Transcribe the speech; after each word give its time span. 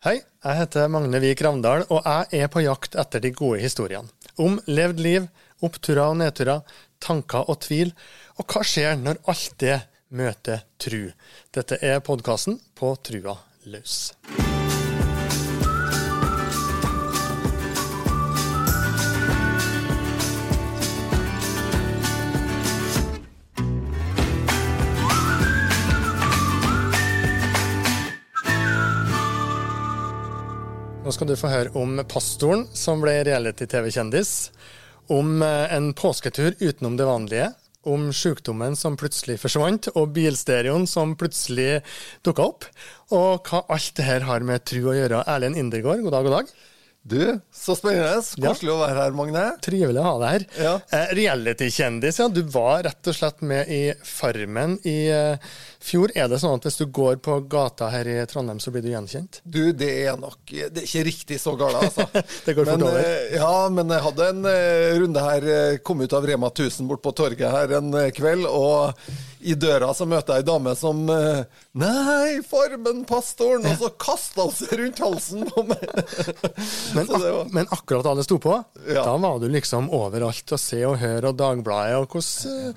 Hei, 0.00 0.14
jeg 0.16 0.56
heter 0.56 0.86
Magne 0.88 1.18
Vik 1.20 1.42
Ravndal, 1.44 1.82
og 1.92 2.06
jeg 2.08 2.38
er 2.40 2.48
på 2.48 2.62
jakt 2.64 2.94
etter 2.96 3.20
de 3.20 3.34
gode 3.36 3.58
historiene. 3.60 4.08
Om 4.40 4.56
levd 4.64 5.02
liv, 5.04 5.26
oppturer 5.60 6.06
og 6.06 6.16
nedturer, 6.22 6.62
tanker 7.04 7.44
og 7.52 7.58
tvil. 7.66 7.92
Og 8.40 8.48
hva 8.48 8.64
skjer 8.64 8.96
når 8.96 9.20
alt 9.28 9.58
det 9.60 9.76
møter 10.16 10.64
tru? 10.80 11.02
Dette 11.52 11.76
er 11.84 12.00
podkasten 12.00 12.56
På 12.72 12.94
trua 12.96 13.36
løs. 13.68 14.14
Skal 31.20 31.34
du 31.34 31.36
få 31.36 31.50
høre 31.52 31.72
om 31.76 31.98
pastoren 32.08 32.62
som 32.72 33.02
ble 33.02 33.18
reality-TV-kjendis. 33.28 34.30
Om 35.12 35.42
eh, 35.44 35.74
en 35.76 35.90
påsketur 35.92 36.54
utenom 36.62 36.96
det 36.96 37.04
vanlige. 37.04 37.50
Om 37.84 38.06
sykdommen 38.16 38.72
som 38.76 38.96
plutselig 38.96 39.36
forsvant, 39.42 39.90
og 40.00 40.14
bilstereoen 40.16 40.86
som 40.88 41.12
plutselig 41.20 41.82
dukka 42.24 42.46
opp. 42.46 42.64
Og 43.12 43.50
hva 43.50 43.60
alt 43.68 43.92
det 44.00 44.06
her 44.06 44.24
har 44.30 44.46
med 44.48 44.64
tru 44.64 44.80
å 44.88 44.96
gjøre. 44.96 45.20
Erlend 45.28 45.60
Indergård, 45.60 46.00
god 46.06 46.16
dag, 46.16 46.28
god 46.30 46.36
dag. 46.38 46.54
Du, 47.00 47.20
så 47.52 47.76
spennende. 47.76 48.20
Koselig 48.40 48.70
ja. 48.70 48.78
å 48.78 48.80
være 48.80 49.04
her, 49.04 49.14
Magne. 49.20 49.44
Trivelig 49.64 50.00
å 50.00 50.06
ha 50.06 50.16
deg 50.22 50.34
her. 50.38 50.48
Ja. 50.56 50.74
Eh, 50.96 51.14
Reality-kjendis, 51.20 52.22
ja. 52.22 52.30
Du 52.32 52.46
var 52.48 52.86
rett 52.88 53.12
og 53.12 53.16
slett 53.16 53.44
med 53.44 53.68
i 53.72 53.82
Farmen 54.08 54.78
i 54.88 54.98
eh, 55.12 55.52
fjor. 55.84 56.12
Er 56.14 56.28
det 56.30 56.40
sånn 56.42 56.58
at 56.58 56.66
hvis 56.66 56.78
du 56.80 56.84
går 56.92 57.18
på 57.24 57.38
gata 57.50 57.88
her 57.92 58.08
i 58.08 58.18
Trondheim, 58.28 58.60
så 58.62 58.72
blir 58.72 58.84
du 58.84 58.90
gjenkjent? 58.92 59.40
Du, 59.44 59.72
det 59.76 59.90
er 60.04 60.18
nok 60.20 60.38
Det 60.50 60.82
er 60.82 60.86
ikke 60.86 61.06
riktig 61.08 61.40
så 61.40 61.56
galt, 61.58 61.80
altså. 61.80 62.06
det 62.46 62.54
går 62.56 62.68
fort 62.68 62.84
over. 62.86 63.00
Eh, 63.00 63.36
ja, 63.38 63.54
men 63.72 63.92
jeg 63.94 64.04
hadde 64.06 64.28
en 64.34 64.46
uh, 64.46 65.00
runde 65.00 65.24
her, 65.24 65.48
eh, 65.56 65.80
kom 65.84 66.04
ut 66.04 66.16
av 66.16 66.28
Rema 66.28 66.52
1000 66.52 66.90
bort 66.90 67.02
på 67.04 67.14
torget 67.16 67.54
her 67.54 67.76
en 67.80 67.92
kveld, 68.14 68.46
og 68.46 69.00
i 69.40 69.54
døra 69.56 69.92
så 69.96 70.04
møter 70.08 70.36
jeg 70.36 70.44
ei 70.44 70.48
dame 70.50 70.74
som 70.76 70.98
Nei, 71.00 72.40
Farmen-pastoren! 72.44 73.64
Og 73.70 73.78
så 73.80 73.92
kasta 74.00 74.44
hun 74.44 74.52
seg 74.52 74.74
rundt 74.82 75.00
halsen 75.00 75.46
på 75.48 75.64
meg. 75.70 75.86
men, 76.96 77.06
ak 77.06 77.54
men, 77.54 77.70
akkurat 77.70 78.04
da 78.04 78.18
det 78.18 78.26
sto 78.28 78.36
på, 78.42 78.58
ja. 78.84 79.06
da 79.06 79.16
var 79.22 79.40
du 79.40 79.48
liksom 79.48 79.88
overalt 79.96 80.52
å 80.52 80.60
se 80.60 80.82
og 80.84 80.98
høre, 81.00 81.30
og 81.32 81.40
Dagbladet, 81.40 82.02
og 82.02 82.18
hvordan 82.18 82.76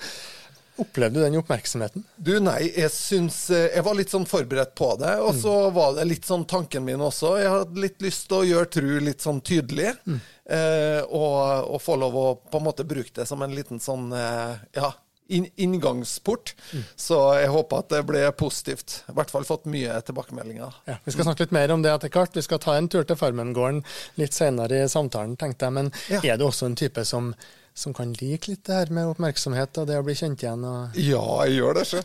Opplevde 0.82 1.20
du 1.20 1.26
den 1.26 1.38
oppmerksomheten? 1.38 2.06
Du, 2.18 2.32
Nei, 2.42 2.72
jeg 2.72 2.90
syns 2.90 3.38
Jeg 3.54 3.84
var 3.86 3.94
litt 3.98 4.10
sånn 4.10 4.26
forberedt 4.30 4.74
på 4.78 4.90
det. 5.02 5.14
Og 5.22 5.36
så 5.38 5.54
mm. 5.68 5.76
var 5.76 5.96
det 6.00 6.08
litt 6.10 6.26
sånn 6.26 6.48
tanken 6.50 6.86
min 6.88 7.04
også. 7.04 7.36
Jeg 7.42 7.54
hadde 7.54 7.84
litt 7.84 8.02
lyst 8.02 8.26
til 8.30 8.42
å 8.42 8.48
gjøre 8.50 8.72
tru 8.74 8.92
litt 9.06 9.22
sånn 9.22 9.44
tydelig. 9.46 9.94
Mm. 10.10 10.20
Eh, 10.44 11.02
og, 11.08 11.40
og, 11.70 11.80
få 11.82 11.96
lov 12.02 12.18
å 12.20 12.28
på 12.50 12.60
en 12.60 12.66
måte 12.66 12.88
bruke 12.88 13.14
det 13.16 13.28
som 13.30 13.42
en 13.46 13.54
liten 13.56 13.80
sånn 13.84 14.10
eh, 14.18 14.58
ja, 14.76 14.90
inngangsport. 15.28 16.56
Mm. 16.74 16.84
Så 16.96 17.20
jeg 17.40 17.52
håper 17.54 17.84
at 17.84 17.90
det 17.94 18.04
ble 18.08 18.24
positivt. 18.38 19.02
I 19.10 19.16
hvert 19.18 19.32
fall 19.34 19.48
fått 19.48 19.66
mye 19.72 19.96
tilbakemeldinger. 20.06 20.76
Ja, 20.90 21.00
vi 21.06 21.16
skal 21.16 21.30
snakke 21.30 21.46
litt 21.46 21.56
mer 21.56 21.74
om 21.74 21.84
det 21.86 21.94
etter 21.94 22.12
hvert. 22.14 22.36
Vi 22.36 22.46
skal 22.46 22.62
ta 22.64 22.78
en 22.78 22.90
tur 22.92 23.06
til 23.08 23.20
Farmengården 23.20 23.84
litt 24.20 24.36
senere 24.36 24.84
i 24.84 24.92
samtalen, 24.92 25.38
tenkte 25.40 25.70
jeg. 25.70 25.78
Men 25.80 25.92
ja. 26.12 26.24
er 26.24 26.40
det 26.40 26.48
også 26.48 26.70
en 26.70 26.80
type 26.80 27.06
som 27.08 27.34
som 27.76 27.94
kan 27.94 28.14
like 28.14 28.52
litt 28.52 28.66
det 28.66 28.74
her 28.74 28.92
med 28.94 29.10
oppmerksomhet 29.10 29.78
og 29.82 29.88
det 29.90 29.96
å 29.98 30.04
bli 30.06 30.14
kjent 30.18 30.44
igjen? 30.44 30.66
Ja, 31.02 31.24
jeg 31.48 31.56
gjør 31.58 31.80
det, 31.80 31.86
sjø. 31.90 32.02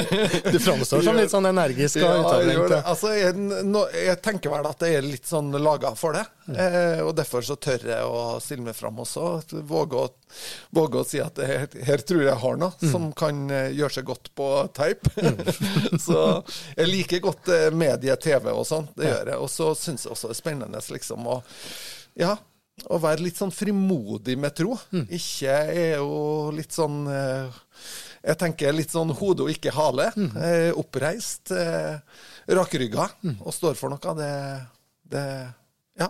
du 0.52 0.58
framstår 0.58 1.04
som 1.06 1.18
litt 1.18 1.30
sånn 1.30 1.46
energisk 1.52 2.00
og 2.00 2.08
ja, 2.08 2.16
utadvendt. 2.24 2.74
Altså, 2.80 3.12
jeg, 3.14 3.36
no, 3.68 3.84
jeg, 3.94 4.18
tenker 4.24 4.50
vel 4.50 4.66
at 4.66 4.82
jeg 4.82 4.98
er 4.98 5.06
litt 5.06 5.30
sånn 5.30 5.54
laga 5.62 5.94
for 5.98 6.18
det. 6.18 6.24
Mm. 6.48 6.58
Eh, 6.58 7.04
og 7.06 7.14
derfor 7.14 7.46
så 7.46 7.54
tør 7.54 7.86
jeg 7.92 8.10
å 8.10 8.40
stille 8.42 8.66
meg 8.66 8.74
fram 8.74 8.98
også. 9.04 9.28
Våge 9.70 10.02
å, 10.02 10.10
våge 10.74 11.04
å 11.04 11.06
si 11.06 11.22
at 11.22 11.38
her, 11.38 11.68
her, 11.70 12.02
tror 12.02 12.26
jeg 12.26 12.38
har 12.42 12.58
noe 12.58 12.74
mm. 12.82 12.90
som 12.90 13.08
kan 13.14 13.44
eh, 13.54 13.70
gjøre 13.78 14.00
seg 14.00 14.10
godt 14.10 14.32
på 14.38 14.52
teip. 14.74 15.06
Mm. 15.22 15.42
så 16.06 16.20
jeg 16.74 16.90
liker 16.90 17.22
godt 17.30 17.54
eh, 17.54 17.68
medie, 17.70 18.18
TV 18.18 18.50
og 18.50 18.66
sånn. 18.66 18.90
Det 18.98 19.06
ja. 19.06 19.16
gjør 19.16 19.34
jeg. 19.36 19.42
Og 19.46 19.52
så 19.54 19.74
syns 19.78 20.08
jeg 20.08 20.16
også 20.16 20.32
det 20.32 20.40
er 20.40 20.42
spennende 20.42 20.86
liksom 20.90 21.30
å 21.30 21.42
ja, 22.18 22.34
å 22.90 22.98
være 23.00 23.22
litt 23.26 23.38
sånn 23.38 23.52
frimodig 23.54 24.36
med 24.40 24.54
tro. 24.56 24.74
Mm. 24.94 25.04
Ikke 25.18 25.56
er 25.70 25.96
jo 26.00 26.50
litt 26.56 26.72
sånn 26.74 27.04
eh, 27.10 27.60
Jeg 28.22 28.38
tenker 28.40 28.74
litt 28.74 28.92
sånn 28.94 29.12
hode 29.18 29.46
og 29.46 29.52
ikke 29.52 29.74
hale. 29.76 30.08
Mm. 30.16 30.30
Eh, 30.48 30.68
oppreist, 30.80 31.52
eh, 31.54 31.98
rakrygga 32.48 33.08
mm. 33.20 33.40
og 33.40 33.54
står 33.54 33.76
for 33.78 33.92
noe. 33.92 34.14
Det, 34.18 34.30
det 35.14 35.26
Ja. 36.00 36.08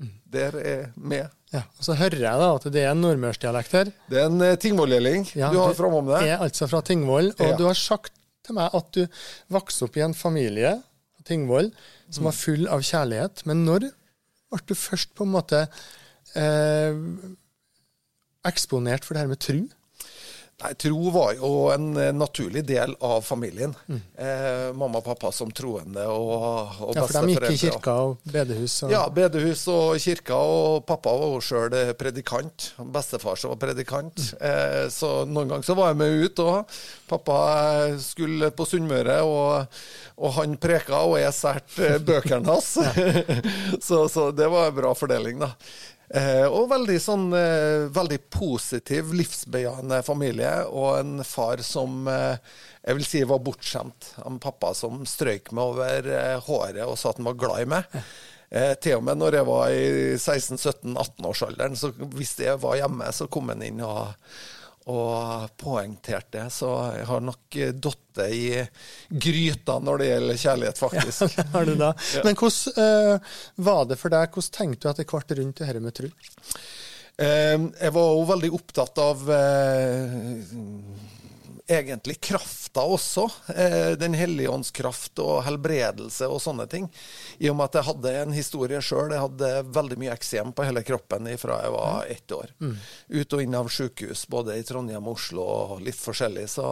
Mm. 0.00 0.12
Der 0.36 0.60
er 0.62 0.86
med. 0.96 1.34
Ja, 1.54 1.62
og 1.78 1.86
Så 1.86 1.94
hører 1.98 2.18
jeg 2.18 2.42
da 2.42 2.50
at 2.56 2.68
det 2.74 2.82
er 2.82 2.92
en 2.92 3.02
nordmørsdialekt 3.04 3.76
her. 3.78 3.90
Det 4.10 4.22
er 4.22 4.30
en 4.30 4.42
uh, 4.42 4.56
Tingvoll-gjeling 4.58 5.28
ja, 5.38 5.52
du 5.54 5.60
har 5.62 5.76
framom 5.78 6.08
jeg 6.16 6.32
er 6.34 6.42
altså 6.42 6.66
fra 6.66 6.80
Tingvoll. 6.82 7.30
Og 7.36 7.52
ja. 7.52 7.58
du 7.58 7.66
har 7.68 7.78
sagt 7.78 8.14
til 8.44 8.58
meg 8.58 8.74
at 8.74 8.88
du 8.96 9.04
vokste 9.54 9.86
opp 9.86 9.98
i 9.98 10.02
en 10.04 10.16
familie 10.18 10.76
Tingvoll 11.24 11.70
som 12.10 12.24
mm. 12.24 12.26
var 12.26 12.34
full 12.36 12.66
av 12.68 12.82
kjærlighet. 12.84 13.44
Men 13.48 13.62
når 13.68 13.86
ble 14.50 14.62
du 14.66 14.74
først 14.78 15.14
på 15.14 15.26
en 15.26 15.34
måte 15.34 15.62
eh, 16.38 17.00
eksponert 18.44 19.06
for 19.06 19.16
det 19.16 19.24
her 19.24 19.32
med 19.32 19.42
tru? 19.42 19.64
Nei, 20.62 20.70
Tro 20.78 21.10
var 21.10 21.32
jo 21.34 21.48
en 21.74 21.96
eh, 21.98 22.12
naturlig 22.14 22.62
del 22.64 22.94
av 23.02 23.24
familien. 23.26 23.72
Mm. 23.90 24.00
Eh, 24.16 24.68
mamma 24.78 25.00
og 25.00 25.04
pappa 25.08 25.32
som 25.34 25.50
troende 25.50 26.04
og, 26.06 26.78
og 26.78 26.92
Ja, 26.94 27.06
For 27.08 27.26
de 27.26 27.34
gikk 27.34 27.48
i 27.50 27.58
kirka 27.58 27.94
og 28.04 28.28
bedehus? 28.30 28.76
Og... 28.86 28.94
Ja, 28.94 29.02
bedehus 29.10 29.64
og 29.72 29.98
kirka. 30.00 30.38
Og 30.38 30.84
pappa 30.86 31.10
var 31.18 31.34
jo 31.34 31.42
sjøl 31.42 31.74
predikant. 31.98 32.70
Bestefar 32.94 33.40
som 33.40 33.52
var 33.56 33.60
predikant. 33.66 34.14
Mm. 34.14 34.44
Eh, 34.46 34.84
så 34.94 35.10
noen 35.26 35.50
ganger 35.50 35.66
så 35.66 35.76
var 35.78 35.90
jeg 35.90 36.00
med 36.04 36.22
ut 36.22 36.44
òg. 36.46 36.78
Pappa 37.10 37.40
eh, 37.88 37.98
skulle 38.04 38.52
på 38.54 38.68
Sunnmøre, 38.68 39.18
og, 39.26 39.82
og, 40.20 40.30
han 40.38 40.54
preka, 40.60 41.02
og 41.02 41.18
jeg 41.18 41.34
sært 41.34 41.80
bøkene 42.06 42.54
hans. 42.54 42.76
så, 43.88 44.06
så 44.06 44.30
det 44.30 44.46
var 44.54 44.70
en 44.70 44.78
bra 44.78 44.94
fordeling, 44.96 45.42
da. 45.42 45.50
Eh, 46.08 46.44
og 46.44 46.68
veldig 46.68 46.98
sånn 47.00 47.30
eh, 47.36 47.86
veldig 47.94 48.18
positiv, 48.32 49.14
livsbejaende 49.16 50.02
familie. 50.04 50.52
Og 50.68 50.98
en 51.00 51.24
far 51.24 51.62
som 51.64 52.08
eh, 52.10 52.36
jeg 52.84 52.98
vil 52.98 53.08
si 53.08 53.24
var 53.28 53.42
bortskjemt. 53.44 54.12
En 54.28 54.38
pappa 54.42 54.74
som 54.76 55.04
strøyk 55.08 55.50
meg 55.56 55.72
over 55.72 56.10
eh, 56.12 56.36
håret 56.44 56.84
og 56.84 56.98
sa 57.00 57.12
at 57.12 57.20
han 57.22 57.30
var 57.30 57.40
glad 57.40 57.64
i 57.64 57.70
meg. 57.76 57.98
Eh, 58.54 58.74
til 58.78 59.00
og 59.00 59.06
med 59.06 59.18
når 59.18 59.38
jeg 59.40 59.48
var 59.48 59.72
i 59.72 59.86
16-17-18-årsalderen, 60.18 61.78
så 61.80 61.90
hvis 62.14 62.36
jeg 62.44 62.60
var 62.62 62.76
hjemme, 62.78 63.08
så 63.16 63.26
kom 63.26 63.48
han 63.50 63.64
inn 63.66 63.80
og 63.82 64.12
og 64.90 65.48
poengterte 65.60 66.38
det. 66.38 66.46
Så 66.52 66.70
jeg 66.98 67.06
har 67.08 67.22
nok 67.24 67.58
datt 67.80 68.22
i 68.28 68.46
gryta 69.08 69.78
når 69.82 70.00
det 70.00 70.08
gjelder 70.10 70.40
kjærlighet, 70.44 70.80
faktisk. 70.80 71.24
Ja, 71.38 71.46
har 71.54 71.68
du 71.68 71.74
da. 71.80 71.92
Men 72.26 72.36
hvordan 72.38 72.78
uh, 72.78 73.36
var 73.68 73.84
det 73.90 73.98
for 74.00 74.14
deg? 74.14 74.30
Hvordan 74.34 74.56
tenkte 74.58 74.86
du 74.86 74.92
etter 74.92 75.08
hvert 75.08 75.36
rundt 75.38 75.60
det 75.60 75.70
dette 75.70 75.84
med 75.84 75.96
tro? 75.96 76.10
Uh, 77.14 77.70
jeg 77.80 77.94
var 77.96 78.12
jo 78.12 78.28
veldig 78.28 78.52
opptatt 78.58 79.00
av 79.02 79.24
uh, 79.30 80.54
egentlig 81.66 82.20
krafta 82.20 82.80
også. 82.80 83.24
Eh, 83.56 83.90
Den 83.98 84.14
hellige 84.14 84.50
ånds 84.50 84.70
kraft 84.70 85.18
og 85.22 85.42
helbredelse 85.46 86.28
og 86.28 86.42
sånne 86.42 86.66
ting. 86.70 86.88
I 87.38 87.50
og 87.50 87.56
med 87.56 87.70
at 87.70 87.78
jeg 87.80 87.88
hadde 87.88 88.14
en 88.22 88.36
historie 88.36 88.80
sjøl. 88.84 89.12
Jeg 89.14 89.24
hadde 89.24 89.52
veldig 89.74 89.98
mye 90.00 90.14
eksem 90.14 90.52
på 90.52 90.66
hele 90.66 90.84
kroppen 90.84 91.30
fra 91.40 91.60
jeg 91.64 91.76
var 91.76 92.10
ett 92.12 92.36
år. 92.36 92.52
Mm. 92.60 92.76
Ut 93.08 93.36
og 93.36 93.42
inn 93.44 93.54
av 93.58 93.70
sykehus, 93.72 94.26
både 94.28 94.58
i 94.58 94.66
Trondheim 94.66 95.08
og 95.08 95.16
Oslo 95.16 95.44
og 95.44 95.84
litt 95.84 96.00
forskjellig. 96.00 96.48
Så 96.52 96.68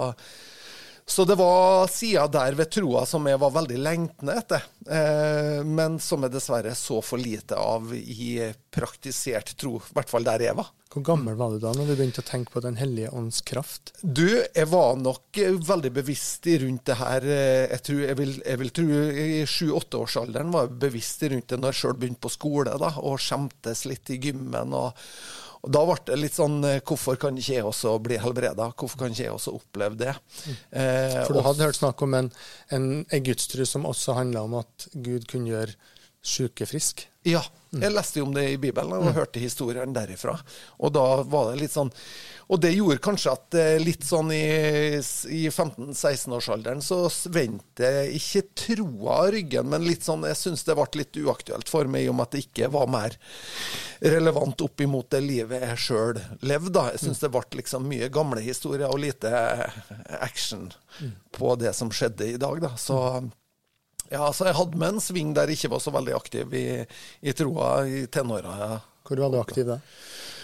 så 1.06 1.24
det 1.24 1.34
var 1.34 1.88
sida 1.90 2.26
der 2.30 2.54
ved 2.56 2.70
troa 2.70 3.02
som 3.08 3.26
jeg 3.26 3.40
var 3.42 3.54
veldig 3.56 3.78
lengtende 3.82 4.36
etter, 4.38 4.68
eh, 4.86 5.64
men 5.66 5.98
som 6.00 6.22
jeg 6.22 6.34
dessverre 6.34 6.74
så 6.78 7.00
for 7.04 7.20
lite 7.20 7.58
av 7.58 7.90
i 7.94 8.38
praktisert 8.72 9.56
tro, 9.58 9.76
i 9.80 9.96
hvert 9.96 10.12
fall 10.12 10.26
der 10.26 10.46
jeg 10.46 10.58
var. 10.58 10.70
Hvor 10.92 11.04
gammel 11.08 11.36
var 11.38 11.54
du 11.54 11.60
da 11.60 11.70
når 11.72 11.88
du 11.88 11.94
begynte 11.96 12.20
å 12.20 12.26
tenke 12.26 12.52
på 12.52 12.60
Den 12.60 12.76
hellige 12.76 13.10
ånds 13.16 13.40
kraft? 13.48 13.94
Du, 14.02 14.26
jeg 14.28 14.68
var 14.68 14.98
nok 15.00 15.38
veldig 15.64 15.92
bevisst 15.96 16.46
rundt 16.60 16.84
det 16.90 16.98
her. 17.00 17.24
Eh, 17.24 17.68
jeg, 17.72 17.84
tror, 17.88 18.02
jeg, 18.06 18.18
vil, 18.20 18.34
jeg 18.44 18.62
vil 18.62 18.74
tro 18.76 19.04
i 19.26 19.28
sju-åtteårsalderen 19.48 20.52
var 20.52 20.68
jeg 20.68 20.82
bevisst 20.86 21.24
rundt 21.32 21.48
det 21.48 21.60
når 21.60 21.72
jeg 21.72 21.80
sjøl 21.80 21.96
begynte 22.02 22.24
på 22.26 22.34
skole 22.36 22.76
da, 22.82 22.92
og 23.00 23.20
skjemtes 23.24 23.86
litt 23.88 24.12
i 24.12 24.20
gymmen. 24.20 24.76
og 24.76 24.92
Og 25.62 25.70
Da 25.70 25.84
ble 25.86 25.94
det 26.08 26.18
litt 26.18 26.34
sånn 26.34 26.58
eh, 26.66 26.80
Hvorfor 26.82 27.18
kan 27.22 27.36
ikke 27.38 27.54
jeg 27.54 27.66
også 27.68 27.94
bli 28.02 28.18
helbreda? 28.18 28.72
Hvorfor 28.74 29.04
kan 29.04 29.14
ikke 29.14 29.28
jeg 29.28 29.34
også 29.36 29.54
oppleve 29.58 29.98
det? 30.00 30.14
Eh, 30.74 31.20
For 31.22 31.36
du 31.38 31.42
hadde 31.46 31.68
hørt 31.68 31.78
snakk 31.78 32.02
om 32.02 32.16
en, 32.18 32.30
en, 32.74 32.88
en 33.06 33.26
gudstru 33.28 33.62
som 33.68 33.86
også 33.86 34.16
handla 34.18 34.42
om 34.48 34.58
at 34.62 34.88
Gud 34.94 35.28
kunne 35.30 35.52
gjøre 35.52 35.76
syke 36.22 36.66
friske? 36.68 37.08
Ja, 37.26 37.42
jeg 37.72 37.94
leste 37.94 38.18
jo 38.18 38.26
om 38.26 38.34
det 38.34 38.44
i 38.50 38.58
Bibelen 38.60 38.92
og 38.98 39.14
hørte 39.16 39.40
historien 39.40 39.94
derifra. 39.94 40.34
Og 40.82 40.90
da 40.92 41.22
var 41.22 41.52
det 41.52 41.62
litt 41.62 41.72
sånn 41.72 41.92
Og 42.52 42.58
det 42.60 42.72
gjorde 42.74 43.00
kanskje 43.00 43.32
at 43.32 43.56
eh, 43.56 43.78
litt 43.80 44.02
sånn 44.04 44.32
i, 44.34 44.98
i 45.32 45.42
15-16-årsalderen 45.48 46.82
så 46.84 47.06
vendte 47.32 47.88
ikke 48.12 48.42
troa 48.58 49.20
av 49.22 49.30
ryggen, 49.32 49.70
men 49.72 49.86
litt 49.86 50.04
sånn 50.04 50.26
Jeg 50.28 50.36
syns 50.40 50.66
det 50.66 50.76
ble 50.76 51.00
litt 51.00 51.16
uaktuelt 51.22 51.70
for 51.70 51.88
meg 51.88 52.04
i 52.04 52.10
og 52.10 52.18
med 52.18 52.26
at 52.26 52.36
det 52.36 52.44
ikke 52.44 52.72
var 52.74 52.90
mer 52.92 53.16
relevant 54.02 54.66
opp 54.66 54.82
imot 54.82 55.14
det 55.14 55.22
livet 55.24 55.62
jeg 55.62 55.82
sjøl 55.86 56.20
levde. 56.42 56.74
da. 56.74 56.88
Jeg 56.92 57.06
syns 57.06 57.22
det 57.22 57.30
ble 57.32 57.62
liksom 57.62 57.86
mye 57.88 58.10
gamle 58.12 58.42
historier 58.44 58.90
og 58.90 59.00
lite 59.00 59.30
action 60.20 60.68
på 61.32 61.54
det 61.62 61.72
som 61.78 61.94
skjedde 61.94 62.34
i 62.34 62.40
dag, 62.42 62.60
da. 62.66 62.74
Så 62.76 62.98
ja, 64.12 64.22
altså 64.28 64.48
jeg 64.48 64.58
hadde 64.58 64.80
med 64.80 64.94
en 64.94 65.04
sving 65.04 65.32
der 65.36 65.50
jeg 65.50 65.60
ikke 65.60 65.74
var 65.74 65.84
så 65.84 65.94
veldig 65.94 66.16
aktiv 66.18 66.56
i, 66.58 66.66
i 67.22 67.36
troa 67.36 67.74
i 67.88 68.04
tenåra. 68.12 68.56
Ja. 68.60 68.72
Hvor 69.02 69.24
var 69.24 69.32
du 69.32 69.40
aktiv 69.40 69.66
da? 69.66 69.80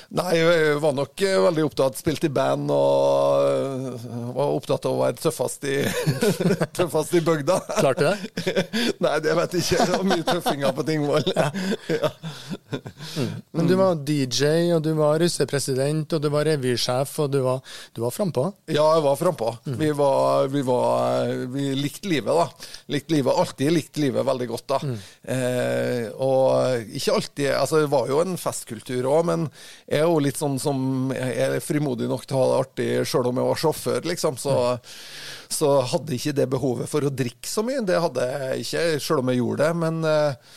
Nei, 0.08 0.38
jeg 0.38 0.76
var 0.80 0.94
nok 0.96 1.20
eh, 1.20 1.34
veldig 1.44 1.64
opptatt. 1.66 1.98
Spilte 2.00 2.30
i 2.30 2.32
band 2.32 2.70
og 2.72 3.42
eh, 3.44 4.06
var 4.32 4.54
opptatt 4.56 4.86
av 4.88 4.94
å 4.96 5.02
være 5.02 5.20
tøffest 5.20 5.66
i, 5.68 5.82
tøffest 6.78 7.12
i 7.18 7.20
bygda. 7.26 7.58
Klarte 7.76 8.14
du 8.14 8.24
det? 8.46 8.62
Nei, 9.04 9.12
det 9.24 9.36
vet 9.36 9.58
jeg 9.58 9.66
ikke. 9.66 9.84
Det 9.84 9.98
var 9.98 10.06
mye 10.08 10.26
tøffinger 10.30 10.72
på 10.78 10.86
Tingvoll. 10.88 11.28
Ja. 11.36 11.50
ja. 11.98 12.12
Mm. 12.68 13.28
Men 13.56 13.66
du 13.66 13.74
var 13.78 13.98
DJ, 14.06 14.72
og 14.76 14.82
du 14.84 14.90
var 14.98 15.18
russepresident, 15.22 16.12
og 16.12 16.22
du 16.22 16.28
var 16.32 16.46
revysjef, 16.48 17.14
og 17.24 17.30
du 17.32 17.38
var, 17.44 17.62
du 17.96 18.02
var 18.04 18.14
frampå? 18.14 18.44
Ja, 18.70 18.84
jeg 18.96 19.04
var 19.06 19.18
frampå. 19.20 19.50
Mm. 19.64 19.76
Vi, 19.80 19.90
var, 19.98 20.48
vi, 20.52 20.62
var, 20.66 21.32
vi 21.54 21.68
likte 21.78 22.10
livet, 22.10 22.34
da. 22.36 22.68
Likte 22.94 23.16
livet, 23.16 23.32
Alltid 23.38 23.72
likte 23.72 24.02
livet 24.02 24.26
veldig 24.26 24.48
godt, 24.50 24.66
da. 24.74 24.80
Mm. 24.84 24.96
Eh, 25.34 26.04
og 26.24 26.94
ikke 26.98 27.14
alltid 27.14 27.50
Altså, 27.58 27.82
det 27.82 27.90
var 27.92 28.08
jo 28.10 28.20
en 28.22 28.36
festkultur 28.40 29.06
òg, 29.08 29.24
men 29.28 29.46
jeg 29.86 30.02
er 30.02 30.06
jo 30.06 30.20
litt 30.22 30.38
sånn 30.38 30.58
som 30.62 31.10
Jeg 31.14 31.34
er 31.44 31.64
frimodig 31.64 32.08
nok 32.10 32.26
til 32.26 32.36
å 32.36 32.42
ha 32.42 32.48
det 32.50 32.58
artig 32.62 32.88
sjøl 33.08 33.30
om 33.30 33.40
jeg 33.40 33.48
var 33.48 33.62
sjåfør, 33.62 34.00
liksom. 34.12 34.38
Så, 34.40 34.54
så, 35.52 35.72
hadde 35.92 36.16
ikke 36.16 36.36
det 36.36 36.48
behovet 36.52 36.90
for 36.90 37.06
å 37.06 37.14
drikke 37.14 37.48
så 37.48 37.64
mye. 37.66 37.84
Det 37.86 38.02
hadde 38.02 38.28
jeg 38.32 38.66
ikke, 38.66 38.84
sjøl 39.02 39.22
om 39.22 39.32
jeg 39.32 39.40
gjorde 39.40 39.64
det. 39.64 39.80
Men 39.84 40.00
eh, 40.08 40.54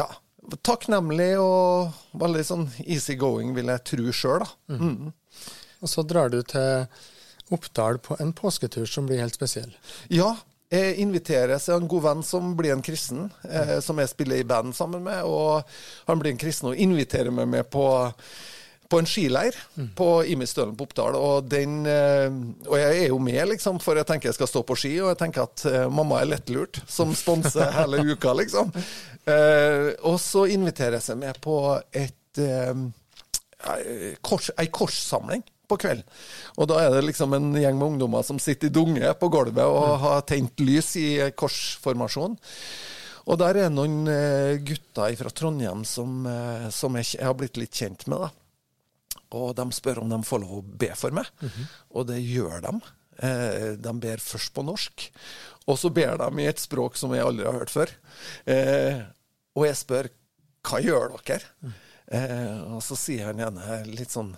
ja. 0.00 0.06
Takknemlig 0.64 1.32
og 1.40 1.96
veldig 2.20 2.44
sånn 2.46 2.68
easy 2.86 3.16
going, 3.20 3.54
vil 3.56 3.70
jeg 3.72 3.84
tro 3.92 4.14
sjøl, 4.14 4.44
da. 4.44 4.76
Mm. 4.76 4.92
Mm. 5.10 5.50
Og 5.80 5.90
så 5.92 6.04
drar 6.04 6.32
du 6.32 6.40
til 6.44 6.86
Oppdal 7.50 7.98
på 8.02 8.16
en 8.22 8.32
påsketur 8.36 8.86
som 8.86 9.08
blir 9.08 9.20
helt 9.20 9.36
spesiell. 9.36 9.72
Ja, 10.12 10.34
jeg 10.70 11.00
inviteres 11.02 11.66
av 11.68 11.80
en 11.80 11.88
god 11.90 12.04
venn 12.04 12.20
som 12.22 12.52
blir 12.58 12.76
en 12.76 12.84
kristen, 12.84 13.24
eh, 13.42 13.80
som 13.82 13.98
jeg 13.98 14.12
spiller 14.12 14.38
i 14.38 14.46
band 14.46 14.76
sammen 14.76 15.02
med. 15.02 15.24
og 15.24 15.66
Han 16.06 16.20
blir 16.22 16.30
en 16.30 16.38
kristen 16.38 16.70
og 16.70 16.78
inviterer 16.78 17.34
meg 17.34 17.48
med 17.50 17.70
på 17.70 17.84
på 18.90 18.98
en 18.98 19.06
skileir 19.06 19.56
mm. 19.76 19.90
på 19.98 20.08
Imistølen 20.32 20.74
på 20.76 20.88
Oppdal. 20.88 21.16
Og, 21.18 21.46
den, 21.50 21.80
eh, 21.86 22.26
og 22.66 22.76
jeg 22.80 23.04
er 23.04 23.12
jo 23.12 23.20
med, 23.22 23.42
liksom, 23.52 23.78
for 23.82 23.98
jeg 23.98 24.08
tenker 24.08 24.30
jeg 24.30 24.38
skal 24.38 24.50
stå 24.50 24.64
på 24.66 24.76
ski, 24.78 24.94
og 25.02 25.12
jeg 25.12 25.20
tenker 25.20 25.46
at 25.46 25.64
uh, 25.68 25.84
mamma 25.92 26.20
er 26.20 26.32
lettlurt, 26.32 26.82
som 26.90 27.14
sponser 27.16 27.70
hele 27.78 28.02
uka, 28.10 28.34
liksom. 28.40 28.72
Uh, 29.28 29.94
og 30.10 30.18
så 30.22 30.48
inviteres 30.50 31.10
jeg 31.12 31.20
med 31.20 31.38
på 31.44 31.60
et 31.94 32.42
uh, 32.42 32.74
kors, 34.26 34.50
ei 34.58 34.66
korssamling 34.74 35.44
på 35.70 35.78
kvelden. 35.78 36.06
Og 36.58 36.66
da 36.66 36.80
er 36.82 36.96
det 36.96 37.04
liksom 37.06 37.36
en 37.36 37.52
gjeng 37.54 37.78
med 37.78 37.92
ungdommer 37.92 38.26
som 38.26 38.40
sitter 38.42 38.72
i 38.72 38.74
dunge 38.74 39.12
på 39.20 39.30
gulvet 39.30 39.62
og 39.62 39.84
mm. 39.86 40.00
har 40.02 40.24
tent 40.26 40.64
lys 40.66 40.96
i 40.98 41.10
korsformasjon. 41.38 42.34
Og 43.30 43.38
der 43.38 43.60
er 43.60 43.70
noen 43.70 44.00
gutter 44.66 45.14
fra 45.20 45.30
Trondheim 45.30 45.84
som, 45.86 46.24
som 46.74 46.96
jeg 46.98 47.20
har 47.22 47.36
blitt 47.38 47.60
litt 47.60 47.76
kjent 47.76 48.08
med. 48.10 48.24
da. 48.24 48.39
Og 49.36 49.52
de 49.58 49.66
spør 49.72 50.02
om 50.02 50.10
de 50.10 50.18
får 50.26 50.42
lov 50.42 50.56
å 50.58 50.64
be 50.82 50.90
for 50.98 51.14
meg, 51.14 51.26
mm 51.40 51.48
-hmm. 51.48 51.66
og 51.90 52.06
det 52.06 52.18
gjør 52.18 52.60
de. 52.60 52.80
Eh, 53.22 53.72
de 53.76 53.92
ber 54.00 54.16
først 54.16 54.54
på 54.54 54.62
norsk, 54.62 55.12
og 55.66 55.78
så 55.78 55.90
ber 55.90 56.16
de 56.16 56.42
i 56.42 56.46
et 56.46 56.58
språk 56.58 56.96
som 56.96 57.14
jeg 57.14 57.24
aldri 57.24 57.44
har 57.44 57.58
hørt 57.58 57.70
før. 57.70 57.90
Eh, 58.46 59.02
og 59.54 59.66
jeg 59.66 59.76
spør 59.76 60.08
hva 60.62 60.80
gjør 60.80 61.16
dere? 61.24 61.44
Mm. 61.62 61.72
Eh, 62.10 62.74
og 62.74 62.82
så 62.82 62.96
sier 62.98 63.30
han 63.30 63.40
ene 63.40 63.82
litt 63.86 64.10
sånn 64.10 64.32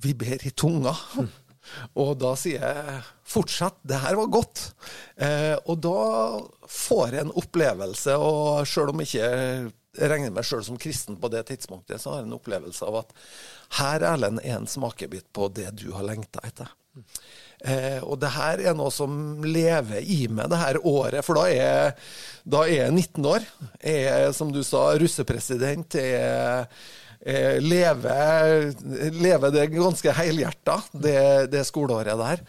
Vi 0.00 0.14
ber 0.14 0.46
i 0.46 0.50
tunga. 0.50 0.94
Mm. 1.18 1.28
Og 2.02 2.14
da 2.18 2.32
sier 2.38 2.62
jeg 2.64 3.02
'fortsett, 3.22 3.76
det 3.86 4.00
her 4.02 4.16
var 4.16 4.30
godt'. 4.32 4.72
Eh, 5.16 5.56
og 5.66 5.76
da 5.84 6.40
får 6.66 7.12
jeg 7.14 7.20
en 7.20 7.36
opplevelse, 7.36 8.16
og 8.16 8.66
sjøl 8.66 8.90
om 8.90 9.02
jeg 9.04 9.10
ikke 9.12 10.08
regner 10.10 10.32
meg 10.34 10.46
sjøl 10.48 10.64
som 10.64 10.78
kristen 10.80 11.18
på 11.20 11.30
det 11.30 11.44
tidspunktet, 11.46 12.00
så 12.00 12.10
har 12.10 12.22
jeg 12.22 12.30
en 12.30 12.38
opplevelse 12.38 12.86
av 12.86 13.02
at 13.04 13.14
her, 13.78 14.02
Erlend, 14.14 14.42
er 14.42 14.58
en 14.58 14.68
smakebit 14.70 15.28
på 15.36 15.48
det 15.54 15.68
du 15.78 15.90
har 15.94 16.06
lengta 16.06 16.42
etter. 16.46 16.72
Eh, 17.60 18.00
og 18.00 18.16
det 18.22 18.32
her 18.32 18.62
er 18.70 18.76
noe 18.76 18.92
som 18.94 19.42
lever 19.44 20.00
i 20.00 20.24
meg 20.32 20.48
det 20.50 20.60
her 20.62 20.80
året, 20.88 21.20
for 21.26 21.36
da 21.36 21.44
er, 21.52 21.92
da 22.48 22.64
er 22.64 22.86
jeg 22.86 22.96
19 22.96 23.28
år. 23.34 23.46
Jeg 23.84 24.08
er, 24.08 24.32
som 24.36 24.52
du 24.54 24.62
sa, 24.66 24.88
russepresident. 25.00 25.98
Jeg, 26.00 26.66
jeg 27.20 27.62
lever, 27.62 28.70
lever 29.12 29.54
det 29.54 29.70
ganske 29.74 30.16
helhjerta, 30.16 30.80
det, 30.96 31.22
det 31.52 31.66
skoleåret 31.68 32.16
der. 32.20 32.44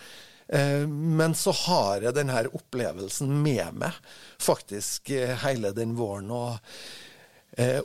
Eh, 0.51 0.87
men 0.87 1.35
så 1.35 1.53
har 1.67 2.07
jeg 2.07 2.15
denne 2.15 2.47
opplevelsen 2.51 3.29
med 3.43 3.83
meg 3.83 3.99
faktisk 4.41 5.11
eh, 5.15 5.35
hele 5.45 5.71
den 5.75 5.93
våren. 5.99 6.31
og 6.31 6.57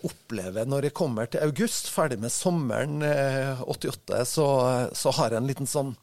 opplever 0.06 0.68
når 0.68 0.88
jeg 0.88 0.94
kommer 0.94 1.26
til 1.30 1.42
august, 1.42 1.88
ferdig 1.90 2.20
med 2.22 2.30
sommeren 2.30 3.00
eh, 3.02 3.62
88, 3.66 4.20
så, 4.30 4.48
så, 4.94 5.14
har 5.18 5.34
jeg 5.34 5.42
en 5.42 5.48
liten 5.50 5.66
sånn 5.66 5.94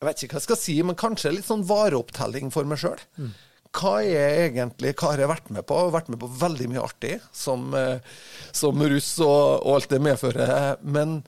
Jeg 0.00 0.08
vet 0.08 0.22
ikke 0.24 0.34
hva 0.34 0.40
jeg 0.42 0.48
skal 0.48 0.58
si, 0.60 0.74
men 0.82 0.98
kanskje 0.98 1.34
litt 1.36 1.46
sånn 1.46 1.62
vareopptelling 1.68 2.50
for 2.54 2.68
meg 2.68 2.82
sjøl. 2.82 2.98
Mm. 3.16 3.30
Hva 3.76 3.92
er 4.02 4.46
egentlig, 4.46 4.94
hva 4.96 5.12
har 5.12 5.22
jeg 5.22 5.30
vært 5.30 5.52
med 5.52 5.66
på? 5.68 5.76
Jeg 5.76 5.88
har 5.88 5.94
vært 5.98 6.10
med 6.12 6.20
på 6.22 6.30
veldig 6.40 6.68
mye 6.72 6.84
artig, 6.84 7.12
som, 7.34 7.68
eh, 7.76 8.16
som 8.56 8.82
russ 8.82 9.12
og, 9.24 9.62
og 9.62 9.76
alt 9.76 9.92
det 9.92 10.02
medfører. 10.04 10.82
Men 10.82 11.20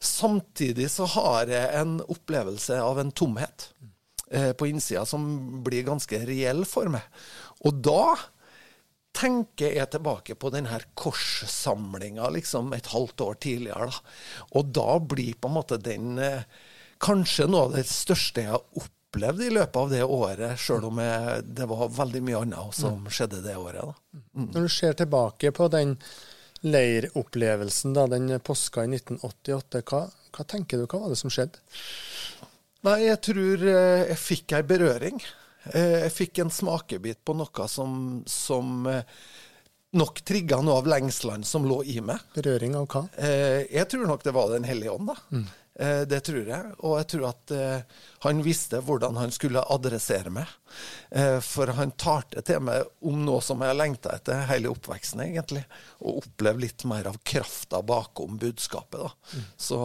samtidig 0.00 0.88
så 0.92 1.08
har 1.14 1.52
jeg 1.52 1.70
en 1.80 1.98
opplevelse 2.08 2.80
av 2.80 3.00
en 3.02 3.12
tomhet 3.12 3.68
eh, 4.30 4.52
på 4.56 4.70
innsida 4.70 5.04
som 5.08 5.24
blir 5.64 5.86
ganske 5.88 6.22
reell 6.24 6.64
for 6.68 6.90
meg. 6.92 7.04
Og 7.68 7.82
da 7.84 8.16
tenker 9.16 9.74
jeg 9.74 9.90
tilbake 9.92 10.36
på 10.38 10.50
denne 10.54 10.78
korssamlinga 10.98 12.28
liksom 12.36 12.72
et 12.76 12.90
halvt 12.92 13.24
år 13.26 13.38
tidligere. 13.42 13.90
Da. 13.90 14.14
Og 14.58 14.72
da 14.74 14.98
blir 15.02 15.36
på 15.40 15.50
en 15.50 15.56
måte 15.56 15.80
den 15.82 16.18
eh, 16.22 16.46
kanskje 17.02 17.48
noe 17.50 17.68
av 17.68 17.76
det 17.78 17.86
største 17.90 18.44
jeg 18.44 18.54
har 18.54 18.82
opplevd 18.82 19.46
i 19.46 19.52
løpet 19.56 19.78
av 19.80 19.92
det 19.92 20.02
året, 20.04 20.60
sjøl 20.60 20.86
om 20.90 21.00
jeg, 21.02 21.40
det 21.58 21.68
var 21.70 21.94
veldig 21.96 22.22
mye 22.26 22.42
annet 22.44 22.76
som 22.76 23.00
mm. 23.00 23.08
skjedde 23.16 23.42
det 23.46 23.56
året. 23.58 23.80
Da. 23.82 24.22
Mm. 24.36 24.50
Når 24.52 24.68
du 24.68 24.74
ser 24.76 25.00
tilbake 25.00 25.52
på 25.56 25.68
den 25.72 25.96
leiropplevelsen, 26.60 27.96
da, 27.96 28.06
den 28.10 28.30
påska 28.44 28.84
i 28.84 28.94
1988, 29.00 29.82
hva, 29.90 30.04
hva 30.36 30.46
tenker 30.46 30.80
du, 30.80 30.86
hva 30.86 31.02
var 31.06 31.14
det 31.14 31.20
som 31.20 31.32
skjedde? 31.32 31.62
Nei, 32.86 32.98
jeg 33.04 33.20
tror 33.26 33.66
eh, 33.68 34.06
jeg 34.12 34.20
fikk 34.20 34.56
ei 34.56 34.64
berøring. 34.64 35.20
Eh, 35.68 36.00
jeg 36.06 36.12
fikk 36.14 36.42
en 36.42 36.52
smakebit 36.52 37.22
på 37.24 37.36
noe 37.36 37.68
som, 37.68 37.94
som 38.28 38.86
eh, 38.88 39.04
nok 39.96 40.22
trigga 40.26 40.60
noe 40.64 40.80
av 40.80 40.90
lengselen 40.90 41.44
som 41.44 41.66
lå 41.68 41.82
i 41.84 41.98
meg. 42.04 42.22
Berøring 42.36 42.76
av 42.78 42.88
hva? 42.90 43.06
Eh, 43.20 43.66
jeg 43.68 43.88
tror 43.92 44.06
nok 44.08 44.24
det 44.24 44.36
var 44.36 44.54
Den 44.54 44.68
hellige 44.68 44.94
ånd, 44.94 45.10
da. 45.12 45.18
Mm. 45.30 45.48
Det 45.80 46.18
tror 46.26 46.48
jeg. 46.50 46.72
Og 46.84 46.96
jeg 46.98 47.06
tror 47.08 47.22
at 47.30 47.52
han 48.26 48.40
visste 48.44 48.82
hvordan 48.84 49.16
han 49.16 49.30
skulle 49.32 49.62
adressere 49.72 50.28
meg. 50.34 50.50
For 51.46 51.72
han 51.78 51.94
talte 51.96 52.42
til 52.44 52.60
meg 52.66 52.90
om 53.06 53.22
noe 53.24 53.40
som 53.40 53.62
jeg 53.64 53.78
lengta 53.78 54.12
etter 54.12 54.42
hele 54.50 54.68
oppveksten, 54.74 55.22
egentlig. 55.24 55.62
Og 56.02 56.18
opplevde 56.26 56.66
litt 56.66 56.84
mer 56.90 57.08
av 57.08 57.16
krafta 57.24 57.80
bakom 57.86 58.36
budskapet, 58.42 59.06
da. 59.06 59.14
Mm. 59.32 59.48
Så 59.56 59.80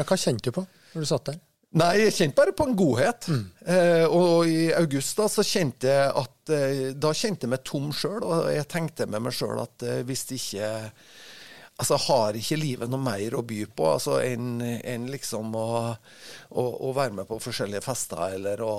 Ja, 0.00 0.08
hva 0.08 0.18
kjente 0.18 0.50
du 0.50 0.56
på 0.56 0.66
når 0.66 1.06
du 1.06 1.10
satt 1.12 1.30
der? 1.30 1.38
Nei, 1.78 1.90
jeg 2.00 2.14
kjente 2.16 2.34
bare 2.34 2.54
på 2.56 2.66
en 2.66 2.74
godhet. 2.74 3.28
Mm. 3.30 3.42
Eh, 3.62 4.06
og 4.10 4.48
i 4.50 4.70
august 4.74 5.20
da 5.20 5.28
så 5.30 5.44
kjente 5.46 5.86
jeg 5.86 6.08
at 6.18 6.52
eh, 6.56 6.80
Da 6.98 7.12
kjente 7.14 7.46
jeg 7.46 7.52
meg 7.52 7.62
tom 7.66 7.92
sjøl, 7.94 8.24
og 8.26 8.48
jeg 8.50 8.66
tenkte 8.70 9.06
med 9.06 9.22
meg 9.22 9.36
sjøl 9.36 9.60
at 9.62 9.86
eh, 9.86 10.00
hvis 10.08 10.26
ikke 10.34 10.70
altså, 11.80 11.96
har 12.06 12.36
ikke 12.36 12.58
livet 12.60 12.90
noe 12.92 13.00
mer 13.02 13.36
å 13.36 13.42
by 13.46 13.62
på 13.76 13.88
altså, 13.94 14.18
enn 14.22 14.60
en 14.62 15.06
liksom 15.10 15.54
å, 15.56 15.68
å, 16.50 16.64
å, 16.64 16.92
være 16.96 17.16
med 17.20 17.28
på 17.30 17.40
forskjellige 17.42 17.84
fester 17.84 18.36
eller 18.36 18.62
å, 18.64 18.74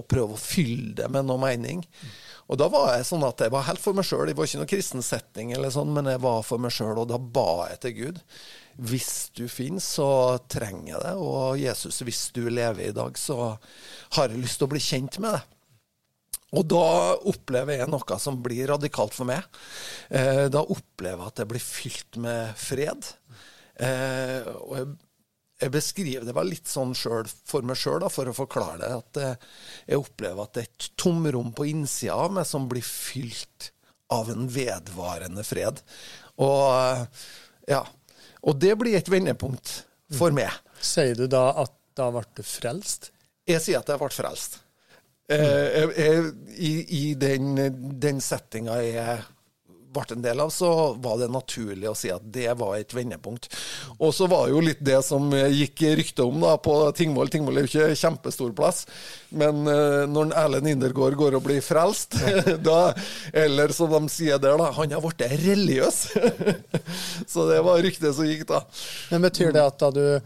å, 0.00 0.02
prøve 0.08 0.36
å 0.36 0.40
fylle 0.40 0.94
det 0.98 1.08
med 1.12 1.28
noe 1.28 1.40
mening. 1.42 1.84
Og 2.50 2.60
da 2.60 2.68
var 2.72 2.92
jeg 2.96 3.08
sånn 3.08 3.24
at 3.24 3.40
jeg 3.40 3.54
var 3.54 3.68
helt 3.68 3.80
for 3.80 3.96
meg 3.96 4.06
sjøl. 4.08 4.26
Det 4.28 4.36
var 4.36 4.50
ikke 4.50 4.60
noen 4.60 4.72
kristen 4.74 5.06
setting, 5.06 5.54
sånn, 5.72 5.94
men 5.96 6.10
jeg 6.10 6.22
var 6.24 6.44
for 6.44 6.60
meg 6.60 6.74
sjøl, 6.74 6.98
og 7.00 7.08
da 7.12 7.18
ba 7.18 7.70
jeg 7.70 7.80
til 7.86 7.96
Gud. 8.00 8.20
Hvis 8.74 9.30
du 9.38 9.46
finnes, 9.48 9.86
så 9.96 10.08
trenger 10.50 10.96
jeg 10.96 11.02
det. 11.06 11.14
Og 11.22 11.60
Jesus, 11.62 12.02
hvis 12.04 12.26
du 12.34 12.42
lever 12.50 12.90
i 12.90 12.94
dag, 12.96 13.16
så 13.18 13.54
har 14.18 14.28
jeg 14.28 14.42
lyst 14.42 14.60
til 14.60 14.68
å 14.68 14.74
bli 14.74 14.82
kjent 14.82 15.20
med 15.22 15.38
det. 15.38 15.53
Og 16.54 16.66
da 16.70 16.84
opplever 17.30 17.80
jeg 17.80 17.90
noe 17.90 18.18
som 18.22 18.38
blir 18.42 18.68
radikalt 18.70 19.16
for 19.16 19.28
meg. 19.28 19.46
Eh, 20.08 20.46
da 20.52 20.62
opplever 20.62 21.20
jeg 21.20 21.32
at 21.32 21.42
jeg 21.42 21.50
blir 21.50 21.64
fylt 21.64 22.20
med 22.22 22.54
fred. 22.60 23.10
Eh, 23.82 24.46
og 24.54 24.74
jeg, 24.78 24.88
jeg, 25.64 25.72
beskriver 25.74 26.28
det 26.28 26.36
vel 26.36 26.52
litt 26.54 26.70
sånn 26.70 26.94
selv, 26.98 27.32
for 27.48 27.66
meg 27.66 27.78
sjøl, 27.80 28.06
for 28.12 28.30
å 28.30 28.36
forklare 28.36 28.82
det. 28.84 28.92
At 29.00 29.22
eh, 29.22 29.48
jeg 29.92 30.02
opplever 30.04 30.44
at 30.44 30.54
det 30.54 30.64
er 30.64 30.70
et 30.70 30.90
tomrom 31.00 31.54
på 31.56 31.68
innsida 31.72 32.18
av 32.26 32.36
meg 32.38 32.48
som 32.48 32.68
blir 32.70 32.84
fylt 32.86 33.72
av 34.14 34.30
en 34.30 34.46
vedvarende 34.52 35.44
fred. 35.46 35.80
Og 36.42 36.66
eh, 36.76 37.06
ja. 37.74 37.82
Og 38.44 38.58
det 38.60 38.74
blir 38.76 38.98
et 38.98 39.08
vendepunkt 39.08 39.80
for 40.12 40.34
meg. 40.36 40.52
Sier 40.84 41.16
du 41.16 41.26
da 41.30 41.48
at 41.64 41.72
da 41.96 42.10
ble 42.12 42.26
du 42.36 42.42
frelst? 42.44 43.10
Jeg 43.48 43.62
sier 43.64 43.80
at 43.80 43.88
jeg 43.88 44.00
ble 44.00 44.10
frelst. 44.12 44.58
Eh, 45.28 45.84
jeg, 45.96 46.24
I, 46.56 46.72
i 46.98 47.04
den, 47.16 47.54
den 48.00 48.20
settinga 48.20 48.76
jeg 48.84 49.22
ble 49.94 50.16
en 50.16 50.24
del 50.24 50.40
av, 50.42 50.50
så 50.50 50.68
var 51.00 51.18
det 51.20 51.30
naturlig 51.32 51.88
å 51.88 51.94
si 51.96 52.10
at 52.12 52.24
det 52.34 52.48
var 52.58 52.76
et 52.76 52.94
vendepunkt. 52.94 53.46
Og 53.98 54.10
så 54.14 54.26
var 54.30 54.46
det 54.46 54.54
jo 54.56 54.62
litt 54.66 54.82
det 54.84 54.98
som 55.06 55.28
gikk 55.32 55.84
rykte 56.00 56.26
om 56.26 56.40
da, 56.42 56.56
på 56.58 56.74
Tingvoll. 56.98 57.30
Tingvoll 57.32 57.60
er 57.60 57.66
jo 57.66 57.70
ikke 57.70 57.98
kjempestor 58.00 58.54
plass, 58.58 58.84
men 59.30 59.62
uh, 59.68 60.02
når 60.10 60.34
Erlend 60.44 60.72
Indergård 60.72 61.18
går 61.20 61.38
og 61.38 61.46
blir 61.46 61.62
frelst, 61.64 62.18
da, 62.68 62.80
eller 63.44 63.74
som 63.76 63.92
de 63.94 64.02
sier 64.12 64.42
der, 64.42 64.58
da, 64.60 64.72
han 64.74 64.96
har 64.96 65.04
blitt 65.04 65.28
religiøs. 65.46 66.00
så 67.32 67.46
det 67.52 67.62
var 67.64 67.84
ryktet 67.84 68.18
som 68.18 68.28
gikk 68.28 68.48
da. 68.50 68.64
Men 69.12 69.24
Betyr 69.28 69.54
det 69.54 69.62
at 69.62 69.78
da 69.80 69.94
du 69.94 70.04
Eh, 70.04 70.20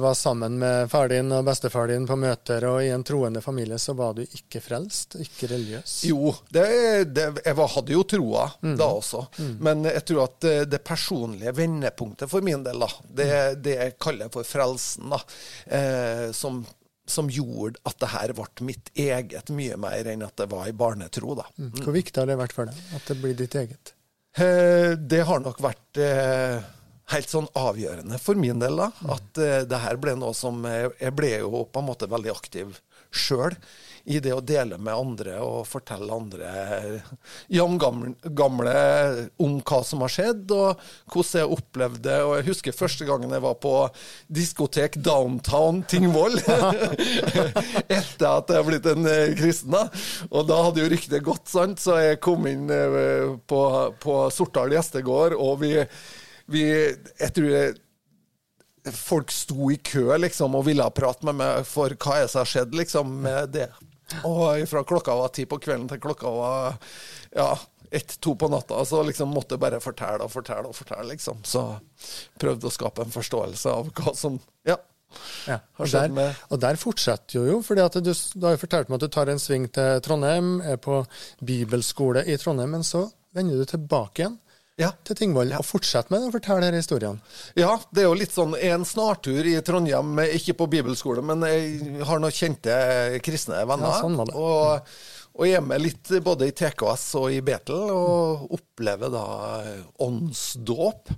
var 0.00 0.14
sammen 0.14 0.58
med 0.58 0.90
far 0.90 1.08
din 1.10 1.32
og 1.34 1.44
bestefar 1.44 1.90
din 1.90 2.06
på 2.06 2.16
møter, 2.16 2.64
og 2.68 2.84
i 2.84 2.90
en 2.94 3.02
troende 3.04 3.42
familie 3.42 3.78
så 3.82 3.92
var 3.98 4.14
du 4.16 4.22
ikke 4.22 4.62
frelst, 4.62 5.16
ikke 5.20 5.50
religiøs? 5.50 5.96
Jo, 6.08 6.32
det, 6.48 6.64
det, 7.10 7.26
jeg 7.44 7.56
hadde 7.74 7.96
jo 7.96 8.04
troa 8.08 8.46
mm. 8.62 8.76
da 8.78 8.88
også. 8.94 9.24
Mm. 9.40 9.52
Men 9.66 9.84
jeg 9.90 10.04
tror 10.08 10.22
at 10.28 10.36
det, 10.46 10.56
det, 10.70 10.82
personlige 10.86 11.54
vendepunktet 11.58 12.30
for 12.30 12.46
min 12.46 12.64
del, 12.64 12.84
da, 12.84 12.90
det, 13.20 13.30
det 13.64 13.76
jeg 13.76 13.96
kaller 14.00 14.32
for 14.32 14.46
frelsen, 14.46 15.10
da, 15.12 15.20
eh, 15.66 16.26
som, 16.36 16.62
som 17.10 17.30
gjorde 17.30 17.80
at 17.88 17.98
det 18.00 18.12
her 18.14 18.34
ble 18.38 18.66
mitt 18.70 18.92
eget 18.94 19.50
mye 19.54 19.78
mer 19.80 20.10
enn 20.12 20.26
at 20.26 20.36
det 20.40 20.50
var 20.50 20.68
i 20.68 20.76
barnetro. 20.76 21.34
da. 21.38 21.48
Mm. 21.58 21.72
Hvor 21.82 21.96
viktig 21.96 22.22
har 22.22 22.30
det 22.30 22.38
vært 22.40 22.56
for 22.56 22.70
deg 22.70 22.92
at 22.96 23.10
det 23.10 23.18
blir 23.22 23.38
ditt 23.38 23.56
eget? 23.58 23.94
Eh, 24.38 24.92
det 24.94 25.24
har 25.26 25.42
nok 25.42 25.58
vært 25.62 25.98
eh, 25.98 26.60
helt 27.14 27.32
sånn 27.32 27.48
avgjørende 27.58 28.18
for 28.22 28.38
min 28.38 28.62
del. 28.62 28.80
da, 28.80 28.90
At 29.16 29.42
uh, 29.42 29.60
det 29.68 29.82
her 29.84 30.00
ble 30.00 30.16
noe 30.18 30.36
som 30.36 30.64
jeg, 30.66 31.14
ble 31.16 31.36
jo 31.40 31.64
på 31.66 31.82
en 31.82 31.90
måte 31.90 32.10
veldig 32.10 32.34
aktiv 32.34 32.80
sjøl 33.10 33.56
i 34.10 34.18
det 34.22 34.32
å 34.32 34.40
dele 34.44 34.78
med 34.80 34.94
andre 34.96 35.36
og 35.44 35.66
fortelle 35.68 36.14
andre 36.14 36.50
jamgamle 37.52 38.14
gamle 38.36 38.74
om 39.42 39.58
hva 39.66 39.80
som 39.86 40.04
har 40.04 40.12
skjedd, 40.12 40.54
og 40.54 40.80
hvordan 41.12 41.42
jeg 41.42 41.56
opplevde 41.56 42.02
det. 42.06 42.16
Og 42.24 42.34
jeg 42.38 42.46
husker 42.48 42.76
første 42.76 43.06
gangen 43.08 43.34
jeg 43.34 43.44
var 43.44 43.58
på 43.60 43.74
diskotek 44.32 44.96
downtown 45.04 45.82
Tingvoll. 45.90 46.38
Etter 47.98 48.26
at 48.30 48.50
jeg 48.50 48.56
har 48.56 48.66
blitt 48.66 48.88
en 48.90 49.10
eh, 49.10 49.34
kristen. 49.38 49.74
da. 49.76 49.86
Og 50.30 50.48
da 50.48 50.62
hadde 50.66 50.82
jo 50.82 50.90
ryktet 50.94 51.26
gått, 51.26 51.46
sant, 51.50 51.82
så 51.82 52.00
jeg 52.00 52.22
kom 52.24 52.48
inn 52.50 52.70
eh, 52.72 53.36
på, 53.50 53.62
på 54.00 54.16
Sortdal 54.34 54.74
gjestegård, 54.76 55.36
og 55.36 55.60
vi 55.64 55.74
vi, 56.50 56.64
jeg 57.20 57.34
tror 57.36 57.54
det, 57.54 57.64
folk 58.96 59.32
sto 59.34 59.70
i 59.72 59.78
kø 59.84 60.16
liksom, 60.18 60.56
og 60.56 60.66
ville 60.68 60.86
prate 60.96 61.26
med 61.28 61.38
meg 61.40 61.66
for 61.68 61.92
hva 62.00 62.18
er 62.18 62.26
det 62.26 62.32
som 62.32 62.42
har 62.42 62.52
skjedd 62.52 62.76
liksom, 62.78 63.16
med 63.26 63.52
det. 63.56 63.68
Og 64.26 64.64
fra 64.66 64.82
klokka 64.86 65.14
var 65.14 65.34
ti 65.34 65.46
på 65.46 65.60
kvelden 65.62 65.88
til 65.90 66.00
klokka 66.02 66.30
var 66.34 66.78
ja, 67.36 67.50
ett-to 67.90 68.34
på 68.38 68.48
natta, 68.50 68.84
så 68.84 69.02
liksom 69.06 69.34
måtte 69.34 69.56
jeg 69.56 69.62
bare 69.62 69.82
fortelle 69.82 70.26
og 70.26 70.32
fortelle 70.32 70.70
og 70.70 70.76
fortelle, 70.76 71.08
liksom. 71.12 71.42
Så 71.46 71.64
prøvde 72.40 72.70
å 72.70 72.74
skape 72.74 73.04
en 73.06 73.14
forståelse 73.14 73.76
av 73.76 73.92
hva 73.94 74.14
som 74.18 74.38
ja, 74.66 74.78
ja, 75.48 75.56
og, 75.74 75.88
der, 75.90 76.36
og 76.54 76.60
der 76.62 76.78
fortsetter 76.78 77.48
jo, 77.50 77.56
for 77.66 77.74
du, 77.74 78.12
du, 78.12 78.44
har 78.44 78.54
jo 78.54 78.60
fortalt 78.62 78.90
meg 78.90 79.00
at 79.00 79.06
du 79.06 79.14
tar 79.14 79.30
en 79.32 79.42
sving 79.42 79.66
til 79.74 79.98
Trondheim, 80.06 80.60
er 80.62 80.78
på 80.82 81.00
bibelskole 81.42 82.22
i 82.30 82.36
Trondheim, 82.38 82.76
men 82.78 82.86
så 82.86 83.08
vender 83.34 83.58
du 83.58 83.66
tilbake 83.66 84.22
igjen 84.22 84.38
ja. 84.80 84.90
til 85.06 85.18
Tingvoll. 85.18 85.52
Og 85.58 85.66
fortsett 85.66 86.10
med 86.12 86.26
å 86.26 86.32
fortelle 86.34 86.64
denne 86.66 86.80
historien. 86.82 87.20
Ja, 87.58 87.76
det 87.92 88.04
er 88.04 88.10
jo 88.10 88.18
litt 88.18 88.34
sånn 88.34 88.56
en 88.56 88.86
snartur 88.88 89.46
i 89.46 89.56
Trondheim, 89.66 90.18
ikke 90.40 90.56
på 90.58 90.68
bibelskole, 90.74 91.24
men 91.26 91.46
jeg 91.46 92.04
har 92.08 92.22
noen 92.22 92.34
kjente 92.34 92.74
kristne 93.24 93.62
venner. 93.68 93.92
Ja, 93.92 94.04
sånn 94.04 94.18
var 94.18 94.30
det. 94.30 94.36
Og, 94.40 94.90
og 95.40 95.46
er 95.46 95.62
med 95.64 95.84
litt 95.84 96.10
både 96.24 96.50
i 96.50 96.54
TKS 96.56 97.06
og 97.20 97.28
i 97.32 97.40
Betel, 97.44 97.92
og 97.94 98.50
opplever 98.56 99.12
da 99.12 99.24
åndsdåp. 100.02 101.14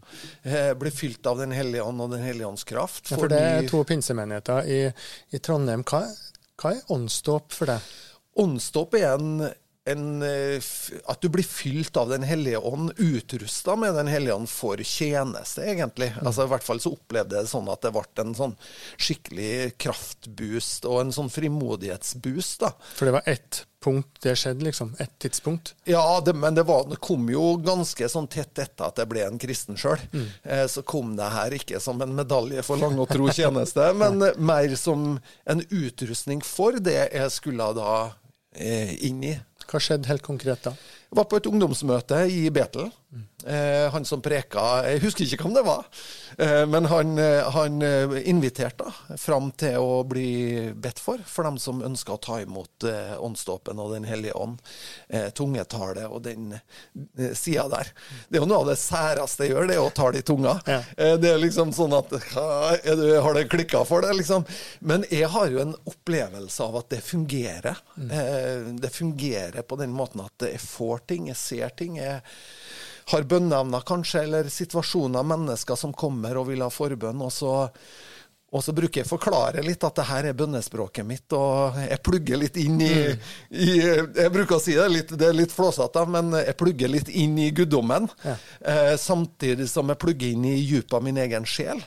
Blir 0.83 0.95
fylt 0.95 1.27
av 1.31 1.41
Den 1.41 1.55
hellige 1.57 1.87
ånd 1.87 2.05
og 2.05 2.13
Den 2.15 2.27
hellige 2.27 2.51
ånds 2.51 2.67
kraft. 2.69 3.09
Ja, 3.11 3.19
for 3.19 3.33
det 3.33 3.41
er 3.41 3.67
to 3.71 3.83
pinsemenigheter 3.89 4.69
i, 4.69 4.85
i 5.33 5.43
Trondheim. 5.43 5.87
Hva, 5.89 6.05
hva 6.61 6.77
er 6.77 6.93
åndsdåp 6.93 7.57
for 7.57 7.73
deg? 7.73 7.93
Åndsdåp 8.43 8.95
er 8.97 9.11
en 9.13 9.43
en, 9.85 10.23
eh, 10.23 10.63
at 11.11 11.21
du 11.21 11.29
blir 11.29 11.45
fylt 11.45 11.97
av 11.97 12.09
Den 12.09 12.23
hellige 12.23 12.59
ånd, 12.59 12.93
utrusta 12.97 13.77
med 13.77 13.95
Den 13.95 14.07
hellige 14.07 14.35
ånd 14.35 14.51
for 14.51 14.77
tjeneste, 14.77 15.65
egentlig. 15.65 16.13
Mm. 16.15 16.27
Altså 16.27 16.47
I 16.47 16.53
hvert 16.53 16.67
fall 16.67 16.81
så 16.83 16.95
opplevde 16.95 17.37
jeg 17.37 17.49
det 17.49 17.55
sånn 17.55 17.71
at 17.73 17.83
det 17.83 17.93
ble 17.97 18.05
en 18.23 18.37
sånn 18.39 18.55
skikkelig 19.01 19.75
kraftboost 19.83 20.87
og 20.91 21.01
en 21.01 21.13
sånn 21.15 21.33
frimodighetsboost. 21.33 22.63
da. 22.63 22.73
For 22.95 23.11
det 23.11 23.17
var 23.19 23.29
ett 23.31 23.65
punkt 23.83 24.23
det 24.23 24.37
skjedde, 24.39 24.65
liksom? 24.69 24.95
Ett 25.03 25.19
tidspunkt? 25.19 25.75
Ja, 25.85 26.23
det, 26.25 26.33
men 26.39 26.55
det, 26.55 26.63
var, 26.63 26.87
det, 26.91 27.01
kom 27.03 27.27
jo 27.31 27.57
ganske 27.59 28.07
sånn 28.09 28.29
tett 28.31 28.59
etter 28.63 28.87
at 28.87 29.03
jeg 29.03 29.11
ble 29.11 29.27
en 29.27 29.41
kristen 29.43 29.79
sjøl. 29.81 29.99
Mm. 30.13 30.27
Eh, 30.43 30.67
så 30.71 30.87
kom 30.87 31.17
det 31.19 31.33
her 31.35 31.59
ikke 31.59 31.83
som 31.83 31.99
en 32.03 32.15
medalje 32.15 32.63
for 32.67 32.79
lang 32.79 32.99
og 33.03 33.11
tro 33.11 33.27
tjeneste, 33.35 33.91
men 33.99 34.23
mer 34.39 34.77
som 34.79 35.17
en 35.43 35.65
utrustning 35.71 36.45
for 36.47 36.79
det 36.79 37.01
jeg 37.11 37.35
skulle 37.35 37.73
da 37.75 37.95
eh, 38.55 38.95
inn 39.07 39.25
i. 39.25 39.35
Hva 39.69 39.81
skjedde 39.83 40.11
helt 40.11 40.25
konkret 40.25 40.65
da? 40.65 40.75
Jeg 41.11 41.19
var 41.19 41.29
på 41.29 41.39
et 41.41 41.49
ungdomsmøte 41.51 42.23
i 42.33 42.47
Betel. 42.55 42.89
Eh, 43.13 43.25
han 43.93 44.05
som 44.05 44.23
preka 44.23 44.83
Jeg 44.87 45.03
husker 45.03 45.27
ikke 45.27 45.47
hvem 45.47 45.57
det 45.57 45.65
var, 45.67 45.87
eh, 46.39 46.63
men 46.69 46.87
han, 46.91 47.19
eh, 47.19 47.49
han 47.55 47.83
eh, 47.83 48.15
inviterte 48.31 48.89
fram 49.19 49.51
til 49.59 49.79
å 49.83 50.03
bli 50.09 50.73
bedt 50.75 51.01
for, 51.03 51.23
for 51.27 51.47
dem 51.49 51.59
som 51.63 51.83
ønska 51.85 52.15
å 52.15 52.21
ta 52.23 52.41
imot 52.43 52.87
eh, 52.89 53.15
åndsdåpen 53.19 53.81
og 53.83 53.93
Den 53.93 54.07
hellige 54.09 54.37
ånd. 54.39 54.61
Eh, 55.09 55.29
tungetale 55.37 56.07
og 56.09 56.23
den 56.25 56.55
eh, 56.55 57.33
sida 57.37 57.67
der. 57.73 57.91
Det 58.29 58.39
er 58.39 58.45
jo 58.45 58.49
noe 58.49 58.63
av 58.63 58.71
det 58.73 58.79
særeste 58.81 59.47
jeg 59.47 59.55
gjør, 59.55 59.69
det 59.69 59.77
er 59.77 59.83
å 59.85 59.93
tale 59.95 60.23
i 60.23 60.27
tunga. 60.27 60.57
Ja. 60.67 60.81
Eh, 60.97 61.17
det 61.21 61.33
er 61.33 61.43
liksom 61.43 61.75
sånn 61.77 61.95
at 61.97 62.13
du, 62.13 63.03
Har 63.23 63.37
det 63.37 63.49
klikka 63.53 63.83
for 63.89 64.05
det, 64.05 64.15
liksom? 64.21 64.47
Men 64.81 65.07
jeg 65.11 65.29
har 65.33 65.51
jo 65.53 65.63
en 65.63 65.77
opplevelse 65.89 66.65
av 66.65 66.81
at 66.83 66.91
det 66.95 67.03
fungerer. 67.05 67.79
Mm. 67.97 68.79
det 68.81 68.91
fungerer 68.93 69.63
på 69.63 69.77
den 69.77 69.93
måten 69.95 70.23
at 70.25 70.45
jeg 70.47 70.61
får 70.63 71.05
ting, 71.11 71.29
jeg 71.31 71.39
ser 71.39 71.75
ting. 71.77 71.99
jeg 72.01 72.21
har 73.13 73.29
bønneevner, 73.29 73.85
kanskje, 73.87 74.25
eller 74.27 74.51
situasjoner, 74.53 75.27
mennesker 75.35 75.79
som 75.79 75.95
kommer 75.95 76.41
og 76.41 76.51
vil 76.51 76.65
ha 76.65 76.71
forbønn. 76.73 77.23
og 77.23 77.33
så 77.33 77.55
og 78.53 78.61
så 78.61 78.75
bruker 78.77 79.01
jeg 79.01 79.09
å 79.09 79.15
forklare 79.15 79.63
litt 79.65 79.85
at 79.87 79.97
det 79.97 80.05
her 80.11 80.27
er 80.29 80.37
bønnespråket 80.37 81.07
mitt, 81.09 81.25
og 81.33 81.79
jeg 81.81 82.01
plugger 82.05 82.41
litt 82.43 82.59
inn 82.61 82.83
i, 82.85 82.91
mm. 82.93 83.29
i 83.65 83.69
Jeg 83.81 84.33
bruker 84.35 84.59
å 84.59 84.61
si 84.61 84.75
det 84.77 84.89
litt, 84.93 85.15
det 85.17 85.31
er 85.31 85.39
litt 85.39 85.55
flåsete, 85.57 86.03
men 86.13 86.35
jeg 86.37 86.57
plugger 86.61 86.93
litt 86.93 87.09
inn 87.09 87.39
i 87.41 87.49
guddommen. 87.57 88.11
Ja. 88.21 88.35
Eh, 88.61 88.93
samtidig 89.01 89.71
som 89.73 89.89
jeg 89.89 90.01
plugger 90.05 90.35
inn 90.35 90.45
i 90.51 90.59
djupet 90.59 90.99
av 90.99 91.07
min 91.07 91.23
egen 91.23 91.49
sjel 91.49 91.81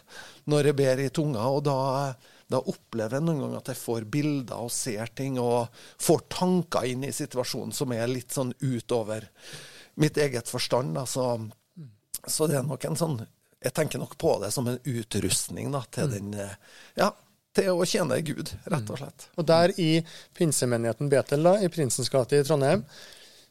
når 0.50 0.72
jeg 0.72 0.78
ber 0.82 1.04
i 1.06 1.12
tunga. 1.14 1.46
Og 1.54 1.62
da, 1.70 1.78
da 2.50 2.64
opplever 2.74 3.20
jeg 3.20 3.28
noen 3.28 3.46
ganger 3.46 3.62
at 3.62 3.72
jeg 3.76 3.82
får 3.84 4.10
bilder 4.18 4.66
og 4.66 4.74
ser 4.74 5.14
ting, 5.14 5.38
og 5.38 5.70
får 6.02 6.26
tanker 6.34 6.90
inn 6.90 7.06
i 7.06 7.14
situasjonen 7.14 7.78
som 7.78 7.94
er 7.94 8.10
litt 8.10 8.34
sånn 8.34 8.56
utover 8.66 9.30
mitt 9.96 10.18
eget 10.18 10.50
forstand. 10.50 10.96
Da, 10.96 11.06
så, 11.06 11.50
så, 12.28 12.48
det 12.48 12.60
er 12.60 12.68
nok 12.68 12.86
en 12.86 13.00
sånn 13.00 13.20
Jeg 13.66 13.74
tenker 13.74 14.02
nok 14.02 14.18
på 14.22 14.36
det 14.44 14.52
som 14.54 14.68
en 14.70 14.80
utrustning 14.84 15.72
da, 15.74 15.82
til 15.92 16.10
mm. 16.10 16.16
den 16.16 16.40
eh, 16.44 16.58
Ja, 17.00 17.10
til 17.56 17.72
å 17.72 17.88
tjene 17.88 18.20
Gud, 18.26 18.52
rett 18.68 18.90
og 18.92 19.00
slett. 19.00 19.28
Mm. 19.30 19.36
Og 19.40 19.48
der 19.50 19.74
i 19.82 19.92
pinsemenigheten 20.38 21.12
Betel, 21.12 21.46
da, 21.48 21.56
i 21.64 21.72
Prinsens 21.72 22.12
gate 22.12 22.42
i 22.42 22.46
Trondheim, 22.46 22.84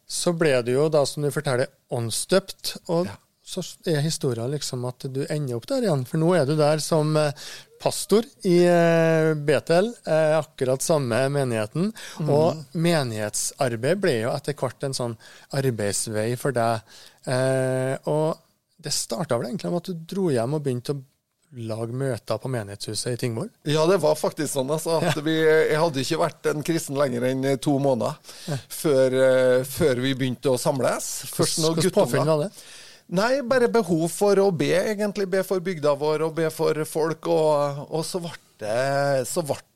så 0.04 0.34
ble 0.36 0.58
du 0.66 0.74
jo 0.74 0.88
da, 0.92 1.06
som 1.08 1.24
du 1.24 1.30
forteller, 1.32 1.70
åndsdøpt. 1.94 2.74
Og, 2.92 3.08
ja. 3.08 3.16
så 3.40 3.64
er 3.88 4.04
historien 4.04 4.52
liksom 4.52 4.84
at 4.88 5.08
du 5.08 5.22
ender 5.24 5.56
opp 5.56 5.68
der 5.70 5.86
igjen. 5.86 6.04
For 6.08 6.20
nå 6.20 6.34
er 6.36 6.44
du 6.48 6.52
der 6.60 6.82
som 6.84 7.16
eh, 7.16 7.32
pastor 7.84 8.24
i 8.48 8.58
eh, 8.64 9.34
Betel, 9.34 9.90
eh, 10.06 10.38
akkurat 10.38 10.82
samme 10.82 11.20
menigheten. 11.28 11.90
Mm. 12.20 12.30
Og 12.32 12.78
menighetsarbeid 12.80 14.00
ble 14.00 14.18
jo 14.22 14.32
etter 14.32 14.56
hvert 14.58 14.86
en 14.88 14.96
sånn 14.96 15.16
arbeidsvei 15.54 16.30
for 16.40 16.56
deg. 16.56 16.94
Og 18.10 18.40
det 18.84 18.92
starta 18.92 19.38
vel 19.38 19.50
egentlig 19.50 19.72
med 19.72 19.82
at 19.82 19.90
du 19.90 20.06
dro 20.14 20.30
hjem 20.32 20.56
og 20.56 20.64
begynte 20.64 20.92
å 20.96 21.02
lage 21.64 21.94
møter 21.96 22.40
på 22.42 22.50
menighetshuset 22.50 23.14
i 23.14 23.18
Tingvoll? 23.20 23.50
Ja, 23.70 23.84
det 23.86 24.00
var 24.02 24.16
faktisk 24.18 24.56
sånn. 24.56 24.72
Altså, 24.74 24.98
at 24.98 25.20
vi, 25.24 25.36
jeg 25.44 25.78
hadde 25.78 26.02
ikke 26.02 26.18
vært 26.24 26.48
en 26.50 26.64
kristen 26.66 26.98
lenger 26.98 27.28
enn 27.30 27.46
to 27.62 27.76
måneder 27.80 28.16
før, 28.68 29.18
før, 29.70 30.02
vi 30.02 30.16
begynte 30.18 30.52
å 30.52 30.60
samles. 30.60 31.12
Først 31.32 31.62
var 31.62 32.42
det? 32.42 32.50
Nei, 33.12 33.42
bare 33.44 33.68
behov 33.68 34.06
for 34.08 34.38
å 34.40 34.46
be, 34.54 34.72
egentlig. 34.80 35.26
Be 35.28 35.42
for 35.44 35.60
bygda 35.60 35.92
vår 36.00 36.24
og 36.24 36.38
be 36.38 36.48
for 36.52 36.78
folk. 36.88 37.28
Og, 37.28 37.82
og 37.90 38.04
så, 38.06 38.20
ble 38.24 38.32
det, 38.62 39.26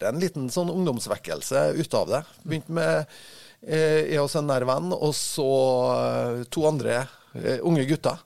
det 0.00 0.08
en 0.08 0.22
liten 0.22 0.48
sånn 0.52 0.72
ungdomsvekkelse 0.72 1.66
ut 1.76 1.98
av 1.98 2.08
det. 2.14 2.22
Begynte 2.44 2.78
med 2.78 2.94
eh, 3.66 4.14
jeg 4.14 4.22
og 4.22 4.32
en 4.40 4.48
nær 4.48 4.64
venn, 4.68 4.94
og 4.96 5.12
så 5.16 5.50
eh, 5.98 6.40
to 6.48 6.64
andre 6.70 7.02
eh, 7.36 7.60
unge 7.60 7.84
gutter. 7.90 8.24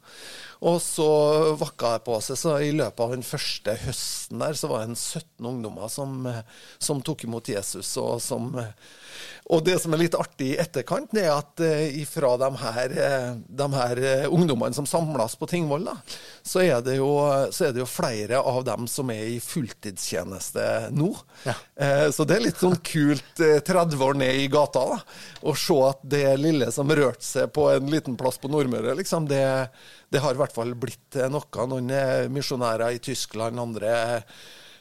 Og 0.62 0.78
så 0.78 1.10
vakka 1.58 1.96
det 1.96 2.04
på 2.06 2.20
seg. 2.22 2.38
Så 2.38 2.54
i 2.62 2.70
løpet 2.70 3.02
av 3.02 3.16
den 3.16 3.26
første 3.26 3.74
høsten 3.82 4.44
der, 4.44 4.54
så 4.54 4.70
var 4.70 4.84
det 4.84 4.92
en 4.92 5.00
17 5.00 5.48
ungdommer 5.50 5.90
som, 5.90 6.28
som 6.78 7.02
tok 7.02 7.26
imot 7.26 7.50
Jesus, 7.50 7.96
og 7.98 8.20
som 8.22 8.52
og 9.52 9.64
det 9.66 9.74
som 9.82 9.92
er 9.92 10.04
litt 10.04 10.16
artig 10.16 10.52
i 10.52 10.58
etterkant, 10.62 11.12
er 11.18 11.32
at 11.34 11.60
uh, 11.60 11.98
ifra 12.00 12.34
de 12.40 12.48
her, 12.62 12.94
uh, 12.96 13.32
de 13.42 13.66
her 13.74 14.00
uh, 14.04 14.34
ungdommene 14.34 14.76
som 14.76 14.86
samles 14.88 15.34
på 15.38 15.48
Tingvoll, 15.50 15.88
så, 16.42 16.62
er 16.62 16.80
det 16.84 16.96
jo, 17.00 17.10
så 17.52 17.68
er 17.68 17.74
det 17.74 17.82
jo 17.82 17.88
flere 17.90 18.38
av 18.38 18.62
dem 18.66 18.86
som 18.90 19.10
er 19.12 19.34
i 19.34 19.40
fulltidstjeneste 19.42 20.68
nå. 20.94 21.10
Ja. 21.46 21.54
så 22.14 22.24
det 22.28 22.36
er 22.36 22.44
litt 22.44 22.60
sånn 22.60 22.78
kult 22.86 23.40
30 23.66 24.02
år 24.04 24.16
ned 24.18 24.38
i 24.44 24.48
gata 24.52 24.82
da, 24.92 24.98
å 25.48 25.54
se 25.58 25.76
at 25.88 26.02
det 26.06 26.24
lille 26.38 26.70
som 26.74 26.90
rørte 26.90 27.24
seg 27.26 27.52
på 27.54 27.68
en 27.72 27.90
liten 27.90 28.16
plass 28.18 28.38
på 28.42 28.50
Nordmøre, 28.52 28.94
liksom, 28.98 29.26
det, 29.30 29.44
det 30.12 30.22
har 30.22 30.34
i 30.36 30.42
hvert 30.42 30.54
fall 30.54 30.74
blitt 30.78 31.18
noe. 31.32 31.68
Noen 31.68 31.90
er 31.94 32.32
misjonærer 32.32 32.96
i 32.96 33.02
Tyskland, 33.02 33.60
andre 33.60 33.94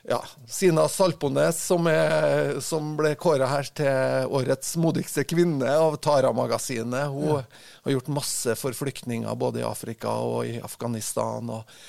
ja, 0.07 0.23
Sina 0.47 0.87
Salpones, 0.89 1.59
som, 1.65 1.87
er, 1.87 2.57
som 2.63 2.95
ble 2.97 3.13
kåra 3.19 3.49
her 3.51 3.69
til 3.77 4.31
årets 4.33 4.73
modigste 4.81 5.25
kvinne 5.29 5.75
av 5.77 5.99
Tara-magasinet. 6.01 7.11
Hun 7.13 7.27
ja. 7.35 7.43
har 7.85 7.95
gjort 7.97 8.09
masse 8.15 8.55
for 8.57 8.75
flyktninger 8.77 9.37
både 9.37 9.61
i 9.61 9.67
Afrika 9.67 10.15
og 10.25 10.49
i 10.49 10.57
Afghanistan. 10.63 11.53
og 11.53 11.79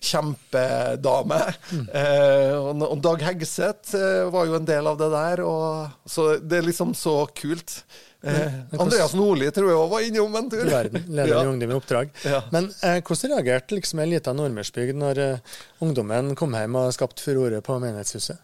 Kjempedame. 0.00 1.40
Mm. 1.70 1.88
Eh, 1.92 2.54
og, 2.56 2.84
og, 2.86 3.00
Dag 3.04 3.20
Heggeseth 3.26 3.98
eh, 3.98 4.30
var 4.32 4.46
jo 4.48 4.56
en 4.56 4.68
del 4.68 4.88
av 4.88 4.96
det 5.00 5.10
der. 5.12 5.42
Og, 5.44 5.90
så 6.08 6.30
det 6.40 6.60
er 6.60 6.68
liksom 6.70 6.94
så 6.96 7.26
kult. 7.36 7.82
Eh, 8.22 8.56
Andreas 8.76 9.14
Nordli 9.16 9.48
tror 9.54 9.70
jeg 9.70 9.78
òg 9.80 9.92
var 9.94 10.04
innom 10.04 10.34
en 10.36 10.50
tur. 10.52 10.64
Verden, 10.68 11.06
leder 11.08 11.32
ja. 11.32 11.44
i 11.44 11.48
Ungdom 11.48 11.72
i 11.72 11.76
oppdrag. 11.78 12.10
Ja. 12.28 12.42
Men 12.52 12.68
eh, 12.84 12.98
hvordan 13.00 13.32
reagerte 13.32 13.78
liksom 13.78 14.02
en 14.02 14.12
liten 14.12 14.36
nordmørsbygd 14.36 15.00
når 15.00 15.22
eh, 15.24 15.56
ungdommen 15.84 16.34
kom 16.36 16.56
hjem 16.58 16.76
og 16.82 16.92
skapte 16.96 17.24
furore 17.24 17.62
på 17.64 17.78
menighetshuset? 17.80 18.42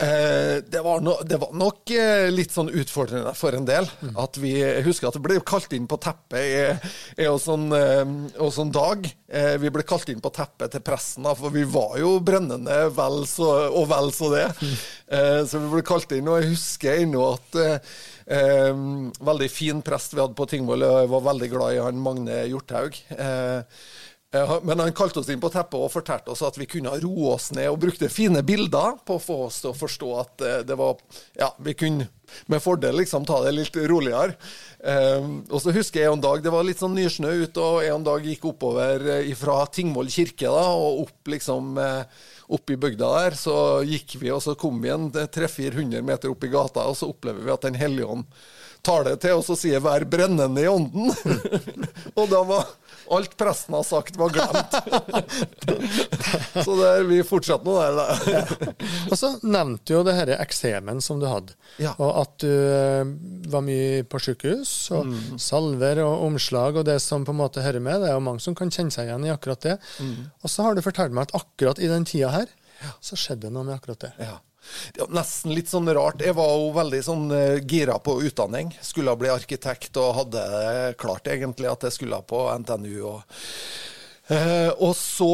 Eh, 0.00 0.62
det, 0.68 0.80
var 0.80 1.00
no, 1.00 1.16
det, 1.26 1.36
var 1.42 1.54
nok 1.58 1.90
eh, 1.90 2.28
litt 2.30 2.52
sånn 2.54 2.70
utfordrende 2.70 3.32
for 3.34 3.56
en 3.58 3.66
del. 3.66 3.88
Mm. 3.98 4.12
At 4.22 4.38
vi, 4.38 4.52
jeg 4.60 4.84
husker 4.86 5.08
at 5.08 5.18
det 5.18 5.22
ble 5.24 5.38
kalt 5.46 5.74
inn 5.74 5.88
på 5.90 5.98
teppet 6.02 6.38
i, 6.38 7.24
en 7.26 7.40
sånn, 7.42 7.66
eh, 7.74 8.04
sånn 8.54 8.70
dag. 8.74 9.08
vi 9.60 9.72
ble 9.74 9.82
kalt 9.84 10.08
inn 10.08 10.22
på 10.24 10.30
teppet 10.32 10.72
til 10.72 10.84
pressen, 10.86 11.26
da, 11.26 11.34
for 11.36 11.52
vi 11.52 11.66
var 11.68 11.98
jo 12.00 12.14
brennende 12.24 12.86
vel 12.94 13.24
så, 13.28 13.50
og 13.68 13.90
vel 13.90 14.12
så 14.14 14.30
det. 14.32 14.46
Mm. 14.62 14.78
så 15.50 15.60
vi 15.64 15.72
ble 15.74 15.82
kalt 15.84 16.14
inn, 16.16 16.30
og 16.30 16.40
jeg 16.40 16.54
husker 16.54 17.02
ennå 17.02 17.26
at 17.34 17.58
Eh, 18.28 18.74
veldig 19.24 19.46
fin 19.48 19.78
prest 19.82 20.12
vi 20.12 20.20
hadde 20.20 20.36
på 20.36 20.46
Tingvoll. 20.50 20.84
Jeg 20.84 21.08
var 21.08 21.24
veldig 21.30 21.48
glad 21.48 21.76
i 21.76 21.80
han 21.80 22.02
Magne 22.04 22.42
Hjorthaug. 22.50 22.98
Eh, 23.16 23.62
men 24.62 24.80
han 24.80 24.92
kalte 24.92 25.22
oss 25.22 25.28
inn 25.32 25.40
på 25.40 25.48
teppet 25.48 25.80
og 25.80 25.92
fortalte 25.92 26.34
oss 26.34 26.42
at 26.44 26.58
vi 26.60 26.66
kunne 26.68 26.92
roe 27.00 27.30
oss 27.32 27.48
ned, 27.56 27.70
og 27.72 27.80
brukte 27.80 28.10
fine 28.12 28.42
bilder 28.44 28.98
på 29.08 29.16
å 29.16 29.22
få 29.22 29.36
oss 29.46 29.62
til 29.62 29.72
å 29.72 29.78
forstå 29.78 30.08
at 30.20 30.44
eh, 30.44 30.58
det 30.68 30.76
var 30.76 31.00
Ja, 31.38 31.54
vi 31.64 31.72
kunne 31.78 32.10
med 32.52 32.60
fordel 32.60 32.98
liksom 33.00 33.24
ta 33.24 33.38
det 33.40 33.54
litt 33.56 33.76
roligere. 33.88 34.34
Um, 34.84 35.38
og 35.48 35.62
så 35.64 35.72
husker 35.72 36.02
jeg 36.02 36.12
en 36.12 36.20
dag 36.20 36.42
det 36.44 36.52
var 36.52 36.66
litt 36.66 36.82
sånn 36.82 36.92
nysnø 36.92 37.30
ute, 37.46 37.62
og 37.62 37.86
en 37.88 38.04
dag 38.04 38.26
gikk 38.28 38.44
oppover 38.50 39.06
fra 39.40 39.62
Tingvoll 39.72 40.12
kirke 40.12 40.52
da, 40.52 40.66
og 40.76 41.06
opp 41.06 41.32
liksom 41.32 41.80
opp 42.52 42.70
i 42.70 42.76
bygda 42.76 43.08
der. 43.14 43.38
Så 43.40 43.56
gikk 43.88 44.18
vi, 44.20 44.28
og 44.34 44.44
så 44.44 44.58
kom 44.60 44.76
vi 44.84 44.92
en 44.92 45.08
300-400 45.08 46.04
meter 46.04 46.28
opp 46.32 46.44
i 46.44 46.52
gata, 46.52 46.84
og 46.84 47.00
så 47.00 47.08
opplever 47.08 47.48
vi 47.48 47.54
at 47.54 47.64
Den 47.64 47.80
hellige 47.80 48.12
ånd 48.12 48.28
tar 48.82 49.06
det 49.08 49.16
til, 49.24 49.38
og 49.38 49.44
så 49.46 49.56
sier 49.58 49.80
'vær 49.82 50.04
brennende 50.08 50.62
i 50.62 50.68
ånden'. 50.70 51.12
og 52.18 52.28
da 52.30 52.42
var 52.46 52.66
alt 53.10 53.36
presten 53.40 53.74
har 53.74 53.84
sagt, 53.86 54.16
var 54.16 54.32
glemt. 54.32 54.74
så 56.64 56.76
der, 56.76 57.04
vi 57.08 57.22
fortsetter 57.26 57.64
nå 57.64 57.76
der. 57.80 58.18
ja. 58.32 58.42
Og 59.10 59.16
så 59.16 59.30
nevnte 59.42 59.94
jo 59.94 60.02
det 60.04 60.16
dette 60.18 60.36
eksemen 60.42 61.00
som 61.04 61.20
du 61.20 61.26
hadde, 61.28 61.54
ja. 61.80 61.94
og 61.96 62.10
at 62.20 62.34
du 62.42 62.50
uh, 62.50 63.08
var 63.48 63.64
mye 63.64 64.02
på 64.04 64.20
sykehus, 64.20 64.72
og 64.92 65.08
mm. 65.08 65.38
salver 65.40 66.02
og 66.04 66.26
omslag 66.26 66.76
og 66.80 66.84
det 66.88 66.98
som 67.02 67.24
på 67.24 67.32
en 67.32 67.40
måte 67.40 67.64
hører 67.64 67.80
med. 67.80 68.02
Det 68.02 68.10
er 68.10 68.18
jo 68.18 68.24
mange 68.24 68.44
som 68.44 68.56
kan 68.58 68.72
kjenne 68.74 68.92
seg 68.94 69.08
igjen 69.08 69.24
i 69.28 69.32
akkurat 69.32 69.64
det. 69.64 69.78
Mm. 70.04 70.28
Og 70.42 70.52
så 70.52 70.66
har 70.66 70.76
du 70.76 70.84
fortalt 70.84 71.14
meg 71.16 71.28
at 71.28 71.38
akkurat 71.40 71.80
i 71.80 71.90
den 71.90 72.04
tida 72.08 72.34
her, 72.34 72.52
så 73.00 73.16
skjedde 73.18 73.48
det 73.48 73.54
noe 73.54 73.66
med 73.66 73.78
akkurat 73.78 74.04
det. 74.04 74.12
Ja. 74.20 74.36
Nesten 75.14 75.54
litt 75.56 75.70
sånn 75.70 75.90
rart. 75.94 76.22
Jeg 76.24 76.36
var 76.38 76.54
jo 76.54 76.72
veldig 76.76 77.02
sånn 77.04 77.28
uh, 77.32 77.58
gira 77.62 77.98
på 78.02 78.18
utdanning. 78.28 78.72
Skulle 78.84 79.16
bli 79.18 79.30
arkitekt 79.32 80.00
og 80.00 80.16
hadde 80.22 80.42
klart 81.00 81.30
egentlig 81.30 81.70
at 81.70 81.88
jeg 81.88 82.00
skulle 82.00 82.22
på 82.28 82.46
NTNU. 82.64 82.98
og 83.12 83.22
Uh, 84.28 84.68
og 84.84 84.90
så 84.92 85.28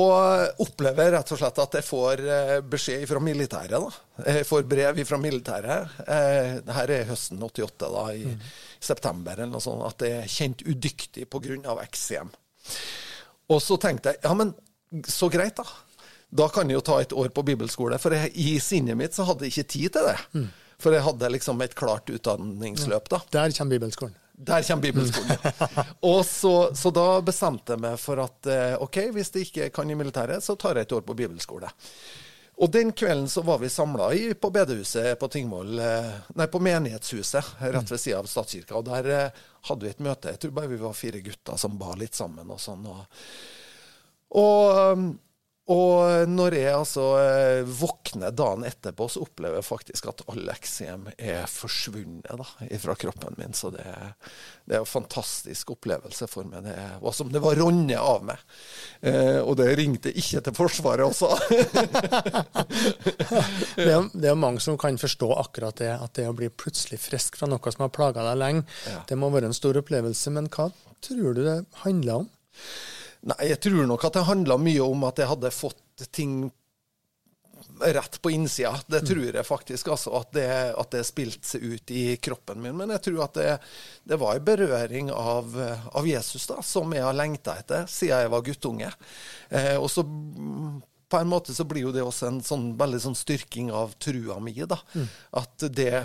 opplever 0.63 1.09
jeg 1.09 1.13
rett 1.17 1.31
og 1.35 1.39
slett 1.41 1.57
at 1.65 1.73
jeg 1.81 1.83
får 1.83 2.21
uh, 2.23 2.59
beskjed 2.71 3.09
fra 3.11 3.19
militæret. 3.19 3.75
da. 3.75 4.29
Jeg 4.37 4.47
får 4.47 4.69
brev 4.71 5.01
fra 5.09 5.19
militæret. 5.19 5.97
Uh, 6.07 6.61
her 6.77 6.93
er 6.95 7.09
høsten 7.09 7.43
88, 7.43 7.89
da, 7.91 8.05
i 8.15 8.29
mm. 8.31 8.45
september, 8.79 9.35
eller 9.35 9.51
noe 9.51 9.65
sånt, 9.65 9.83
at 9.89 10.07
jeg 10.07 10.21
er 10.21 10.31
kjent 10.31 10.63
udyktig 10.71 11.27
pga. 11.27 11.75
eksem. 11.83 12.31
Og 13.51 13.59
så 13.61 13.81
tenkte 13.83 14.15
jeg 14.15 14.23
ja, 14.23 14.37
men 14.39 14.55
så 15.11 15.27
greit, 15.33 15.59
da. 15.59 15.67
Da 16.35 16.49
kan 16.51 16.71
jeg 16.71 16.81
jo 16.81 16.85
ta 16.85 16.99
et 17.03 17.15
år 17.15 17.31
på 17.35 17.45
bibelskole. 17.47 17.99
For 18.03 18.17
jeg, 18.17 18.33
i 18.35 18.59
sinnet 18.63 18.99
mitt 18.99 19.15
så 19.15 19.27
hadde 19.29 19.47
jeg 19.47 19.55
ikke 19.55 19.73
tid 19.77 19.97
til 19.97 20.09
det. 20.11 20.19
Mm. 20.35 20.49
For 20.83 20.97
jeg 20.97 21.07
hadde 21.07 21.31
liksom 21.37 21.63
et 21.63 21.77
klart 21.79 22.11
utdanningsløp, 22.11 23.09
da. 23.13 23.21
Der 23.37 23.55
kommer 23.55 23.77
bibelskolen. 23.77 24.17
Der 24.35 24.63
kommer 24.67 24.83
bibelskolen, 24.83 25.31
ja. 25.31 25.85
Og 26.11 26.25
så, 26.27 26.75
så, 26.75 26.91
da 26.91 27.21
bestemte 27.23 27.77
jeg 27.77 27.85
meg 27.85 28.01
for 28.03 28.19
at 28.25 28.51
eh, 28.51 28.75
OK, 28.83 28.99
hvis 29.15 29.31
jeg 29.31 29.47
ikke 29.47 29.69
kan 29.77 29.91
i 29.91 29.95
militæret, 29.95 30.43
så 30.43 30.57
tar 30.59 30.75
jeg 30.75 30.89
et 30.89 30.95
år 30.97 31.05
på 31.07 31.15
bibelskole. 31.15 31.71
Og 32.55 32.71
den 32.71 32.91
kvelden 32.95 33.29
så 33.31 33.43
var 33.47 33.61
vi 33.63 33.71
samla 33.71 34.11
på 34.41 34.51
bedehuset 34.55 35.19
på 35.19 35.29
Tingvoll, 35.31 35.79
eh, 35.79 36.11
nei, 36.35 36.49
på 36.51 36.63
menighetshuset 36.63 37.55
rett 37.63 37.95
ved 37.95 38.03
sida 38.03 38.19
av 38.19 38.31
statskirka. 38.31 38.75
Og 38.79 38.89
der 38.91 39.11
eh, 39.11 39.45
hadde 39.71 39.87
vi 39.87 39.95
et 39.95 40.03
møte. 40.03 40.35
Jeg 40.35 40.43
tror 40.43 40.59
bare 40.59 40.73
vi 40.75 40.83
var 40.83 40.99
fire 40.99 41.23
gutter 41.23 41.59
som 41.61 41.79
ba 41.79 41.95
litt 41.99 42.19
sammen 42.19 42.51
og 42.51 42.59
sånn. 42.63 42.91
Og, 42.91 43.23
og 44.43 45.15
og 45.65 46.29
når 46.29 46.59
jeg 46.59 46.73
altså 46.77 47.05
eh, 47.23 47.63
våkner 47.65 48.35
dagen 48.37 48.67
etterpå, 48.69 49.07
så 49.09 49.23
opplever 49.25 49.57
jeg 49.57 49.65
faktisk 49.65 50.11
at 50.11 50.21
all 50.29 50.51
eksem 50.53 51.07
er 51.17 51.47
forsvunnet 51.49 52.29
da, 52.29 52.45
fra 52.83 52.97
kroppen 53.01 53.39
min. 53.39 53.57
Så 53.57 53.71
det, 53.73 53.87
det 54.69 54.77
er 54.77 54.83
en 54.83 54.91
fantastisk 54.91 55.73
opplevelse 55.73 56.29
for 56.29 56.45
meg. 56.51 56.67
Det 56.69 56.77
var 57.01 57.17
som 57.17 57.33
det 57.33 57.41
var 57.41 57.57
ronnet 57.57 57.97
av 57.97 58.27
meg. 58.29 58.45
Eh, 59.09 59.41
og 59.41 59.57
det 59.57 59.71
ringte 59.81 60.13
ikke 60.13 60.43
til 60.45 60.57
Forsvaret 60.59 61.07
også. 61.09 61.33
det, 63.81 63.89
er, 63.89 64.11
det 64.13 64.29
er 64.29 64.37
mange 64.37 64.61
som 64.61 64.77
kan 64.77 65.01
forstå 65.01 65.31
akkurat 65.47 65.81
det, 65.81 65.95
at 65.97 66.13
det 66.21 66.29
å 66.29 66.37
bli 66.37 66.51
plutselig 66.53 67.01
frisk 67.07 67.41
fra 67.41 67.49
noe 67.49 67.73
som 67.73 67.87
har 67.87 67.95
plaga 67.95 68.27
deg 68.29 68.37
lenge, 68.43 68.69
ja. 68.85 69.01
det 69.09 69.17
må 69.17 69.33
være 69.33 69.49
en 69.49 69.57
stor 69.57 69.81
opplevelse. 69.81 70.29
Men 70.37 70.53
hva 70.53 70.69
tror 71.01 71.33
du 71.33 71.41
det 71.47 71.63
handler 71.87 72.27
om? 72.27 72.29
Nei, 73.25 73.41
jeg 73.49 73.61
tror 73.65 73.87
nok 73.89 74.05
at 74.05 74.19
det 74.19 74.29
handla 74.29 74.59
mye 74.61 74.85
om 74.85 75.07
at 75.09 75.21
jeg 75.23 75.31
hadde 75.31 75.55
fått 75.55 76.05
ting 76.13 76.45
rett 77.81 78.23
på 78.23 78.31
innsida. 78.31 78.75
Det 78.87 79.01
mm. 79.01 79.07
tror 79.09 79.37
jeg 79.37 79.47
faktisk, 79.47 79.89
altså, 79.89 80.13
at 80.19 80.33
det, 80.37 80.49
at 80.79 80.91
det 80.95 81.05
spilte 81.07 81.49
seg 81.49 81.63
ut 81.65 81.91
i 81.91 82.05
kroppen 82.23 82.61
min. 82.63 82.77
Men 82.77 82.93
jeg 82.95 83.05
tror 83.09 83.25
at 83.27 83.39
det, 83.39 83.53
det 84.05 84.19
var 84.21 84.37
en 84.37 84.47
berøring 84.47 85.13
av, 85.13 85.57
av, 85.93 86.09
Jesus 86.09 86.47
da, 86.51 86.61
som 86.63 86.93
jeg 86.95 87.05
har 87.05 87.17
lengta 87.17 87.57
etter 87.61 87.89
siden 87.91 88.27
jeg 88.27 88.35
var 88.35 88.45
guttunge. 88.47 88.91
Eh, 89.49 89.77
og 89.79 89.89
så 89.91 90.05
på 90.05 91.21
en 91.21 91.31
måte 91.31 91.55
så 91.55 91.67
blir 91.69 91.87
jo 91.87 91.95
det 91.95 92.05
også 92.05 92.29
en 92.31 92.43
sånn, 92.45 92.73
veldig 92.81 93.01
sånn 93.07 93.19
styrking 93.19 93.73
av 93.75 93.97
trua 94.03 94.39
mi. 94.43 94.57
da. 94.67 94.79
Mm. 94.95 95.09
At 95.41 95.67
det 95.71 96.05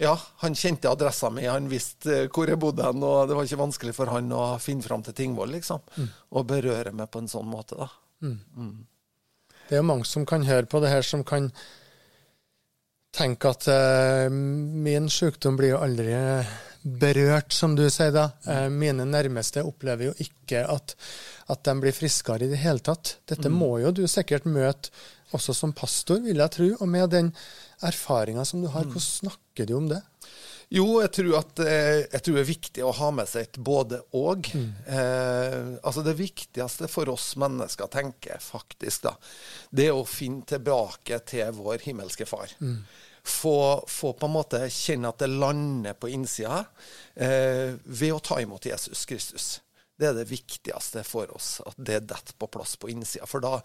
ja, 0.00 0.20
han 0.36 0.54
kjente 0.54 0.90
adressa 0.90 1.30
mi, 1.30 1.44
han 1.46 1.68
visste 1.70 2.24
hvor 2.32 2.48
jeg 2.48 2.60
bodde 2.60 2.86
hen, 2.86 3.02
og 3.04 3.28
det 3.28 3.36
var 3.36 3.46
ikke 3.46 3.60
vanskelig 3.60 3.94
for 3.96 4.12
han 4.14 4.30
å 4.32 4.44
finne 4.62 4.84
fram 4.86 5.04
til 5.06 5.16
Tingvoll, 5.16 5.52
liksom. 5.58 5.82
Mm. 5.96 6.08
Og 6.38 6.46
berøre 6.48 6.94
meg 6.96 7.10
på 7.12 7.22
en 7.22 7.28
sånn 7.30 7.50
måte, 7.50 7.76
da. 7.78 7.90
Mm. 8.24 8.38
Mm. 8.56 8.72
Det 9.68 9.76
er 9.76 9.84
jo 9.84 9.90
mange 9.92 10.08
som 10.08 10.24
kan 10.26 10.46
høre 10.48 10.66
på 10.66 10.80
det 10.82 10.90
her, 10.92 11.06
som 11.06 11.22
kan 11.26 11.50
tenke 13.14 13.52
at 13.52 13.68
uh, 13.70 14.26
min 14.30 15.08
sykdom 15.10 15.56
blir 15.58 15.74
jo 15.74 15.84
aldri 15.84 16.10
berørt, 16.80 17.52
som 17.52 17.76
du 17.76 17.84
sier 17.92 18.12
da. 18.14 18.30
Uh, 18.46 18.66
mine 18.72 19.06
nærmeste 19.06 19.64
opplever 19.66 20.10
jo 20.10 20.16
ikke 20.24 20.64
at, 20.64 20.96
at 21.52 21.64
de 21.66 21.76
blir 21.82 21.94
friskere 21.94 22.46
i 22.46 22.52
det 22.52 22.62
hele 22.64 22.82
tatt. 22.86 23.18
Dette 23.30 23.50
mm. 23.50 23.58
må 23.62 23.72
jo 23.84 23.92
du 23.94 24.04
sikkert 24.10 24.48
møte 24.48 24.94
også 25.36 25.54
som 25.56 25.74
pastor, 25.76 26.22
vil 26.24 26.42
jeg 26.42 26.54
tro. 26.56 26.70
Og 26.80 26.88
med 26.90 27.10
den 27.14 27.32
erfaringa 27.86 28.44
som 28.48 28.62
du 28.62 28.70
har, 28.70 28.86
mm. 28.86 28.94
hvordan 28.94 29.06
snakker 29.06 29.68
du 29.68 29.76
om 29.78 29.90
det? 29.92 30.02
Jo, 30.70 31.00
jeg 31.02 31.10
tror, 31.16 31.32
at, 31.40 31.60
eh, 31.64 32.04
jeg 32.04 32.22
tror 32.22 32.36
det 32.36 32.42
er 32.44 32.46
viktig 32.52 32.82
å 32.86 32.94
ha 32.94 33.08
med 33.10 33.26
seg 33.26 33.48
et 33.48 33.58
både-og. 33.58 34.50
Mm. 34.54 34.68
Eh, 34.86 35.70
altså 35.82 36.04
det 36.06 36.14
viktigste 36.20 36.86
for 36.90 37.10
oss 37.10 37.32
mennesker, 37.42 37.90
tenker 37.90 38.36
jeg 38.36 38.44
faktisk, 38.44 39.08
da, 39.08 39.16
det 39.74 39.88
er 39.88 39.98
å 39.98 40.06
finne 40.06 40.46
tilbake 40.46 41.18
til 41.26 41.50
vår 41.58 41.82
himmelske 41.88 42.28
far. 42.30 42.54
Mm. 42.62 42.84
Få, 43.20 43.56
få, 43.90 44.14
på 44.14 44.30
en 44.30 44.36
måte 44.36 44.62
kjenne 44.70 45.10
at 45.10 45.18
det 45.20 45.32
lander 45.32 45.98
på 45.98 46.12
innsida 46.14 46.62
eh, 47.18 47.74
ved 47.82 48.14
å 48.14 48.22
ta 48.22 48.38
imot 48.40 48.70
Jesus 48.70 49.02
Kristus. 49.10 49.50
Det 50.00 50.08
er 50.08 50.16
det 50.16 50.30
viktigste 50.30 51.02
for 51.04 51.28
oss, 51.36 51.58
at 51.66 51.76
det 51.76 51.98
detter 52.08 52.36
på 52.40 52.48
plass 52.48 52.76
på 52.80 52.88
innsida. 52.88 53.28
For 53.28 53.44
da, 53.44 53.58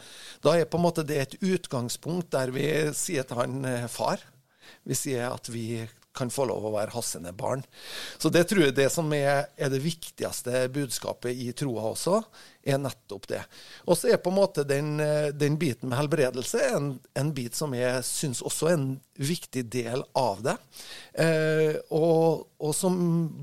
da, 0.44 0.56
er 0.58 0.68
på 0.68 0.82
en 0.82 0.84
måte 0.84 1.06
det 1.08 1.20
et 1.22 1.38
utgangspunkt 1.40 2.34
der 2.36 2.52
vi 2.56 2.68
sier 2.98 3.28
til 3.28 3.40
han 3.40 3.62
eh, 3.70 3.88
far. 3.92 4.20
Vi 4.84 4.98
sier 4.98 5.30
at 5.30 5.48
vi 5.54 5.86
kan 6.16 6.32
få 6.34 6.48
lov 6.50 6.66
å 6.66 6.74
være 6.76 6.96
hassende 6.96 7.34
barn. 7.36 7.64
Så 8.18 8.32
det 8.34 8.46
tror 8.50 8.68
jeg 8.68 8.78
det 8.78 8.90
som 8.94 9.12
er, 9.16 9.50
er 9.58 9.72
det 9.72 9.84
viktigste 9.84 10.66
budskapet 10.74 11.36
i 11.36 11.52
troa 11.58 11.92
også, 11.92 12.22
er 12.66 12.80
nettopp 12.82 13.28
det. 13.30 13.42
Og 13.86 13.98
så 13.98 14.10
er 14.10 14.22
på 14.22 14.32
en 14.32 14.40
måte 14.40 14.66
den, 14.68 14.96
den 15.38 15.58
biten 15.62 15.92
med 15.92 16.00
helbredelse 16.00 16.64
en, 16.72 16.96
en, 17.14 17.32
bit 17.36 17.58
som 17.58 17.76
jeg 17.78 18.02
syns 18.08 18.42
også 18.46 18.72
er 18.72 18.78
en 18.80 18.90
viktig 19.16 19.68
del 19.72 20.02
av 20.18 20.42
det. 20.46 20.56
Eh, 21.14 21.78
og, 21.94 22.48
og, 22.58 22.74
som 22.76 22.98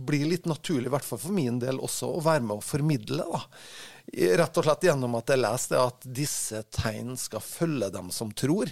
blir 0.06 0.26
litt 0.32 0.48
naturlig, 0.50 0.90
i 0.90 0.94
hvert 0.96 1.06
fall 1.06 1.22
for 1.22 1.37
min 1.37 1.61
del 1.62 1.80
også, 1.82 2.11
å 2.11 2.24
være 2.24 2.44
med 2.48 2.58
å 2.58 2.66
formidle. 2.66 3.22
da. 3.22 3.42
Rett 4.42 4.58
og 4.58 4.66
slett 4.66 4.88
gjennom 4.88 5.14
at 5.16 5.30
jeg 5.30 5.40
leste 5.40 5.78
at 5.78 6.06
disse 6.18 6.64
tegn 6.74 7.14
skal 7.20 7.44
følge 7.44 7.92
dem 7.94 8.11
som 8.14 8.32
tror 8.35 8.70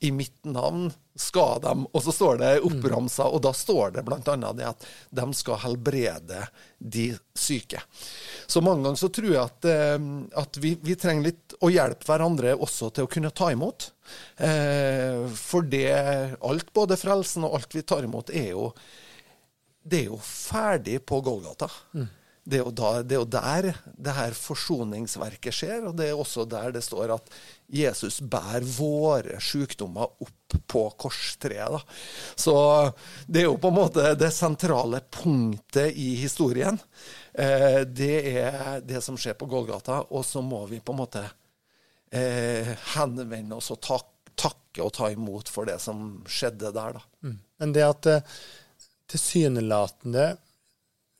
i 0.00 0.10
mitt 0.12 0.44
navn 0.44 0.92
skal 1.18 1.60
de 1.60 1.72
Og 1.92 2.02
så 2.04 2.12
står 2.14 2.36
det 2.38 2.50
oppramsa, 2.62 3.26
og 3.26 3.42
da 3.42 3.50
står 3.56 3.96
det 3.96 4.04
bl.a. 4.06 4.36
det 4.54 4.66
at 4.68 4.84
de 5.10 5.24
skal 5.34 5.58
helbrede 5.64 6.44
de 6.78 7.08
syke. 7.34 7.80
Så 8.46 8.62
mange 8.62 8.86
ganger 8.86 9.00
så 9.00 9.10
tror 9.10 9.32
jeg 9.32 9.42
at, 9.42 9.66
eh, 9.66 9.96
at 10.38 10.60
vi, 10.62 10.76
vi, 10.82 10.94
trenger 10.94 11.32
litt 11.32 11.56
å 11.58 11.72
hjelpe 11.74 12.06
hverandre 12.06 12.54
også 12.54 12.92
til 12.94 13.08
å 13.08 13.10
kunne 13.10 13.34
ta 13.34 13.50
imot. 13.50 13.90
Eh, 14.36 15.26
for 15.34 15.66
det 15.66 15.90
alt, 16.38 16.70
både 16.76 17.00
frelsen 17.00 17.48
og 17.48 17.58
alt 17.58 17.74
vi 17.74 17.82
tar 17.82 18.06
imot, 18.06 18.30
er 18.30 18.52
jo 18.52 18.70
det 19.88 20.04
er 20.04 20.10
jo 20.12 20.20
ferdig 20.22 21.00
på 21.08 21.18
Golgata. 21.24 21.70
Mm 21.96 22.08
det 22.48 22.56
er, 22.56 22.64
jo 22.64 22.72
da, 22.72 22.90
det 23.04 23.16
er 23.16 23.20
jo 23.20 23.28
der 23.28 23.66
det 24.06 24.14
her 24.16 24.36
forsoningsverket 24.36 25.52
skjer, 25.54 25.82
og 25.90 25.98
det 25.98 26.08
er 26.08 26.20
også 26.20 26.46
der 26.48 26.72
det 26.72 26.80
står 26.86 27.12
at 27.18 27.28
Jesus 27.68 28.20
bærer 28.24 28.64
våre 28.64 29.40
sykdommer 29.44 30.08
opp 30.24 30.56
på 30.66 30.82
korstreet. 30.96 31.74
Da. 31.74 31.80
Så 32.34 32.54
det 33.26 33.42
er 33.42 33.48
jo 33.50 33.58
på 33.60 33.68
en 33.68 33.76
måte 33.76 34.14
det 34.16 34.30
sentrale 34.32 35.02
punktet 35.12 35.96
i 35.96 36.14
historien. 36.22 36.78
Eh, 37.32 37.82
det 37.84 38.16
er 38.32 38.80
det 38.84 39.02
som 39.04 39.18
skjer 39.20 39.36
på 39.38 39.50
Golgata, 39.50 40.00
og 40.08 40.24
så 40.24 40.42
må 40.44 40.64
vi 40.70 40.80
på 40.80 40.96
en 40.96 41.02
måte 41.02 41.24
eh, 42.10 42.72
henvende 42.94 43.60
oss 43.60 43.70
og 43.74 43.82
tak, 43.84 44.08
takke 44.38 44.84
og 44.84 44.94
ta 44.96 45.12
imot 45.12 45.52
for 45.52 45.68
det 45.68 45.76
som 45.84 46.22
skjedde 46.28 46.72
der. 46.72 46.96
Da. 46.96 47.04
Mm. 47.28 47.38
Men 47.60 47.76
det 47.76 47.84
at 47.84 48.04
det 48.06 48.18
tilsynelatende 49.08 50.30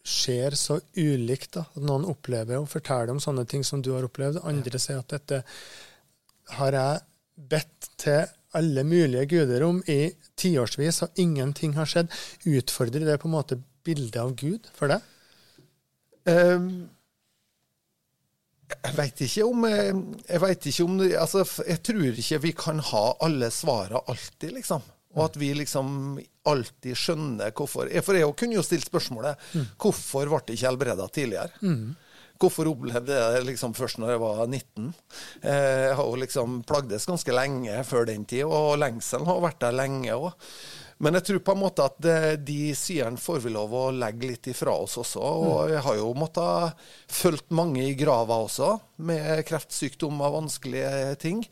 skjer 0.08 0.56
så 0.56 0.78
ulikt. 0.96 1.52
da, 1.58 1.66
at 1.74 1.84
Noen 1.84 2.06
opplever 2.08 2.60
og 2.60 2.70
forteller 2.72 3.12
om 3.12 3.20
sånne 3.20 3.44
ting 3.48 3.64
som 3.64 3.82
du 3.84 3.92
har 3.94 4.06
opplevd. 4.06 4.40
Andre 4.48 4.80
sier 4.80 5.02
at 5.02 5.12
dette 5.12 5.42
har 6.56 6.76
jeg 6.76 7.04
bedt 7.50 7.88
til 8.00 8.26
alle 8.56 8.84
mulige 8.86 9.26
guder 9.28 9.64
om 9.66 9.80
i 9.86 10.08
tiårsvis, 10.40 11.02
og 11.04 11.20
ingenting 11.20 11.74
har 11.76 11.88
skjedd. 11.88 12.12
Utfordrer 12.48 13.04
det 13.06 13.18
på 13.20 13.28
en 13.28 13.36
måte 13.36 13.60
bildet 13.86 14.20
av 14.20 14.34
Gud 14.38 14.68
for 14.76 14.92
deg? 14.92 15.04
Um, 16.28 16.88
jeg 18.68 18.94
veit 18.98 19.20
ikke 19.24 19.44
om 19.48 19.62
Jeg 19.64 20.40
vet 20.42 20.66
ikke 20.68 20.84
om 20.84 20.98
altså, 21.00 21.40
Jeg 21.64 21.80
tror 21.88 22.18
ikke 22.20 22.40
vi 22.42 22.50
kan 22.52 22.82
ha 22.90 23.04
alle 23.24 23.48
svarene 23.54 24.02
alltid, 24.12 24.52
liksom. 24.58 24.84
Og 25.16 25.22
at 25.24 25.38
vi 25.40 25.48
liksom 25.56 26.18
alltid 26.48 26.98
skjønner 26.98 27.54
hvorfor. 27.56 27.88
For 28.04 28.18
jeg 28.18 28.34
kunne 28.38 28.58
jo 28.58 28.64
stilt 28.66 28.86
spørsmålet 28.86 29.40
mm. 29.54 29.64
hvorfor 29.80 30.28
ble 30.28 30.42
det 30.46 30.58
ikke 30.58 30.68
helbreda 30.68 31.08
tidligere? 31.08 31.62
Mm. 31.64 31.96
Hvorfor 32.38 32.70
opplevde 32.70 33.16
jeg 33.16 33.34
det 33.34 33.46
liksom 33.48 33.72
først 33.74 33.98
når 33.98 34.14
jeg 34.14 34.22
var 34.22 34.42
19? 34.46 34.90
Eh, 35.42 35.78
jeg 35.88 35.94
har 35.98 36.04
jo 36.06 36.20
liksom 36.22 36.60
plagdes 36.68 37.08
ganske 37.10 37.34
lenge 37.34 37.80
før 37.88 38.06
den 38.06 38.26
tid, 38.30 38.44
og 38.46 38.76
lengselen 38.78 39.26
har 39.26 39.42
vært 39.42 39.64
der 39.64 39.80
lenge 39.80 40.14
òg. 40.14 40.30
Men 40.98 41.14
jeg 41.14 41.28
tror 41.28 41.42
på 41.46 41.54
en 41.54 41.60
måte 41.62 41.84
at 41.86 42.06
de 42.42 42.72
sidene 42.74 43.20
får 43.22 43.44
vi 43.44 43.52
lov 43.54 43.74
å 43.74 43.82
legge 43.94 44.32
litt 44.32 44.48
ifra 44.50 44.74
oss 44.82 44.96
også. 44.98 45.20
Og 45.22 45.52
mm. 45.54 45.72
jeg 45.72 45.82
har 45.86 45.98
jo 46.00 46.08
måttet 46.18 46.88
fulgt 47.20 47.54
mange 47.54 47.84
i 47.86 47.94
grava 47.98 48.40
også, 48.42 48.72
med 49.06 49.44
kreftsykdom 49.46 50.18
og 50.18 50.40
vanskelige 50.40 51.14
ting. 51.22 51.44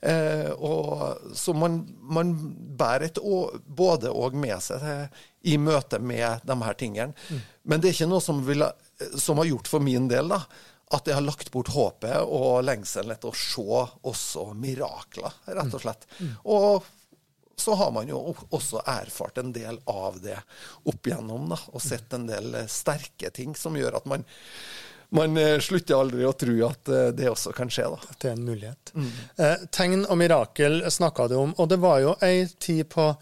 Eh, 0.00 0.50
og, 0.56 1.20
så 1.36 1.52
man, 1.56 1.82
man 2.00 2.32
bærer 2.80 3.10
et 3.10 3.20
å, 3.20 3.46
både 3.64 4.12
og 4.12 4.36
med 4.36 4.56
seg 4.64 4.84
i 5.44 5.58
møte 5.60 6.00
med 6.00 6.44
de 6.48 6.56
her 6.64 6.80
tingene. 6.80 7.12
Mm. 7.28 7.44
Men 7.68 7.80
det 7.80 7.90
er 7.90 7.96
ikke 7.98 8.08
noe 8.08 8.24
som, 8.24 8.40
vil, 8.44 8.64
som, 9.18 9.38
har 9.38 9.50
gjort 9.50 9.70
for 9.70 9.84
min 9.84 10.08
del 10.10 10.32
da, 10.32 10.40
at 10.94 11.08
jeg 11.08 11.16
har 11.16 11.24
lagt 11.24 11.50
bort 11.54 11.72
håpet 11.74 12.20
og 12.22 12.64
lengselen 12.66 13.14
etter 13.14 13.32
å 13.32 13.38
se 13.38 13.84
også 14.10 14.50
mirakler, 14.58 15.40
rett 15.46 15.74
og 15.74 15.82
slett. 15.82 16.06
Mm. 16.18 16.26
mm. 16.26 16.36
Og 16.54 16.92
så 17.56 17.76
har 17.78 17.92
man 17.94 18.08
jo 18.10 18.18
også 18.50 18.80
erfart 18.90 19.38
en 19.38 19.52
del 19.54 19.76
av 19.86 20.16
det 20.22 20.36
opp 20.90 21.06
igjennom, 21.06 21.46
da, 21.52 21.58
og 21.70 21.82
sett 21.82 22.16
en 22.16 22.26
del 22.26 22.56
sterke 22.70 23.30
ting 23.34 23.54
som 23.58 23.78
gjør 23.78 24.00
at 24.00 24.10
man 24.10 24.26
man 25.14 25.36
eh, 25.36 25.58
slutter 25.62 25.94
aldri 25.94 26.24
å 26.26 26.32
tro 26.34 26.54
at 26.66 26.88
eh, 26.90 27.10
det 27.14 27.28
også 27.30 27.52
kan 27.54 27.70
skje. 27.70 27.86
da. 27.92 27.98
At 28.10 28.20
det 28.20 28.30
er 28.30 28.38
en 28.38 28.46
mulighet. 28.48 28.92
Mm. 28.94 29.10
Eh, 29.36 29.66
tegn 29.70 30.06
og 30.08 30.18
mirakel 30.18 30.80
snakka 30.90 31.28
du 31.30 31.36
om, 31.38 31.52
og 31.54 31.68
det 31.70 31.78
var 31.82 32.00
jo 32.02 32.16
ei 32.24 32.48
tid 32.58 32.88
på 32.90 33.12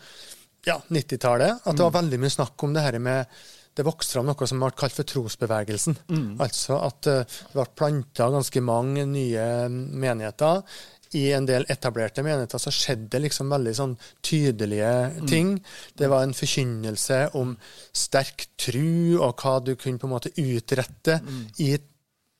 ja, 0.65 0.79
90-tallet 0.89 1.67
at 1.67 1.77
det 1.77 1.83
var 1.83 1.93
mm. 1.93 1.99
veldig 1.99 2.21
mye 2.23 2.37
snakk 2.37 2.65
om 2.65 2.73
det 2.73 2.85
her 2.87 2.99
med 3.03 3.43
det 3.77 3.85
vokste 3.87 4.19
fram 4.19 4.27
noe 4.29 4.49
som 4.49 4.63
ble 4.63 4.73
kalt 4.77 4.97
for 4.97 5.09
trosbevegelsen. 5.09 5.97
Mm. 6.13 6.33
Altså 6.43 6.81
at 6.83 6.99
det 7.07 7.21
ble 7.55 7.69
planta 7.79 8.29
ganske 8.33 8.65
mange 8.65 9.07
nye 9.09 9.47
menigheter. 9.71 10.63
I 11.17 11.27
en 11.37 11.47
del 11.49 11.67
etablerte 11.73 12.25
menigheter 12.25 12.61
så 12.61 12.73
skjedde 12.73 13.11
det 13.13 13.23
liksom 13.27 13.53
veldig 13.53 13.75
sånn 13.77 13.95
tydelige 14.25 14.93
mm. 15.19 15.27
ting. 15.29 15.55
Mm. 15.59 15.75
Det 16.01 16.09
var 16.13 16.25
en 16.25 16.37
forkynnelse 16.37 17.19
om 17.41 17.55
sterk 17.93 18.47
tru 18.61 19.19
og 19.19 19.43
hva 19.43 19.59
du 19.65 19.75
kunne 19.77 20.01
på 20.01 20.09
en 20.09 20.15
måte 20.15 20.33
utrette 20.41 21.19
mm. 21.21 21.43
i 21.65 21.75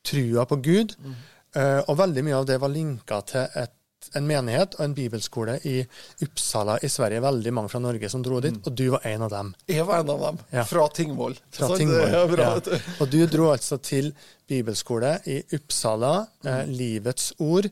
trua 0.03 0.47
på 0.49 0.59
Gud. 0.65 0.97
Uh, 1.53 1.81
og 1.85 1.97
veldig 1.99 2.25
mye 2.25 2.39
av 2.39 2.49
det 2.49 2.57
var 2.61 2.73
linka 2.73 3.21
til 3.29 3.59
et, 3.61 3.75
en 4.17 4.27
menighet 4.27 4.77
og 4.77 4.85
en 4.85 4.95
bibelskole 4.97 5.57
i 5.69 5.79
Uppsala 6.25 6.77
i 6.83 6.89
Sverige. 6.91 7.23
Veldig 7.23 7.53
mange 7.55 7.71
fra 7.73 7.81
Norge 7.83 8.09
som 8.11 8.23
dro 8.25 8.41
dit, 8.43 8.55
mm. 8.55 8.61
og 8.67 8.77
du 8.77 8.85
var 8.95 9.07
en 9.09 9.25
av 9.27 9.33
dem. 9.33 9.51
Jeg 9.71 9.87
var 9.89 10.03
en 10.03 10.13
av 10.13 10.23
dem. 10.27 10.39
Ja. 10.51 10.67
Fra 10.69 10.85
Tingvoll. 10.93 11.39
Fra 11.53 11.71
Tingvoll. 11.77 12.37
Ja, 12.39 12.53
og 12.99 13.11
du 13.11 13.19
dro 13.31 13.49
altså 13.53 13.79
til 13.83 14.13
bibelskole 14.49 15.17
i 15.29 15.39
Uppsala, 15.55 16.15
uh, 16.47 16.63
Livets 16.69 17.33
Ord. 17.43 17.69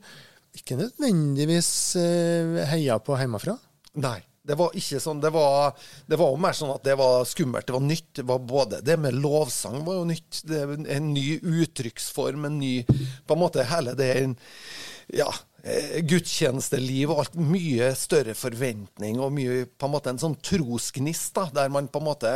Ikke 0.58 0.76
nødvendigvis 0.76 1.72
eh, 1.96 2.60
heia 2.74 2.98
på 3.00 3.16
hjemmefra? 3.16 3.56
Nei. 4.04 4.20
Det 4.42 4.56
var 4.58 4.74
ikke 4.74 4.98
sånn, 4.98 5.20
det 5.22 5.30
var, 5.36 5.76
det 6.10 6.18
var 6.18 6.34
mer 6.42 6.56
sånn 6.58 6.72
at 6.74 6.82
det 6.84 6.96
var 6.98 7.28
skummelt, 7.30 7.68
det 7.68 7.76
var 7.76 7.84
nytt. 7.86 8.10
Det 8.18 8.26
var 8.26 8.40
både 8.42 8.80
det 8.82 8.98
med 8.98 9.20
lovsang 9.22 9.84
var 9.86 10.00
jo 10.00 10.08
nytt. 10.10 10.42
Det 10.50 10.64
en 10.96 11.12
ny 11.14 11.38
uttrykksform, 11.38 12.48
en 12.50 12.58
ny 12.58 12.74
På 13.28 13.38
en 13.38 13.44
måte 13.44 13.68
hele 13.70 13.94
det 13.96 14.10
ja, 15.14 15.28
eh, 15.30 15.40
gudstjenesteliv 16.10 17.12
og 17.14 17.24
alt. 17.24 17.36
Mye 17.38 17.92
større 17.98 18.34
forventning 18.38 19.20
og 19.22 19.34
mye 19.36 19.66
på 19.70 19.88
en 19.88 19.94
måte 19.94 20.14
en 20.14 20.22
sånn 20.22 20.38
trosgnist, 20.42 21.34
da, 21.38 21.48
der 21.54 21.72
man 21.74 21.90
på 21.92 22.02
en 22.02 22.08
måte 22.08 22.32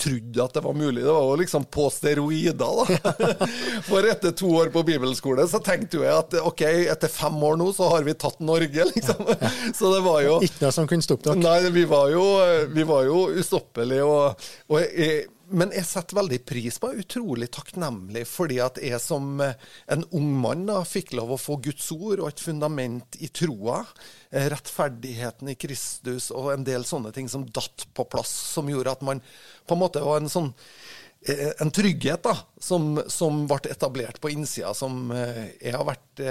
trodde 0.00 0.44
at 0.44 0.56
det 0.56 0.64
var 0.66 0.76
mulig. 0.76 1.04
Det 1.04 1.12
var 1.12 1.24
jo 1.24 1.38
liksom 1.40 1.66
på 1.72 1.88
steroider, 1.92 2.56
da. 2.56 3.16
For 3.88 4.06
etter 4.08 4.34
to 4.36 4.50
år 4.60 4.72
på 4.74 4.84
bibelskole 4.86 5.46
så 5.48 5.60
tenkte 5.64 6.00
jo 6.00 6.06
jeg 6.06 6.16
at 6.16 6.36
ok, 6.42 6.64
etter 6.92 7.12
fem 7.12 7.38
år 7.48 7.56
nå 7.60 7.70
så 7.76 7.88
har 7.94 8.04
vi 8.06 8.16
tatt 8.18 8.42
Norge, 8.44 8.88
liksom. 8.92 9.24
Så 9.76 9.94
det 9.94 10.02
var 10.04 10.20
jo 10.26 10.40
Ikke 10.44 10.66
noe 10.66 10.74
som 10.74 10.90
kunne 10.90 11.06
stoppe 11.06 11.30
dere? 11.30 11.40
Nei, 11.40 11.72
vi 11.72 11.86
var 11.88 12.12
jo, 12.12 12.26
vi 12.72 12.84
var 12.88 13.08
jo 13.08 13.26
ustoppelige. 13.40 14.04
Og, 14.04 14.46
og 14.72 14.84
jeg, 14.84 15.24
men 15.48 15.70
jeg 15.74 15.86
setter 15.86 16.18
veldig 16.18 16.38
pris 16.48 16.78
på, 16.82 16.90
utrolig 16.98 17.48
takknemlig, 17.54 18.24
fordi 18.28 18.58
at 18.64 18.80
jeg 18.82 18.98
som 19.02 19.40
eh, 19.44 19.54
en 19.92 20.02
ung 20.16 20.32
mann 20.42 20.64
da, 20.68 20.80
fikk 20.86 21.14
lov 21.16 21.34
å 21.34 21.40
få 21.40 21.58
Guds 21.62 21.86
ord 21.94 22.22
og 22.22 22.28
et 22.30 22.42
fundament 22.42 23.18
i 23.22 23.30
troa, 23.30 23.82
eh, 24.32 24.48
rettferdigheten 24.52 25.52
i 25.52 25.56
Kristus 25.60 26.32
og 26.34 26.50
en 26.54 26.66
del 26.66 26.86
sånne 26.88 27.14
ting 27.14 27.30
som 27.30 27.46
datt 27.46 27.86
på 27.94 28.08
plass, 28.10 28.32
som 28.56 28.70
gjorde 28.70 28.96
at 28.98 29.06
man 29.06 29.22
på 29.66 29.76
en 29.76 29.82
måte 29.84 30.02
var 30.02 30.22
en 30.22 30.32
sånn 30.32 30.52
en 31.26 31.70
trygghet 31.74 32.22
da, 32.22 32.34
som, 32.62 33.00
som, 33.10 33.44
ble 33.50 33.72
etablert 33.72 34.20
på 34.22 34.30
innsida, 34.30 34.70
som 34.78 35.08
jeg 35.14 35.72
har 35.74 35.82
vært 35.88 36.22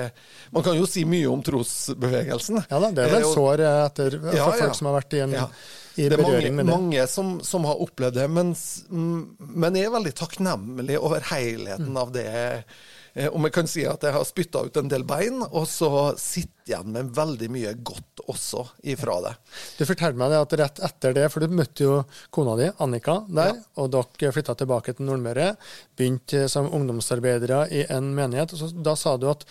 Man 0.56 0.64
kan 0.66 0.78
jo 0.78 0.88
si 0.90 1.04
mye 1.10 1.28
om 1.30 1.44
trosbevegelsen. 1.46 2.62
Ja 2.70 2.80
da, 2.80 2.92
det 2.96 3.08
er 3.08 3.18
vel 3.18 3.28
sår 3.36 3.66
etter 3.70 4.20
for 4.22 4.38
ja, 4.40 4.52
folk 4.64 4.78
som 4.80 4.90
har 4.90 4.98
vært 5.02 5.18
i 5.18 5.26
en 5.26 5.36
ja 5.44 5.50
i 5.96 6.10
det 6.10 6.18
er 6.18 6.24
mange, 6.24 6.52
med 6.52 6.66
det. 6.66 6.72
mange 6.72 7.08
som, 7.08 7.38
som, 7.44 7.64
har 7.70 7.80
opplevd 7.80 8.18
det, 8.20 8.26
men, 8.28 8.52
men 8.92 9.78
jeg 9.80 9.88
er 9.88 9.94
veldig 9.94 10.12
takknemlig 10.18 10.98
over 11.00 11.24
helheten 11.32 11.94
mm. 11.94 12.02
av 12.02 12.12
det. 12.16 12.28
Eh, 13.16 13.32
om 13.32 13.48
jeg 13.48 13.54
kan 13.56 13.70
si 13.70 13.86
at 13.88 14.04
jeg 14.04 14.12
har 14.12 14.26
spytta 14.28 14.66
ut 14.68 14.78
en 14.80 14.90
del 14.92 15.06
bein, 15.08 15.40
og 15.46 15.64
så 15.72 15.90
sitter 16.20 16.52
igjen 16.66 16.90
med 16.92 17.14
veldig 17.16 17.48
mye 17.54 17.72
godt 17.86 18.24
også 18.26 18.64
ifra 18.92 19.20
det. 19.24 19.32
Du 19.78 19.86
fortalte 19.88 20.20
meg 20.20 20.34
det 20.34 20.42
at 20.42 20.56
rett 20.60 20.82
etter 20.90 21.16
det, 21.16 21.26
for 21.32 21.46
du 21.46 21.56
møtte 21.56 21.86
jo 21.86 22.00
kona 22.36 22.58
di, 22.60 22.68
Annika, 22.84 23.22
der, 23.30 23.54
ja. 23.54 23.64
og 23.80 23.94
dere 23.94 24.34
flytta 24.36 24.58
tilbake 24.60 24.98
til 24.98 25.08
Nordmøre. 25.08 25.54
Begynte 25.96 26.50
som 26.52 26.68
ungdomsarbeidere 26.68 27.64
i 27.72 27.86
en 27.88 28.12
menighet. 28.18 28.58
og 28.58 28.64
så, 28.64 28.72
Da 28.76 28.98
sa 29.00 29.16
du 29.16 29.30
at 29.32 29.48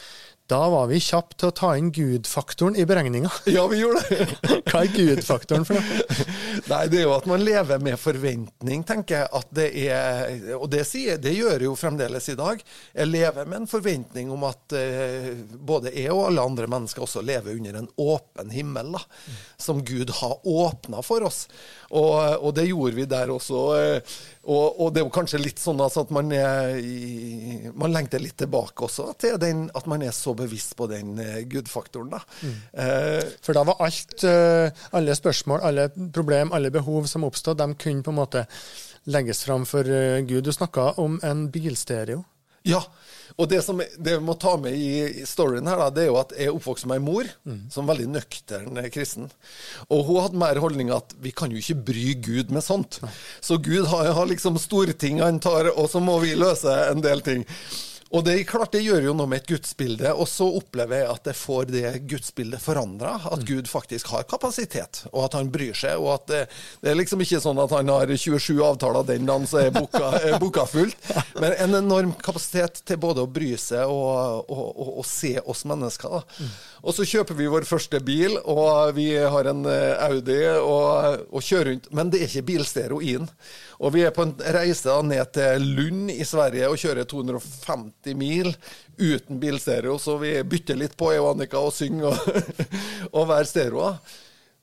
da 0.47 0.59
var 0.69 0.91
vi 0.91 0.99
kjappe 1.01 1.39
til 1.41 1.49
å 1.49 1.55
ta 1.57 1.71
inn 1.81 1.89
Gud-faktoren 1.95 2.77
i 2.77 2.85
beregninga. 2.85 3.31
Ja, 3.55 3.65
vi 3.71 3.79
gjorde 3.81 4.03
det. 4.11 4.27
Hva 4.69 4.83
er 4.83 4.91
Gud-faktoren 4.93 5.65
for 5.65 5.79
noe? 5.79 6.27
Nei, 6.71 6.83
Det 6.93 7.01
er 7.01 7.07
jo 7.07 7.15
at 7.15 7.29
man 7.31 7.45
lever 7.45 7.81
med 7.81 7.97
forventning, 8.01 8.83
tenker 8.85 9.23
jeg. 9.23 9.31
at 9.41 9.55
det 9.57 9.69
er, 9.87 10.35
Og 10.59 10.67
det, 10.73 10.83
sier, 10.89 11.17
det 11.23 11.33
gjør 11.33 11.57
jeg 11.57 11.69
jo 11.69 11.77
fremdeles 11.79 12.29
i 12.29 12.37
dag. 12.37 12.61
Jeg 12.93 13.09
lever 13.09 13.49
med 13.49 13.63
en 13.63 13.71
forventning 13.71 14.33
om 14.35 14.45
at 14.51 14.77
eh, 14.77 15.33
både 15.65 15.95
jeg 15.97 16.13
og 16.13 16.27
alle 16.29 16.45
andre 16.45 16.69
mennesker 16.77 17.07
også 17.07 17.25
lever 17.25 17.57
under 17.57 17.81
en 17.81 17.91
åpen 18.05 18.53
himmel, 18.53 18.93
da, 18.99 19.03
som 19.57 19.81
Gud 19.87 20.13
har 20.21 20.45
åpna 20.45 21.01
for 21.07 21.25
oss. 21.25 21.47
Og, 21.95 22.13
og, 22.41 22.51
det 22.57 22.69
gjorde 22.69 22.99
vi 22.99 23.09
der 23.09 23.33
også. 23.33 23.65
Eh, 23.81 24.15
og, 24.45 24.81
og, 24.81 24.91
det 24.93 25.01
er 25.01 25.07
jo 25.07 25.13
kanskje 25.15 25.41
litt 25.41 25.61
sånn 25.61 25.81
altså 25.81 26.05
at 26.05 26.13
man, 26.15 26.33
er, 26.37 26.77
man 27.81 27.95
lengter 27.95 28.23
litt 28.23 28.37
tilbake 28.41 28.87
også 28.87 29.11
til 29.21 29.39
den, 29.41 29.67
at 29.77 29.89
man 29.91 30.05
er 30.05 30.13
så 30.17 30.35
bevisst 30.37 30.77
på 30.79 30.89
den 30.91 31.17
uh, 31.21 31.41
Gud-faktoren. 31.49 32.13
da. 32.13 32.21
Mm. 32.43 32.59
Uh, 32.77 33.23
For 33.45 33.57
da 33.57 33.65
var 33.71 33.81
alt, 33.87 34.19
uh, 34.27 34.85
alle 34.97 35.17
spørsmål, 35.17 35.65
alle 35.65 35.89
problem, 36.13 36.53
alle 36.57 36.73
behov 36.75 37.09
som 37.11 37.25
oppstod, 37.25 37.61
de 37.61 37.71
kunne 37.81 38.05
på 38.05 38.13
en 38.13 38.21
måte 38.21 38.45
legges 39.09 39.45
fram 39.45 39.67
for 39.69 39.85
Gud. 40.25 40.45
Du 40.45 40.53
snakka 40.53 40.95
om 41.01 41.19
en 41.25 41.49
bilstereo. 41.53 42.23
Ja, 42.65 42.81
og 43.35 43.49
det 43.51 43.61
som 43.67 43.81
vi 43.81 44.13
må 44.23 44.37
ta 44.39 44.55
med 44.61 44.77
i 44.79 45.25
storyen 45.27 45.67
her, 45.67 45.81
da, 45.81 45.89
det 45.91 46.05
er 46.05 46.11
jo 46.13 46.19
at 46.21 46.35
jeg 46.37 46.49
er 46.49 46.55
oppvokst 46.55 46.87
med 46.87 47.01
ei 47.01 47.03
mor 47.03 47.31
mm. 47.49 47.65
som 47.73 47.89
veldig 47.89 48.07
nøktern 48.15 48.79
kristen. 48.95 49.27
Og 49.89 50.05
hun 50.07 50.21
hadde 50.23 50.41
mer 50.41 50.61
holdning 50.63 50.93
at 50.95 51.17
vi 51.23 51.33
kan 51.35 51.51
jo 51.51 51.59
ikke 51.59 51.81
bry 51.91 52.13
Gud 52.23 52.55
med 52.55 52.65
sånt. 52.65 53.01
Så 53.43 53.59
Gud 53.59 53.89
har, 53.91 54.13
har 54.15 54.31
liksom 54.31 54.61
storting 54.63 55.19
han 55.25 55.43
tar, 55.43 55.73
og 55.75 55.91
så 55.91 56.03
må 56.05 56.21
vi 56.23 56.37
løse 56.39 56.77
en 56.93 57.03
del 57.05 57.25
ting. 57.27 57.43
Og 58.15 58.23
det, 58.23 58.37
klart, 58.47 58.71
det 58.75 58.85
gjør 58.85 59.09
jo 59.09 59.15
noe 59.19 59.27
med 59.31 59.43
et 59.43 59.49
gudsbilde. 59.51 60.13
Og 60.15 60.29
så 60.31 60.47
opplever 60.47 61.03
jeg 61.03 61.11
at 61.11 61.31
jeg 61.31 61.39
får 61.39 61.71
det 61.73 61.85
gudsbildet 62.11 62.63
forandra. 62.63 63.17
At 63.27 63.43
mm. 63.43 63.47
Gud 63.49 63.71
faktisk 63.71 64.13
har 64.15 64.27
kapasitet, 64.31 65.03
og 65.11 65.27
at 65.27 65.39
han 65.39 65.51
bryr 65.55 65.75
seg. 65.79 65.99
Og 65.99 66.13
at 66.15 66.29
det, 66.31 66.43
det, 66.83 66.93
er 66.93 67.01
liksom 67.01 67.25
ikke 67.25 67.43
sånn 67.43 67.59
at 67.65 67.75
han 67.75 67.91
har 67.91 68.15
27 68.15 68.61
avtaler 68.63 69.09
den 69.09 69.27
dagen, 69.27 69.49
så 69.51 69.65
er 69.65 69.75
boka, 69.75 70.13
er 70.31 70.39
boka 70.43 70.67
fullt. 70.71 71.11
Men 71.43 71.57
en 71.67 71.81
enorm 71.81 72.15
kapasitet 72.23 72.85
til 72.87 73.01
både 73.03 73.25
å 73.25 73.31
bry 73.31 73.55
seg 73.61 73.91
og, 73.91 74.47
og, 74.47 74.65
og, 74.71 74.95
og 75.03 75.09
se 75.09 75.35
oss 75.43 75.65
mennesker. 75.67 76.21
da. 76.21 76.49
Og 76.85 76.93
så 76.93 77.07
kjøper 77.09 77.37
vi 77.39 77.47
vår 77.49 77.65
første 77.65 77.97
bil, 78.05 78.35
og 78.45 78.93
vi 78.99 79.07
har 79.17 79.49
en 79.49 79.63
eh, 79.71 80.03
Audi 80.05 80.37
og, 80.53 81.23
og 81.33 81.45
kjører 81.45 81.71
rundt. 81.71 81.89
Men 81.97 82.11
det 82.13 82.21
er 82.21 82.29
ikke 82.29 82.49
bilstereo 82.51 82.99
inn. 83.01 83.25
Og 83.81 83.95
vi 83.95 84.03
er 84.05 84.13
på 84.13 84.27
en 84.27 84.35
reise 84.53 84.99
ned 85.09 85.33
til 85.33 85.65
Lund 85.79 86.13
i 86.13 86.27
Sverige 86.29 86.69
og 86.69 86.77
kjører 86.81 87.09
250 87.09 88.19
mil 88.21 88.53
uten 89.01 89.41
bilstereo, 89.41 89.97
så 89.99 90.19
vi 90.21 90.37
bytter 90.45 90.79
litt 90.79 90.95
på, 91.01 91.09
jeg 91.15 91.25
og 91.25 91.33
Annika, 91.33 91.59
og 91.65 91.73
synger 91.75 92.13
og, 92.13 92.55
og 93.17 93.27
hver 93.33 93.49
stereo. 93.49 93.89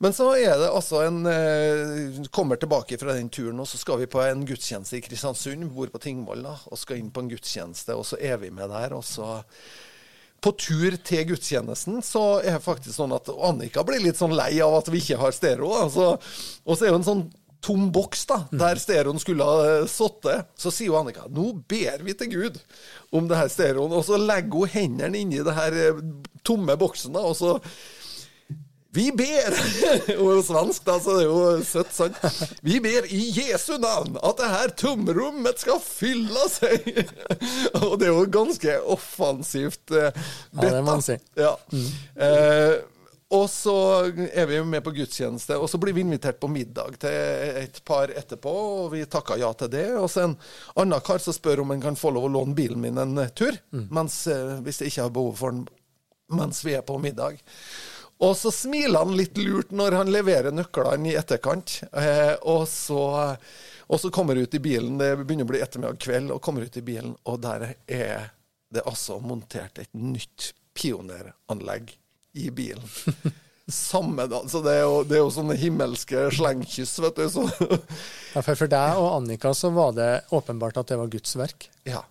Men 0.02 0.14
så 0.18 0.32
er 0.34 0.56
det 0.58 0.70
altså 0.70 1.04
en 1.06 1.20
eh, 1.30 2.22
Kommer 2.34 2.58
tilbake 2.58 2.98
fra 2.98 3.14
den 3.18 3.30
turen, 3.34 3.60
og 3.62 3.70
så 3.70 3.78
skal 3.82 4.00
vi 4.02 4.10
på 4.10 4.22
en 4.24 4.46
gudstjeneste 4.46 4.98
i 4.98 5.06
Kristiansund. 5.06 5.68
Bor 5.74 5.90
på 5.94 6.02
Tingvoll 6.02 6.46
og 6.46 6.78
skal 6.78 7.02
inn 7.02 7.12
på 7.14 7.26
en 7.26 7.30
gudstjeneste, 7.34 7.98
og 7.98 8.06
så 8.10 8.22
er 8.22 8.38
vi 8.42 8.54
med 8.54 8.70
der. 8.70 8.94
og 8.98 9.06
så 9.06 9.42
på 10.42 10.54
tur 10.58 10.96
til 11.06 11.28
gudstjenesten 11.30 12.02
så 12.06 12.24
er 12.42 12.58
det 12.58 12.66
faktisk 12.66 12.96
sånn 12.98 13.14
at 13.14 13.30
Annika 13.30 13.84
blir 13.86 14.02
litt 14.02 14.18
sånn 14.18 14.34
lei 14.34 14.56
av 14.64 14.80
at 14.80 14.90
vi 14.90 15.02
ikke 15.04 15.20
har 15.22 15.36
stereo. 15.36 15.70
Altså, 15.84 16.16
og 16.66 16.78
så 16.78 16.88
er 16.88 16.96
hun 16.96 17.04
en 17.04 17.08
sånn 17.08 17.24
tom 17.62 17.92
boks 17.94 18.26
da, 18.26 18.40
der 18.50 18.80
stereoen 18.82 19.22
skulle 19.22 19.46
ha 19.46 19.86
sittet. 19.90 20.50
Så 20.58 20.74
sier 20.74 20.90
jo 20.90 20.98
Annika 20.98 21.28
nå 21.30 21.52
ber 21.70 22.02
vi 22.06 22.18
til 22.18 22.32
Gud 22.34 22.58
om 23.14 23.30
det 23.30 23.38
her 23.38 23.52
stereoen. 23.54 23.94
Og 23.94 24.06
så 24.08 24.18
legger 24.18 24.64
hun 24.66 24.74
hendene 24.74 25.22
inni 25.22 25.44
det 25.46 25.56
her 25.58 25.78
eh, 25.78 26.02
tomme 26.48 26.78
boksen, 26.82 27.14
da, 27.14 27.22
og 27.22 27.38
så 27.38 27.60
vi 28.92 29.08
ber 29.16 29.54
er 30.12 30.42
svensk, 30.44 30.84
da, 30.88 30.98
så 31.00 31.16
det 31.16 31.24
er 31.24 31.30
jo 31.30 31.64
søtt, 31.64 31.94
sant. 31.96 32.18
Vi 32.66 32.80
ber 32.84 33.08
i 33.08 33.24
Jesu 33.38 33.78
navn 33.80 34.18
at 34.20 34.40
det 34.42 34.52
her 34.52 34.74
tomrommet 34.84 35.62
skal 35.64 35.80
fylle 35.84 36.48
seg. 36.52 36.90
Og 37.86 37.98
det 38.02 38.10
er 38.10 38.16
jo 38.16 38.26
ganske 38.32 38.78
offensivt 38.92 39.96
eh, 39.96 40.12
Ja, 40.12 40.66
det 40.66 40.74
må 40.82 40.90
man 40.90 41.06
si. 41.06 41.16
Ja. 41.40 41.56
Mm. 41.72 41.88
Eh, 42.28 42.74
og 43.32 43.46
så 43.48 43.74
er 44.12 44.48
vi 44.50 44.58
med 44.68 44.84
på 44.84 44.92
gudstjeneste, 44.92 45.56
og 45.56 45.70
så 45.72 45.80
blir 45.80 45.96
vi 45.96 46.04
invitert 46.04 46.36
på 46.42 46.50
middag 46.52 46.98
til 47.00 47.62
et 47.62 47.78
par 47.88 48.12
etterpå, 48.12 48.52
og 48.52 48.90
vi 48.92 49.06
takker 49.08 49.40
ja 49.40 49.54
til 49.56 49.72
det. 49.72 49.86
Og 49.96 50.10
så 50.12 50.26
en 50.26 50.36
annen 50.76 51.00
kar 51.00 51.24
som 51.24 51.32
spør 51.38 51.64
om 51.64 51.72
han 51.72 51.84
kan 51.86 51.96
få 51.96 52.12
lov 52.12 52.28
å 52.28 52.34
låne 52.34 52.58
bilen 52.58 52.84
min 52.84 53.00
en 53.00 53.22
tur, 53.32 53.56
mm. 53.72 53.88
mens, 53.88 54.26
eh, 54.28 54.58
hvis 54.66 54.84
jeg 54.84 54.92
ikke 54.92 55.06
har 55.08 55.16
behov 55.16 55.40
for 55.40 55.56
den 55.56 55.64
mens 56.32 56.66
vi 56.66 56.76
er 56.78 56.86
på 56.86 56.98
middag. 57.02 57.42
Og 58.22 58.38
så 58.38 58.52
smiler 58.54 59.02
han 59.02 59.16
litt 59.18 59.38
lurt 59.42 59.72
når 59.74 59.98
han 59.98 60.12
leverer 60.14 60.54
nøklene 60.54 61.10
i 61.10 61.18
etterkant. 61.18 61.80
Eh, 61.90 62.36
og, 62.46 62.68
så, 62.70 63.02
og, 63.88 63.98
så, 63.98 64.12
kommer 64.14 64.38
ut 64.38 64.54
i 64.54 64.62
bilen, 64.62 65.00
det 65.02 65.16
begynner 65.24 65.48
å 65.48 65.52
bli 65.54 65.62
ettermiddag 65.66 65.98
kveld, 66.04 66.34
og 66.36 66.42
kommer 66.46 66.68
ut 66.68 66.78
i 66.78 66.86
bilen, 66.86 67.16
og 67.26 67.42
der 67.42 67.72
er 67.88 68.30
det 68.72 68.86
altså 68.86 69.18
montert 69.20 69.82
et 69.82 69.90
nytt 69.98 70.52
pioneranlegg 70.78 71.96
i 72.38 72.52
bilen. 72.54 72.86
Samme 73.72 74.28
da, 74.30 74.42
så 74.50 74.62
det 74.66 74.78
er, 74.78 74.86
jo, 74.86 75.02
det 75.08 75.18
er 75.18 75.24
jo 75.24 75.34
sånne 75.34 75.58
himmelske 75.58 76.28
slengkyss, 76.36 76.98
vet 77.02 77.18
du. 77.18 77.26
Så. 77.32 77.46
ja, 78.36 78.42
for, 78.42 78.54
for 78.54 78.70
deg 78.70 79.02
og 79.02 79.14
Annika 79.16 79.54
så 79.58 79.72
var 79.74 79.96
det 79.98 80.12
åpenbart 80.36 80.78
at 80.82 80.92
det 80.92 81.00
var 81.00 81.12
Guds 81.12 81.38
verk? 81.40 81.70
Ja. 81.90 82.04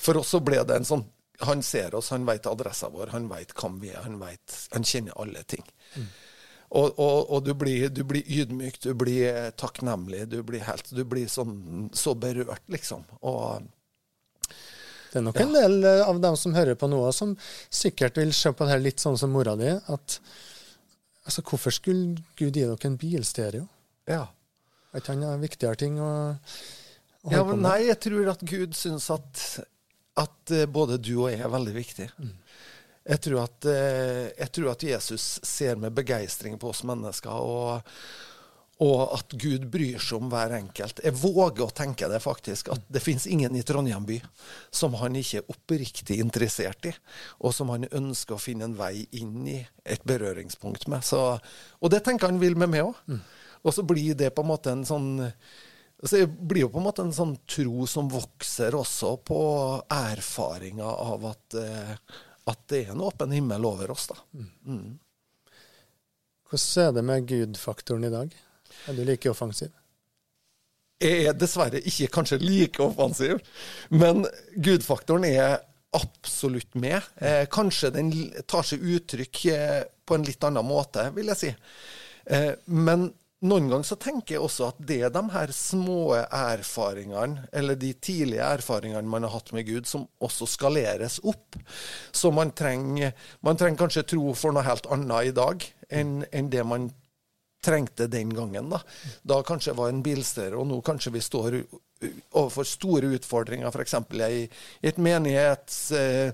For 0.00 0.18
oss 0.18 0.32
så 0.34 0.40
ble 0.42 0.62
det 0.66 0.80
en 0.80 0.88
sånn 0.88 1.04
han 1.40 1.62
ser 1.62 1.94
oss, 1.94 2.10
han 2.10 2.26
vet 2.28 2.46
adressa 2.46 2.88
vår, 2.92 3.12
han 3.14 3.28
vet 3.30 3.54
hvem 3.56 3.80
vi 3.82 3.90
er, 3.90 4.02
han, 4.04 4.18
vet, 4.20 4.58
han 4.72 4.84
kjenner 4.86 5.16
alle 5.20 5.42
ting. 5.48 5.64
Mm. 5.96 6.10
Og, 6.72 6.98
og, 6.98 7.30
og 7.34 7.44
du, 7.44 7.52
blir, 7.58 7.88
du, 7.92 8.00
blir, 8.08 8.24
ydmyk, 8.24 8.78
du 8.80 8.92
blir 8.96 9.50
takknemlig, 9.60 10.24
du 10.32 10.38
blir 10.46 10.62
helt 10.64 10.88
Du 10.94 11.02
blir 11.04 11.28
sånn, 11.28 11.90
så 11.92 12.14
berørt, 12.16 12.64
liksom. 12.72 13.04
Og 13.28 13.66
det 15.12 15.20
er 15.20 15.26
nok 15.26 15.36
ja. 15.36 15.44
en 15.44 15.52
del 15.52 15.84
eh, 15.84 16.04
av 16.08 16.20
dem 16.24 16.38
som 16.40 16.54
hører 16.56 16.78
på 16.80 16.88
noe, 16.88 17.10
som 17.12 17.34
sikkert 17.68 18.16
vil 18.16 18.32
se 18.36 18.54
på 18.56 18.64
det 18.64 18.72
her 18.72 18.80
litt 18.80 19.02
sånn 19.02 19.18
som 19.20 19.34
mora 19.34 19.52
di. 19.60 19.68
At 19.68 20.16
altså, 21.26 21.44
hvorfor 21.44 21.76
skulle 21.76 22.22
Gud 22.38 22.56
gi 22.56 22.62
dere 22.62 22.78
en 22.88 22.96
bilstereo? 23.00 23.66
Ja. 24.08 24.24
Ikke 24.96 25.12
han 25.12 25.44
viktigere 25.44 25.76
ting 25.80 26.00
å, 26.00 26.08
å 27.24 27.32
ja, 27.32 27.44
men 27.48 27.60
Nei, 27.64 27.78
jeg 27.90 28.00
tror 28.08 28.32
at 28.32 28.40
Gud 28.48 28.76
syns 28.76 29.10
at 29.12 29.44
at 30.20 30.50
eh, 30.50 30.66
både 30.68 31.00
du 31.00 31.14
og 31.22 31.30
jeg 31.32 31.40
er 31.40 31.52
veldig 31.52 31.74
viktig. 31.76 32.10
Mm. 32.18 32.34
Jeg, 33.02 33.22
tror 33.24 33.44
at, 33.46 33.70
eh, 33.70 34.26
jeg, 34.36 34.50
tror 34.54 34.74
at, 34.74 34.84
Jesus 34.92 35.38
ser 35.46 35.80
med 35.80 35.94
begeistring 35.96 36.58
på 36.60 36.70
oss 36.72 36.84
mennesker. 36.88 37.32
og 37.32 37.80
Og 38.82 39.12
at 39.14 39.30
Gud 39.38 39.68
bryr 39.70 40.00
seg 40.02 40.18
om 40.18 40.30
hver 40.32 40.56
enkelt. 40.56 41.00
Jeg 41.04 41.14
våger 41.14 41.62
å 41.62 41.74
tenke 41.76 42.08
det, 42.10 42.18
faktisk. 42.24 42.72
At 42.74 42.82
det 42.90 43.02
fins 43.04 43.28
ingen 43.30 43.54
i 43.54 43.62
Trondheim 43.62 44.04
by 44.08 44.18
som 44.74 44.96
han 44.98 45.14
ikke 45.14 45.38
er 45.38 45.52
oppriktig 45.52 46.18
interessert 46.18 46.88
i, 46.90 46.92
og 47.38 47.54
som 47.54 47.70
han 47.70 47.86
ønsker 47.92 48.34
å 48.34 48.42
finne 48.42 48.66
en 48.66 48.74
vei 48.74 49.06
inn 49.12 49.46
i 49.46 49.60
et 49.84 50.02
berøringspunkt 50.02 50.88
med. 50.90 51.04
Så, 51.06 51.38
og 51.78 51.94
det 51.94 52.02
tenker 52.02 52.32
han 52.32 52.42
vil 52.42 52.58
med 52.58 52.72
meg 52.74 52.88
òg. 52.88 52.98
Mm. 53.06 53.22
Og 53.62 53.76
så 53.76 53.84
blir 53.86 54.16
det 54.18 54.32
på 54.34 54.42
en 54.42 54.50
måte 54.50 54.74
en 54.74 54.82
sånn 54.88 55.12
så 56.08 56.16
det 56.16 56.26
blir 56.26 56.64
jo 56.64 56.70
på 56.72 56.80
en 56.80 56.86
måte 56.88 57.04
en 57.04 57.14
sånn 57.14 57.36
tro 57.46 57.86
som 57.86 58.08
vokser 58.10 58.74
også 58.74 59.14
på 59.22 59.42
erfaringa 59.94 60.88
av 60.88 61.26
at, 61.30 61.58
eh, 61.60 61.92
at, 62.50 62.64
det 62.72 62.80
er 62.80 62.94
en 62.94 63.04
åpen 63.06 63.34
himmel 63.34 63.66
over 63.68 63.92
oss. 63.94 64.08
da. 64.10 64.18
Mm. 64.34 64.48
mm. 64.66 64.98
Hvordan 66.52 66.88
er 66.88 66.96
det 66.96 67.04
med 67.08 67.28
Gud-faktoren 67.28 68.04
i 68.04 68.12
dag? 68.12 68.34
Er 68.88 68.98
du 68.98 69.04
like 69.06 69.30
offensiv? 69.30 69.70
Jeg 71.02 71.28
er 71.30 71.38
dessverre 71.38 71.80
ikke 71.80 72.10
kanskje 72.18 72.42
like 72.42 72.82
offensiv, 72.82 73.38
men 73.90 74.26
Gud-faktoren 74.54 75.24
er 75.26 75.62
absolutt 75.96 76.74
med. 76.74 77.00
Eh, 77.16 77.46
kanskje 77.50 77.90
den 77.94 78.12
tar 78.46 78.66
seg 78.66 78.82
uttrykk 78.82 79.44
eh, 79.54 79.80
på 80.04 80.18
en 80.18 80.26
litt 80.26 80.44
annen 80.44 80.66
måte, 80.66 81.08
vil 81.16 81.30
jeg 81.32 81.40
si. 81.40 81.50
Eh, 82.26 82.52
men 82.64 83.10
noen 83.42 83.68
ganger 83.70 83.86
så 83.86 83.98
tenker 83.98 84.36
jeg 84.36 84.44
også 84.44 84.68
at 84.70 84.80
det 84.86 85.00
er 85.06 85.12
de 85.14 85.22
her 85.34 85.52
små 85.56 86.14
erfaringene, 86.22 87.46
eller 87.52 87.78
de 87.78 87.92
tidlige 87.98 88.46
erfaringene 88.46 89.08
man 89.08 89.26
har 89.26 89.34
hatt 89.34 89.52
med 89.56 89.66
Gud, 89.66 89.88
som 89.90 90.06
også 90.22 90.46
skaleres 90.50 91.18
opp. 91.26 91.58
Så 92.14 92.30
man 92.34 92.54
trenger, 92.56 93.14
man 93.42 93.58
trenger 93.58 93.82
kanskje 93.84 94.06
tro 94.14 94.34
for 94.38 94.54
noe 94.54 94.66
helt 94.66 94.86
annet 94.94 95.32
i 95.32 95.36
dag 95.36 95.66
enn, 95.92 96.20
enn 96.30 96.50
det 96.52 96.66
man 96.66 96.90
trengte 97.62 98.08
den 98.10 98.32
gangen. 98.34 98.70
Da 98.70 98.82
Da 99.22 99.42
kanskje 99.46 99.76
var 99.78 99.90
en 99.90 100.02
bilstyrer, 100.02 100.58
og 100.58 100.66
nå 100.70 100.80
kanskje 100.82 101.14
vi 101.14 101.22
står 101.22 101.62
overfor 102.34 102.66
store 102.66 103.10
utfordringer, 103.16 103.70
f.eks. 103.70 103.98
I, 104.18 104.46
et 104.82 104.98
menighets... 104.98 105.90
Eh, 105.94 106.32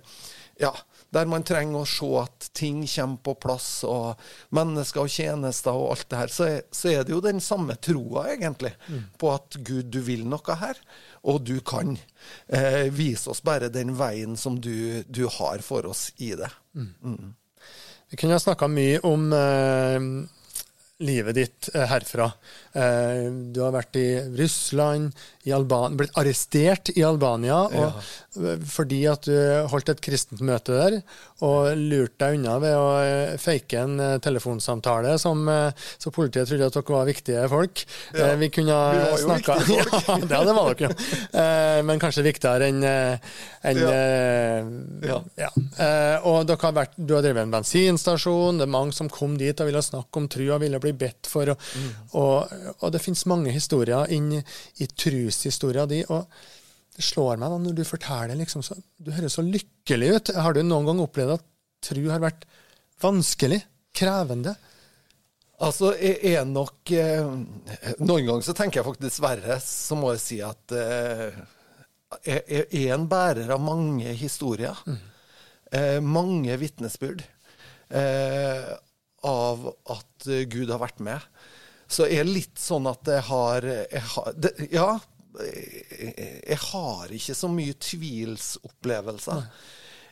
ja, 0.59 0.73
der 1.15 1.29
man 1.31 1.45
trenger 1.47 1.83
å 1.83 1.89
se 1.89 2.09
at 2.21 2.49
ting 2.57 2.83
kommer 2.87 3.21
på 3.25 3.35
plass, 3.41 3.69
og 3.89 4.21
mennesker 4.57 5.07
og 5.07 5.13
tjenester 5.13 5.77
og 5.77 5.95
alt 5.95 6.09
det 6.11 6.21
her, 6.21 6.33
så 6.33 6.49
så 6.75 6.93
er 6.93 7.05
det 7.07 7.15
jo 7.15 7.23
den 7.25 7.41
samme 7.41 7.79
troa, 7.81 8.29
egentlig, 8.35 8.75
mm. 8.89 9.03
på 9.19 9.33
at 9.33 9.59
Gud, 9.65 9.89
du 9.95 10.01
vil 10.05 10.27
noe 10.29 10.59
her, 10.61 10.81
og 11.29 11.43
du 11.49 11.59
kan. 11.61 11.97
Eh, 12.47 12.89
vise 12.93 13.31
oss 13.33 13.41
bare 13.45 13.73
den 13.73 13.95
veien 13.97 14.37
som 14.37 14.59
du, 14.61 15.05
du 15.09 15.27
har 15.39 15.65
for 15.65 15.87
oss 15.89 16.09
i 16.17 16.35
det. 16.37 16.51
Mm. 16.77 16.93
Mm. 17.03 17.35
Vi 18.11 18.17
kunne 18.17 18.37
ha 18.37 18.43
snakka 18.43 18.69
mye 18.73 19.01
om 19.05 19.33
eh, 19.37 20.09
livet 20.99 21.35
ditt 21.35 21.69
eh, 21.75 21.87
herfra. 21.87 22.31
Eh, 22.73 23.31
du 23.55 23.61
har 23.63 23.75
vært 23.75 23.99
i 23.99 24.09
Russland, 24.39 25.15
i 25.49 25.55
blitt 25.97 26.17
arrestert 26.21 26.91
i 26.93 27.03
Albania 27.07 27.63
ja. 27.73 27.87
fordi 28.69 28.99
at 29.09 29.25
du 29.25 29.33
holdt 29.73 29.89
et 29.89 30.03
kristent 30.05 30.43
møte 30.45 30.75
der 30.77 30.99
og 31.47 31.71
lurte 31.79 32.19
deg 32.21 32.37
unna 32.37 32.57
ved 32.61 32.75
å 32.77 32.89
eh, 33.01 33.39
fake 33.41 33.79
en 33.81 34.03
telefonsamtale 34.21 35.15
som, 35.23 35.47
så 35.79 36.13
politiet 36.13 36.51
trodde 36.51 36.69
at 36.69 36.77
dere 36.77 36.97
var 36.99 37.09
viktige 37.09 37.47
folk. 37.49 37.85
Ja. 38.13 38.35
Vi 38.43 38.51
kunne 38.53 38.77
ha 38.77 39.17
snakka 39.23 39.57
Ja, 39.79 40.19
det, 40.27 40.43
det 40.51 40.57
var 40.59 40.75
dere 40.75 40.91
ja. 40.91 41.81
Men 41.87 42.03
kanskje 42.03 42.27
viktigere 42.27 42.69
enn 42.69 42.85
en, 42.85 43.81
ja. 45.07 45.19
ja. 45.39 45.51
Og 46.29 46.45
dere 46.49 46.61
har 46.67 46.77
vært, 46.77 46.99
du 46.99 47.15
har 47.17 47.25
drevet 47.25 47.47
en 47.47 47.57
bensinstasjon, 47.57 48.61
det 48.61 48.69
er 48.69 48.75
mange 48.75 48.97
som 48.97 49.09
kom 49.13 49.39
dit 49.41 49.57
og 49.63 49.71
ville 49.71 49.83
snakke 49.85 50.21
om 50.21 50.29
tru 50.31 50.45
og 50.51 50.61
ville 50.67 50.83
bli 50.83 50.88
bedt 50.97 51.29
for. 51.31 51.53
Og, 51.53 51.67
mm. 51.75 51.91
og, 52.21 52.55
og 52.79 52.95
det 52.95 53.03
finnes 53.05 53.27
mange 53.31 53.53
historier 53.55 54.09
inn 54.15 54.33
i 54.39 54.89
trushistoria 54.95 55.87
di. 55.91 56.05
og 56.09 56.27
det 56.99 57.05
slår 57.07 57.39
meg 57.39 57.53
da 57.53 57.59
når 57.63 57.77
du 57.79 57.85
forteller 57.87 58.35
liksom, 58.41 58.65
så, 58.67 58.75
Du 58.99 59.13
høres 59.15 59.37
så 59.39 59.45
lykkelig 59.47 60.15
ut. 60.17 60.33
Har 60.35 60.57
du 60.57 60.65
noen 60.65 60.89
gang 60.89 61.03
opplevd 61.05 61.37
at 61.37 61.45
tru 61.87 62.01
har 62.11 62.25
vært 62.25 62.49
vanskelig? 63.03 63.61
Krevende? 63.95 64.57
Altså, 65.63 65.93
jeg 65.99 66.35
er 66.39 66.45
nok 66.47 66.91
eh, 66.95 67.31
Noen 67.99 68.27
ganger 68.27 68.45
så 68.47 68.55
tenker 68.55 68.81
jeg 68.81 68.87
faktisk 68.87 69.07
dessverre, 69.09 69.57
så 69.63 69.99
må 69.99 70.13
jeg 70.15 70.23
si 70.23 70.39
at 70.45 70.75
eh, 70.75 71.39
jeg, 72.27 72.67
er 72.67 72.93
en 72.95 73.09
bærer 73.11 73.51
av 73.55 73.63
mange 73.63 74.13
historier. 74.19 74.79
Mm. 74.87 75.01
Eh, 75.79 75.99
mange 76.03 76.55
vitnesbyrd 76.61 77.25
eh, 77.91 78.71
av 79.27 79.71
at 79.91 80.29
Gud 80.51 80.71
har 80.71 80.83
vært 80.83 81.01
med 81.03 81.25
så 81.89 82.05
er 82.05 82.27
det 82.27 82.35
litt 82.37 82.61
sånn 82.61 82.87
at 82.91 83.09
jeg 83.09 83.25
har, 83.31 83.65
jeg 83.65 84.05
har 84.13 84.35
det, 84.37 84.53
Ja, 84.75 84.91
jeg 85.39 86.59
har 86.69 87.13
ikke 87.15 87.37
så 87.37 87.49
mye 87.53 87.77
tvilsopplevelser. 87.79 89.45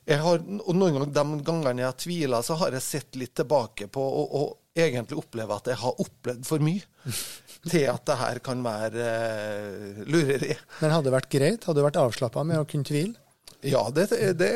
Jeg 0.07 0.23
har, 0.23 0.39
og 0.39 0.77
noen 0.77 0.95
ganger, 0.95 1.11
De 1.11 1.41
gangene 1.45 1.83
jeg 1.83 1.89
har 1.89 1.99
tvila, 1.99 2.41
så 2.47 2.57
har 2.61 2.77
jeg 2.77 2.85
sett 2.87 3.19
litt 3.19 3.35
tilbake 3.37 3.89
på 3.93 4.05
og, 4.07 4.37
og 4.39 4.79
egentlig 4.79 5.19
oppleve 5.19 5.57
at 5.57 5.73
jeg 5.73 5.81
har 5.83 6.01
opplevd 6.05 6.47
for 6.47 6.63
mye. 6.65 6.85
til 7.67 7.89
at 7.91 8.05
det 8.07 8.17
her 8.21 8.41
kan 8.47 8.61
være 8.63 9.07
uh, 9.11 10.03
lureri. 10.07 10.55
Men 10.79 10.93
hadde 10.95 11.09
det 11.09 11.17
vært 11.17 11.33
greit? 11.33 11.65
Hadde 11.67 11.81
du 11.81 11.87
vært 11.89 11.99
avslappa 11.99 12.45
med 12.47 12.63
å 12.63 12.69
kunne 12.69 12.87
tvile? 12.87 13.26
Ja, 13.67 13.91
det, 13.95 14.07
det, 14.39 14.51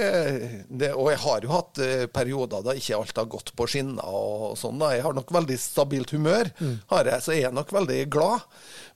det, 0.69 0.91
og 0.93 1.09
jeg 1.11 1.19
har 1.23 1.45
jo 1.45 1.51
hatt 1.51 1.79
eh, 1.83 2.05
perioder 2.13 2.63
da 2.63 2.75
ikke 2.77 2.99
alt 2.99 3.17
har 3.19 3.29
gått 3.33 3.53
på 3.57 3.67
skinner. 3.71 4.05
og 4.07 4.59
sånn 4.61 4.79
da. 4.79 4.93
Jeg 4.95 5.03
har 5.07 5.17
nok 5.17 5.33
veldig 5.35 5.57
stabilt 5.59 6.13
humør, 6.15 6.51
mm. 6.61 6.75
har 6.93 7.09
jeg, 7.09 7.25
så 7.25 7.35
jeg 7.35 7.49
er 7.49 7.57
nok 7.57 7.73
veldig 7.75 7.99
glad. 8.13 8.45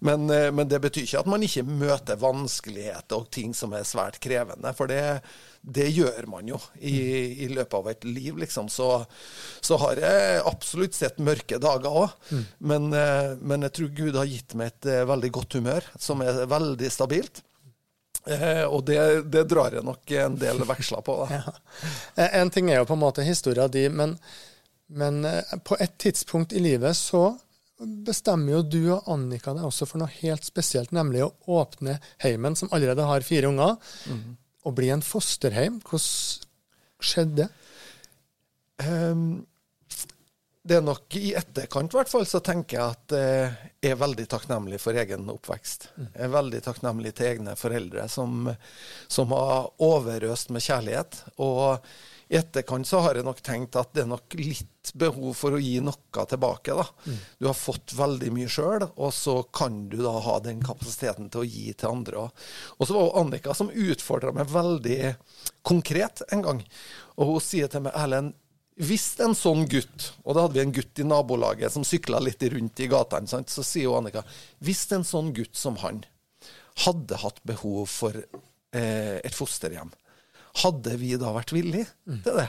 Men, 0.04 0.28
eh, 0.30 0.50
men, 0.54 0.68
det 0.70 0.82
betyr 0.84 1.06
ikke 1.06 1.22
at 1.24 1.30
man 1.32 1.46
ikke 1.46 1.64
møter 1.66 2.20
vanskeligheter 2.20 3.24
og 3.24 3.30
ting 3.34 3.56
som 3.56 3.74
er 3.74 3.88
svært 3.88 4.20
krevende. 4.22 4.74
For 4.76 4.92
det, 4.92 5.00
det 5.64 5.88
gjør 5.96 6.28
man 6.30 6.52
jo 6.52 6.60
i, 6.78 6.94
i, 7.46 7.48
løpet 7.50 7.78
av 7.80 7.90
et 7.94 8.06
liv, 8.06 8.36
liksom. 8.44 8.68
Så, 8.70 8.90
så 9.64 9.80
har 9.82 10.02
jeg 10.04 10.44
absolutt 10.52 10.94
sett 10.98 11.18
mørke 11.18 11.58
dager 11.62 12.04
òg. 12.04 12.14
Mm. 12.28 12.44
Men, 12.70 12.92
eh, 13.00 13.32
men 13.40 13.66
jeg 13.66 13.76
tror 13.80 13.96
Gud 14.04 14.20
har 14.20 14.30
gitt 14.30 14.54
meg 14.60 14.76
et 14.76 14.92
veldig 15.08 15.32
godt 15.40 15.58
humør, 15.58 15.90
som 15.98 16.22
er 16.22 16.44
veldig 16.50 16.92
stabilt. 16.92 17.42
Eh, 18.26 18.64
og 18.64 18.84
det, 18.88 18.98
det, 19.28 19.44
drar 19.50 19.74
jeg 19.76 19.84
nok 19.84 20.12
en 20.16 20.36
del 20.40 20.64
veksler 20.68 21.04
på. 21.04 21.16
Da. 21.22 21.40
Ja. 21.40 21.54
Eh, 22.16 22.36
en 22.40 22.52
ting 22.52 22.70
er 22.70 22.80
jo 22.80 22.88
på 22.88 22.96
en 22.96 23.02
måte 23.02 23.26
historia 23.26 23.66
di, 23.68 23.86
men, 23.92 24.16
men, 24.86 25.24
eh, 25.28 25.56
på 25.64 25.76
et 25.80 25.98
tidspunkt 26.00 26.54
i 26.56 26.62
livet 26.64 26.96
så 26.96 27.34
bestemmer 28.06 28.54
jo 28.54 28.62
du 28.62 28.80
og 28.94 29.10
Annika 29.10 29.52
deg 29.52 29.66
også 29.66 29.88
for 29.90 30.00
noe 30.00 30.12
helt 30.22 30.46
spesielt, 30.46 30.94
nemlig 30.94 31.24
å 31.26 31.32
åpne 31.58 31.98
heimen, 32.22 32.56
som 32.56 32.70
allerede 32.72 33.04
har 33.04 33.26
fire 33.26 33.50
unger, 33.50 33.76
mm. 34.08 34.22
og 34.64 34.76
bli 34.78 34.92
en 34.94 35.04
fosterheim. 35.04 35.80
Hvordan 35.84 37.04
skjedde 37.04 37.44
det? 37.44 37.50
Um, 38.84 39.44
det 40.64 40.78
er 40.78 40.84
nok 40.84 41.16
i 41.20 41.34
etterkant, 41.36 41.92
i 41.92 41.98
hvert 41.98 42.08
fall, 42.08 42.24
så 42.24 42.40
tenker 42.44 42.78
jeg 42.78 42.94
at 42.94 43.14
eh, 43.18 43.56
jeg 43.84 43.92
er 43.92 44.00
veldig 44.00 44.24
takknemlig 44.32 44.78
for 44.80 44.96
egen 44.96 45.28
oppvekst. 45.28 45.90
Mm. 45.92 46.06
Jeg 46.06 46.24
er 46.24 46.32
veldig 46.32 46.60
takknemlig 46.64 47.12
til 47.18 47.28
egne 47.34 47.56
foreldre 47.60 48.06
som, 48.08 48.48
som 49.12 49.34
har 49.36 49.68
overøst 49.84 50.54
med 50.56 50.64
kjærlighet. 50.64 51.18
Og 51.44 51.84
i 52.32 52.38
etterkant 52.40 52.88
så 52.88 53.02
har 53.04 53.18
jeg 53.18 53.26
nok 53.26 53.42
tenkt 53.44 53.76
at 53.76 53.92
det 53.92 54.06
er 54.06 54.08
nok 54.08 54.36
litt 54.40 54.92
behov 54.96 55.34
for 55.36 55.56
å 55.56 55.60
gi 55.60 55.76
noe 55.84 56.24
tilbake. 56.30 56.76
da. 56.80 56.86
Mm. 57.04 57.18
Du 57.38 57.48
har 57.50 57.58
fått 57.58 57.92
veldig 57.98 58.32
mye 58.32 58.48
sjøl, 58.48 58.86
og 58.88 59.12
så 59.12 59.36
kan 59.52 59.82
du 59.92 59.98
da 60.00 60.14
ha 60.24 60.38
den 60.44 60.64
kapasiteten 60.64 61.28
til 61.28 61.44
å 61.44 61.48
gi 61.48 61.74
til 61.76 61.90
andre. 61.90 62.30
Og 62.78 62.88
så 62.88 62.96
var 62.96 63.10
det 63.10 63.20
Annika 63.20 63.56
som 63.56 63.68
utfordra 63.68 64.32
meg 64.32 64.48
veldig 64.48 65.12
konkret 65.60 66.24
en 66.32 66.46
gang. 66.48 66.64
Og 67.20 67.34
hun 67.34 67.44
sier 67.44 67.68
til 67.68 67.84
meg 67.84 68.00
Erlend, 68.00 68.32
hvis 68.74 69.12
en 69.22 69.36
sånn 69.38 69.68
gutt, 69.70 70.08
og 70.24 70.34
da 70.34 70.44
hadde 70.44 70.58
vi 70.58 70.62
en 70.64 70.74
gutt 70.74 70.98
i 70.98 71.06
nabolaget 71.06 71.70
som 71.70 71.84
sykla 71.86 72.18
litt 72.22 72.42
rundt 72.50 72.80
i 72.82 72.88
gatene, 72.90 73.44
så 73.46 73.62
sier 73.62 73.86
jo 73.86 73.94
Annika 73.94 74.24
Hvis 74.66 74.82
en 74.96 75.06
sånn 75.06 75.30
gutt 75.36 75.54
som 75.54 75.78
han 75.84 76.02
hadde 76.82 77.20
hatt 77.22 77.38
behov 77.46 77.86
for 77.86 78.18
eh, 78.18 79.20
et 79.22 79.36
fosterhjem, 79.36 79.92
hadde 80.64 80.96
vi 80.98 81.12
da 81.18 81.30
vært 81.36 81.54
villige 81.54 81.86
mm. 82.06 82.18
til 82.26 82.40
det? 82.40 82.48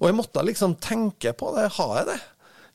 Og 0.00 0.08
jeg 0.08 0.16
måtte 0.18 0.44
liksom 0.46 0.74
tenke 0.82 1.34
på 1.38 1.52
det. 1.54 1.68
Har 1.78 1.94
jeg 2.00 2.08
det? 2.10 2.18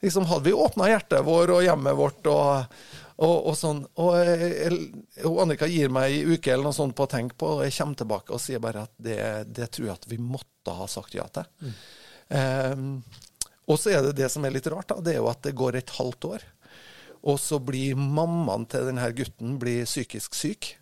Liksom, 0.05 0.29
hadde 0.31 0.47
vi 0.47 0.55
åpna 0.55 0.87
hjertet 0.91 1.27
vårt 1.27 1.51
og 1.51 1.65
hjemmet 1.65 1.99
vårt 1.99 2.31
og, 2.31 2.79
og, 3.15 3.35
og 3.35 3.59
sånn 3.59 3.83
og, 3.99 4.15
og, 5.23 5.37
Annika 5.43 5.67
gir 5.71 5.91
meg 5.91 6.15
ei 6.15 6.35
uke 6.35 6.51
eller 6.53 6.69
noe 6.69 6.77
sånt 6.77 6.95
på 6.95 7.07
å 7.07 7.11
tenke 7.11 7.35
på, 7.39 7.57
og 7.57 7.67
jeg 7.67 7.75
kommer 7.75 7.99
tilbake 7.99 8.35
og 8.35 8.43
sier 8.43 8.63
bare 8.63 8.87
at 8.87 8.95
det, 8.95 9.19
det 9.51 9.67
tror 9.75 9.89
jeg 9.89 9.99
at 9.99 10.09
vi 10.11 10.19
måtte 10.21 10.75
ha 10.79 10.87
sagt 10.91 11.15
ja 11.17 11.27
til. 11.35 11.47
Mm. 11.63 11.77
Um, 12.29 13.03
og 13.69 13.79
så 13.81 13.95
er 13.95 14.05
det 14.05 14.15
det 14.19 14.29
som 14.33 14.45
er 14.45 14.53
litt 14.53 14.67
rart, 14.69 14.89
da, 14.91 14.99
det 15.01 15.15
er 15.15 15.21
jo 15.21 15.29
at 15.31 15.41
det 15.45 15.55
går 15.57 15.79
et 15.79 15.93
halvt 15.97 16.29
år. 16.29 16.45
Og 17.25 17.39
så 17.41 17.57
blir 17.57 17.97
mammaen 17.97 18.67
til 18.69 18.85
denne 18.89 19.07
gutten 19.17 19.55
blir 19.61 19.87
psykisk 19.89 20.37
syk, 20.37 20.75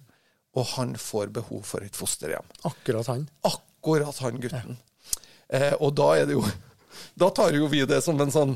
og 0.59 0.67
han 0.75 0.97
får 0.99 1.31
behov 1.33 1.63
for 1.65 1.85
et 1.85 1.95
fosterhjem. 1.97 2.45
Akkurat 2.67 3.09
han. 3.09 3.27
Akkurat 3.47 4.19
han 4.25 4.41
gutten. 4.43 4.75
Ja. 4.75 4.89
Eh, 5.53 5.73
og 5.79 5.95
da 5.97 6.13
er 6.17 6.27
det 6.29 6.37
jo 6.37 6.43
Da 7.19 7.27
tar 7.33 7.53
jo 7.53 7.67
vi 7.69 7.81
det 7.89 7.99
som 8.05 8.17
en 8.21 8.31
sånn 8.33 8.53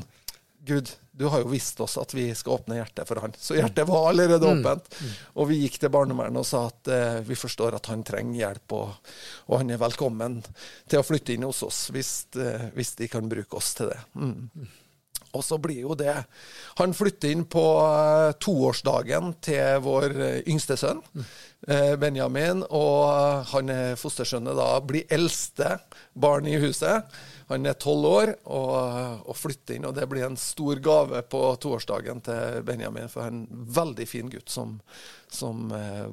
Gud, 0.66 0.88
du 1.18 1.26
har 1.26 1.42
jo 1.42 1.50
visst 1.50 1.80
oss 1.82 1.96
at 1.98 2.12
vi 2.14 2.28
skal 2.38 2.60
åpne 2.60 2.78
hjertet 2.78 3.08
for 3.08 3.18
han. 3.24 3.32
Så 3.38 3.56
hjertet 3.58 3.88
var 3.90 4.08
allerede 4.12 4.46
Mm. 4.46 4.60
åpent. 4.62 4.86
Og 5.34 5.48
vi 5.50 5.60
gikk 5.64 5.80
til 5.82 5.90
barnevernet 5.90 6.38
og 6.38 6.46
sa 6.46 6.66
at 6.70 6.88
eh, 6.94 7.20
vi 7.26 7.34
forstår 7.34 7.74
at 7.74 7.90
han 7.90 8.04
trenger 8.06 8.38
hjelp, 8.44 8.72
og, 8.78 9.14
og 9.50 9.58
han 9.64 9.70
er 9.74 9.82
velkommen 9.82 10.40
til 10.88 11.00
å 11.02 11.06
flytte 11.06 11.34
inn 11.34 11.46
hos 11.48 11.64
oss 11.66 11.88
hvis, 11.94 12.12
eh, 12.38 12.68
hvis 12.78 12.94
de 13.02 13.08
kan 13.10 13.28
bruke 13.28 13.58
oss 13.58 13.74
til 13.74 13.90
det. 13.90 13.98
Mm. 14.14 14.68
Og 15.36 15.42
så 15.44 15.58
blir 15.60 15.82
jo 15.82 15.92
det 15.98 16.14
Han 16.78 16.94
flytter 16.96 17.34
inn 17.34 17.42
på 17.50 17.64
eh, 17.84 18.30
toårsdagen 18.40 19.34
til 19.44 19.82
vår 19.84 20.14
eh, 20.24 20.38
yngste 20.48 20.76
sønn, 20.80 21.02
eh, 21.68 21.96
Benjamin. 22.00 22.62
Og 22.70 23.44
han 23.52 23.68
er 23.74 23.98
fostersønnet 24.00 24.56
da 24.56 24.70
blir 24.80 25.04
eldste 25.12 25.74
barn 26.14 26.46
i 26.48 26.56
huset. 26.62 27.04
Han 27.48 27.68
er 27.68 27.76
tolv 27.80 28.08
år 28.08 28.32
og, 28.44 29.22
og 29.28 29.36
flytter 29.36 29.78
inn, 29.78 29.86
og 29.88 29.94
det 29.96 30.04
blir 30.10 30.26
en 30.26 30.36
stor 30.40 30.80
gave 30.84 31.22
på 31.32 31.40
toårsdagen 31.62 32.20
til 32.26 32.58
Benjamin. 32.68 33.08
For 33.08 33.24
han 33.24 33.44
er 33.44 33.54
en 33.54 33.70
veldig 33.78 34.08
fin 34.08 34.28
gutt 34.32 34.52
som, 34.52 34.76
som 35.32 35.70
eh, 35.74 36.04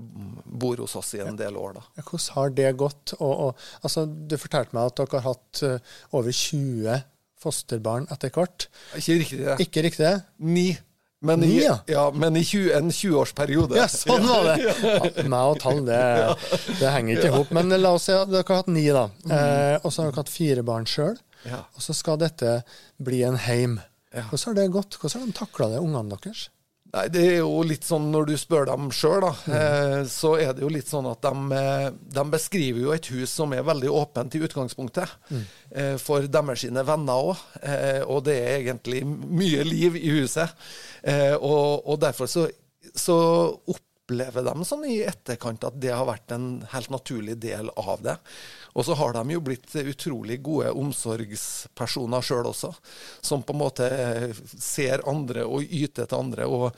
bor 0.45 0.79
hos 0.83 0.95
oss 0.99 1.13
i 1.17 1.23
en 1.25 1.39
del 1.39 1.59
år, 1.59 1.75
da. 1.79 1.85
Hvordan 2.01 2.37
har 2.37 2.55
det 2.61 2.71
gått? 2.79 3.17
Og, 3.19 3.33
og, 3.49 3.67
altså, 3.83 4.05
du 4.07 4.37
fortalte 4.39 4.77
meg 4.77 4.91
at 4.91 5.01
dere 5.01 5.19
har 5.19 5.27
hatt 5.33 5.63
eh, 5.67 5.93
over 6.15 6.31
20 6.31 7.03
fosterbarn 7.45 8.07
etter 8.13 8.31
hvert. 8.33 8.69
Ikke 8.97 9.19
riktig 9.21 9.41
det. 9.43 9.57
Ikke 9.67 9.85
riktig? 9.85 10.05
det? 10.07 10.15
Ni. 10.39 10.69
Men 11.25 11.43
i, 11.45 11.51
ja. 11.63 11.75
ja, 11.89 12.05
men 12.13 12.37
i 12.39 12.43
20, 12.45 12.71
en 12.77 12.91
20-årsperiode. 12.93 13.77
Ja, 13.79 13.87
sånn 13.91 14.27
var 14.29 14.49
det! 14.51 14.55
Ja, 14.85 15.25
meg 15.31 15.51
og 15.51 15.59
tall, 15.63 15.81
det, 15.87 15.99
det 16.79 16.91
henger 16.93 17.17
ikke 17.17 17.29
i 17.31 17.35
hop. 17.35 17.53
Men 17.55 17.73
la 17.81 17.93
oss 17.97 18.07
si 18.09 18.15
at 18.15 18.29
dere 18.31 18.45
har 18.47 18.61
hatt 18.61 18.71
ni, 18.71 18.85
da. 18.93 19.07
Eh, 19.25 19.77
og 19.81 19.89
så 19.89 20.03
har 20.03 20.11
dere 20.11 20.21
hatt 20.21 20.33
fire 20.33 20.65
barn 20.67 20.87
sjøl. 20.89 21.17
Og 21.45 21.83
så 21.83 21.93
skal 21.97 22.19
dette 22.21 22.59
bli 23.01 23.23
en 23.27 23.37
heim. 23.45 23.79
Hvordan 24.15 24.45
har 24.47 24.59
det 24.59 24.67
gått? 24.73 24.97
Hvordan 25.01 25.25
har 25.25 25.31
de 25.31 25.37
takla 25.37 25.71
det, 25.73 25.81
ungene 25.83 26.15
deres? 26.15 26.47
Nei, 26.95 27.05
det 27.11 27.23
er 27.27 27.37
jo 27.41 27.59
litt 27.67 27.83
sånn 27.83 28.07
når 28.13 28.29
du 28.29 28.35
spør 28.39 28.69
dem 28.69 28.87
sjøl, 28.95 29.25
da, 29.25 29.31
mm. 29.35 30.05
så 30.07 30.35
er 30.39 30.53
det 30.55 30.63
jo 30.63 30.71
litt 30.71 30.87
sånn 30.87 31.09
at 31.09 31.25
de, 31.25 31.59
eh, 31.59 31.87
de 32.15 32.23
beskriver 32.31 32.85
jo 32.85 32.93
et 32.95 33.09
hus 33.11 33.33
som 33.35 33.51
er 33.51 33.65
veldig 33.67 33.91
åpent 33.91 34.37
i 34.37 34.43
utgangspunktet. 34.47 35.17
Mm. 35.29 35.45
for 35.99 36.23
deres 36.31 36.61
sine 36.63 36.85
venner 36.87 37.31
òg. 37.31 37.41
Eh, 37.65 38.01
og 38.07 38.23
det 38.27 38.35
er 38.39 38.53
egentlig 38.61 39.01
mye 39.05 39.65
liv 39.67 39.97
i 39.99 40.13
huset. 40.21 40.53
Eh, 41.03 41.35
og, 41.35 41.83
og 41.83 41.99
derfor 42.01 42.29
så, 42.31 42.47
så 42.95 43.17
opplever 44.05 44.43
de 44.45 44.65
sånn 44.65 44.85
i 44.85 44.99
etterkant 45.01 45.63
at 45.65 45.79
det 45.81 45.89
har 45.89 46.05
vært 46.05 46.31
en 46.35 46.63
helt 46.69 46.91
naturlig 46.93 47.39
del 47.41 47.71
av 47.75 48.03
det. 48.05 48.15
Og 48.77 48.85
så 48.85 48.93
har 48.99 49.15
de 49.17 49.33
jo 49.33 49.41
blitt 49.41 49.73
utrolig 49.81 50.41
gode 50.45 50.71
omsorgspersoner 50.77 52.21
sjøl 52.21 52.45
også, 52.51 52.71
som 53.21 53.41
på 53.41 53.55
en 53.55 53.61
måte 53.63 53.89
ser 54.61 55.01
andre 55.09 55.45
og 55.45 55.65
yter 55.65 56.05
til 56.05 56.19
andre. 56.19 56.45
og 56.45 56.71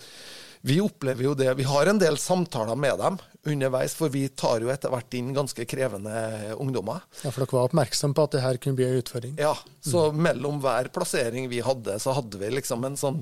vi 0.61 0.79
opplever 0.81 1.23
jo 1.29 1.33
det. 1.37 1.51
Vi 1.59 1.63
har 1.67 1.85
en 1.91 1.99
del 2.01 2.17
samtaler 2.17 2.75
med 2.79 2.97
dem 2.99 3.17
underveis, 3.47 3.93
for 3.95 4.11
vi 4.11 4.25
tar 4.35 4.59
jo 4.59 4.67
etter 4.73 4.91
hvert 4.91 5.13
inn 5.15 5.29
ganske 5.35 5.63
krevende 5.69 6.11
ungdommer. 6.59 6.99
Ja, 7.23 7.29
For 7.31 7.45
dere 7.45 7.55
var 7.55 7.69
oppmerksom 7.69 8.11
på 8.17 8.25
at 8.27 8.33
det 8.35 8.41
her 8.43 8.57
kunne 8.59 8.75
bli 8.75 8.87
en 8.89 8.97
utfordring? 8.99 9.37
Ja, 9.39 9.53
så 9.79 10.09
mellom 10.11 10.57
hver 10.59 10.89
plassering 10.91 11.47
vi 11.47 11.61
hadde, 11.63 11.95
så 12.03 12.11
hadde 12.17 12.41
vi 12.41 12.49
liksom 12.57 12.83
en 12.83 12.97
sånn 12.99 13.21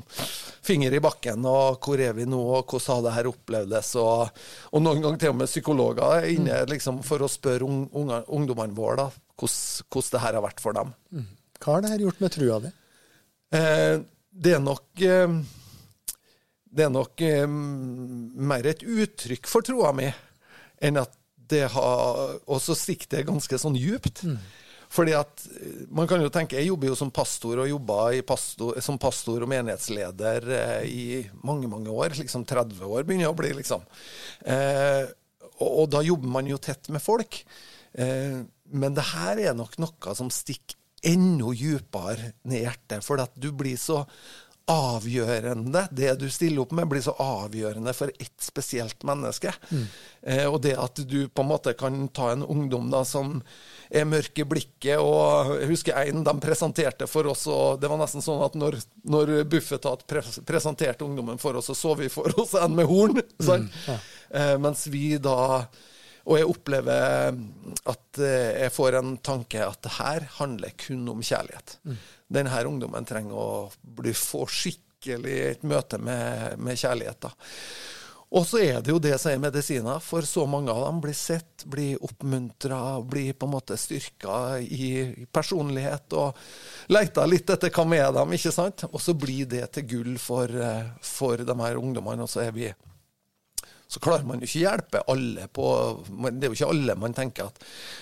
finger 0.66 0.96
i 0.98 1.02
bakken, 1.04 1.46
og 1.46 1.78
hvor 1.86 2.02
er 2.02 2.16
vi 2.18 2.26
nå, 2.26 2.40
og 2.58 2.66
hvordan 2.74 2.96
har 2.96 3.04
det 3.06 3.14
her 3.20 3.30
opplevdes, 3.30 3.92
og, 4.02 4.42
og 4.72 4.82
noen 4.82 5.04
ganger 5.06 5.22
til 5.22 5.36
og 5.36 5.38
med 5.44 5.52
psykologer 5.52 6.16
er 6.24 6.32
inne 6.34 6.58
liksom 6.74 7.04
for 7.06 7.22
å 7.22 7.30
spørre 7.30 7.68
un, 7.70 7.84
unga- 7.94 8.24
ungdommene 8.34 8.74
våre 8.80 8.98
da, 9.04 9.08
hvordan, 9.38 9.86
hvordan 9.94 10.16
det 10.18 10.24
her 10.26 10.40
har 10.40 10.46
vært 10.48 10.64
for 10.66 10.80
dem. 10.80 10.96
Hva 11.62 11.76
har 11.78 11.86
det 11.86 11.94
her 11.94 12.08
gjort 12.08 12.26
med 12.26 12.34
trua 12.34 12.58
di? 12.66 12.74
Eh, 13.62 14.00
det 14.36 14.58
er 14.58 14.66
nok 14.66 15.06
eh, 15.06 15.38
Det 16.76 16.86
er 16.86 16.92
nok 16.92 17.22
eh, 17.24 17.46
mer 17.48 18.68
et 18.68 18.84
uttrykk 18.84 19.48
for 19.48 19.66
troa 19.66 19.94
mi 19.96 20.10
enn 20.84 21.00
at 21.00 21.14
det 21.46 21.68
har 21.76 22.40
Og 22.50 22.58
så 22.58 22.74
sikter 22.74 23.20
det 23.20 23.28
ganske 23.28 23.58
sånn 23.62 23.78
djupt. 23.78 24.24
Fordi 24.96 25.14
at 25.18 25.46
eh, 25.60 25.84
Man 25.94 26.10
kan 26.10 26.24
jo 26.24 26.32
tenke 26.34 26.58
Jeg 26.58 26.72
jobber 26.72 26.92
jo 26.92 26.98
som 27.00 27.12
pastor 27.14 27.62
og 27.64 27.70
jobba 27.70 28.00
pastor, 28.28 28.80
som 28.84 29.00
pastor 29.02 29.46
og 29.46 29.52
menighetsleder 29.52 30.50
eh, 30.58 30.88
i 30.90 31.06
mange, 31.46 31.70
mange 31.72 31.94
år. 31.94 32.18
Liksom 32.18 32.48
30 32.50 32.82
år 32.86 33.06
begynner 33.06 33.28
jeg 33.28 33.36
å 33.36 33.38
bli, 33.38 33.54
liksom. 33.62 33.86
Eh, 34.46 35.06
og, 35.56 35.70
og 35.70 35.86
da 35.94 36.02
jobber 36.06 36.32
man 36.32 36.50
jo 36.50 36.60
tett 36.62 36.90
med 36.94 37.04
folk. 37.04 37.44
Eh, 37.94 38.42
men 38.76 38.98
det 38.98 39.06
her 39.14 39.40
er 39.52 39.58
nok 39.58 39.78
noe 39.80 40.18
som 40.18 40.32
stikker 40.34 40.80
enda 41.06 41.52
dypere 41.54 42.32
ned 42.50 42.58
i 42.58 42.64
hjertet, 42.64 43.04
for 43.06 43.22
at 43.22 43.36
du 43.38 43.52
blir 43.54 43.78
så 43.78 44.02
avgjørende. 44.72 45.86
Det 45.92 46.16
du 46.20 46.26
stiller 46.34 46.64
opp 46.64 46.72
med, 46.74 46.88
blir 46.90 47.04
så 47.06 47.14
avgjørende 47.22 47.94
for 47.94 48.10
ett 48.20 48.42
spesielt 48.42 49.04
menneske. 49.06 49.54
Eh, 50.22 50.46
og 50.50 50.62
det 50.64 50.74
at 50.82 51.02
du 51.06 51.28
på 51.30 51.44
en 51.44 51.52
måte 51.52 51.76
kan 51.78 52.08
ta 52.10 52.32
en 52.34 52.44
ungdom 52.44 52.90
da 52.90 53.04
som 53.06 53.38
er 53.90 54.08
mørk 54.10 54.42
i 54.42 54.48
blikket, 54.50 54.98
og 54.98 55.54
jeg 55.60 55.70
husker 55.70 56.00
en 56.02 56.26
de 56.26 56.36
presenterte 56.42 57.08
for 57.08 57.30
oss, 57.30 57.46
og 57.52 57.82
det 57.82 57.92
var 57.92 58.02
nesten 58.02 58.26
sånn 58.26 58.42
at 58.46 58.58
når, 58.58 58.80
når 59.06 59.36
Bufetat 59.50 60.08
pres 60.10 60.40
presenterte 60.48 61.06
ungdommen 61.06 61.38
for 61.42 61.60
oss, 61.60 61.70
så 61.70 61.78
så 61.78 61.94
vi 62.00 62.10
for 62.10 62.34
oss 62.42 62.56
en 62.58 62.74
med 62.76 62.90
horn. 62.90 63.22
sant? 63.50 63.70
eh, 64.32 64.56
mens 64.58 64.88
vi 64.90 65.20
da 65.22 65.68
og 66.26 66.40
jeg 66.40 66.50
opplever 66.50 67.36
at 67.86 68.20
eh, 68.22 68.64
jeg 68.66 68.74
får 68.74 69.00
en 69.00 69.18
tanke 69.22 69.62
at 69.62 69.82
det 69.86 69.94
her 70.00 70.26
handler 70.40 70.74
kun 70.82 71.04
om 71.14 71.22
kjærlighet. 71.22 71.78
Denne 72.34 72.64
ungdommen 72.66 73.06
trenger 73.06 73.38
å 73.38 73.50
bli, 73.82 74.14
få 74.18 74.48
skikkelig 74.50 75.36
et 75.52 75.68
møte 75.70 76.00
med, 76.02 76.58
med 76.58 76.82
kjærlighet. 76.82 77.28
da. 77.28 77.34
Og 78.36 78.44
så 78.50 78.60
er 78.64 78.80
det 78.82 78.90
jo 78.90 79.00
det 79.00 79.14
som 79.22 79.32
er 79.32 79.44
medisiner, 79.44 80.02
for 80.04 80.26
så 80.26 80.48
mange 80.50 80.74
av 80.74 80.82
dem 80.88 80.98
blir 81.04 81.16
sett, 81.16 81.64
blir 81.72 82.02
oppmuntra, 82.04 82.98
blir 83.06 83.36
på 83.38 83.48
en 83.48 83.54
måte 83.54 83.78
styrka 83.80 84.58
i 84.60 84.90
i 84.96 85.26
personlighet 85.32 86.14
og 86.20 86.38
leita 86.92 87.26
litt 87.30 87.50
etter 87.54 87.72
hva 87.74 87.86
med 87.88 88.18
dem, 88.18 88.34
ikke 88.36 88.52
sant? 88.54 88.84
Og 88.92 89.00
så 89.02 89.16
blir 89.18 89.48
det 89.50 89.64
til 89.78 89.88
gull 89.94 90.18
for, 90.22 90.50
eh, 90.50 90.90
for 91.02 91.38
de 91.38 91.56
her 91.62 91.80
ungdommene, 91.80 92.26
og 92.26 92.30
så 92.30 92.44
er 92.48 92.52
vi 92.56 92.74
så 93.88 94.00
klarer 94.00 94.26
man 94.26 94.42
jo 94.42 94.48
ikke 94.48 94.64
hjelpe 94.64 95.02
alle 95.12 95.46
på 95.54 95.66
Det 96.10 96.48
er 96.48 96.50
jo 96.50 96.58
ikke 96.58 96.70
alle 96.74 96.96
man 96.98 97.14
tenker 97.14 97.52
at 97.52 97.60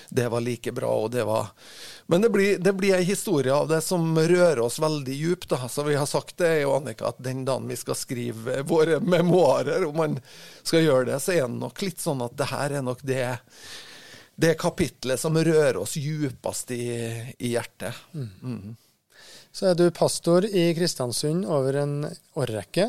det 0.08 0.30
var 0.32 0.44
like 0.44 0.72
bra, 0.72 0.90
og 1.04 1.10
det 1.12 1.26
var 1.28 1.50
Men 2.06 2.24
det 2.24 2.30
blir, 2.32 2.58
det 2.58 2.72
blir 2.76 2.96
ei 2.96 3.04
historie 3.04 3.52
av 3.52 3.68
det 3.68 3.80
som 3.84 4.16
rører 4.18 4.60
oss 4.60 4.78
veldig 4.80 5.14
djupt. 5.14 5.48
Da. 5.50 5.68
Så 5.68 5.82
vi 5.86 5.96
har 5.96 6.06
sagt 6.06 6.36
det, 6.40 6.60
jo 6.60 6.74
Annika, 6.76 7.08
at 7.08 7.22
den 7.24 7.44
dagen 7.48 7.68
vi 7.68 7.76
skal 7.80 7.96
skrive 7.96 8.60
våre 8.68 9.00
memoarer, 9.00 9.86
om 9.88 9.96
man 9.96 10.18
skal 10.62 10.84
gjøre 10.84 11.08
det, 11.12 11.20
så 11.24 11.32
er 11.32 11.46
det 11.48 11.60
nok 11.62 11.80
litt 11.84 12.04
sånn 12.04 12.24
at 12.24 12.36
det 12.36 12.50
her 12.52 12.78
er 12.78 12.84
nok 12.84 13.02
det 13.04 13.26
det 14.36 14.56
kapitlet 14.58 15.20
som 15.20 15.36
rører 15.38 15.76
oss 15.78 15.96
djupest 15.96 16.72
i, 16.74 16.88
i 17.38 17.54
hjertet. 17.54 17.94
Så 19.54 19.70
er 19.70 19.76
du 19.78 19.86
pastor 19.94 20.44
i 20.44 20.72
Kristiansund 20.74 21.44
over 21.46 21.76
en 21.78 21.92
årrekke, 22.34 22.88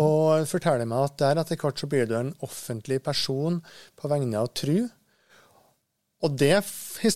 og 0.00 0.46
forteller 0.48 0.88
meg 0.88 1.10
at 1.10 1.18
der 1.20 1.40
etter 1.42 1.60
hvert 1.60 1.82
så 1.82 1.88
blir 1.90 2.08
du 2.08 2.16
en 2.16 2.32
offentlig 2.46 3.02
person 3.04 3.60
på 4.00 4.08
vegne 4.08 4.40
av 4.40 4.48
tru. 4.56 4.88
Og 6.24 6.36
det, 6.36 6.56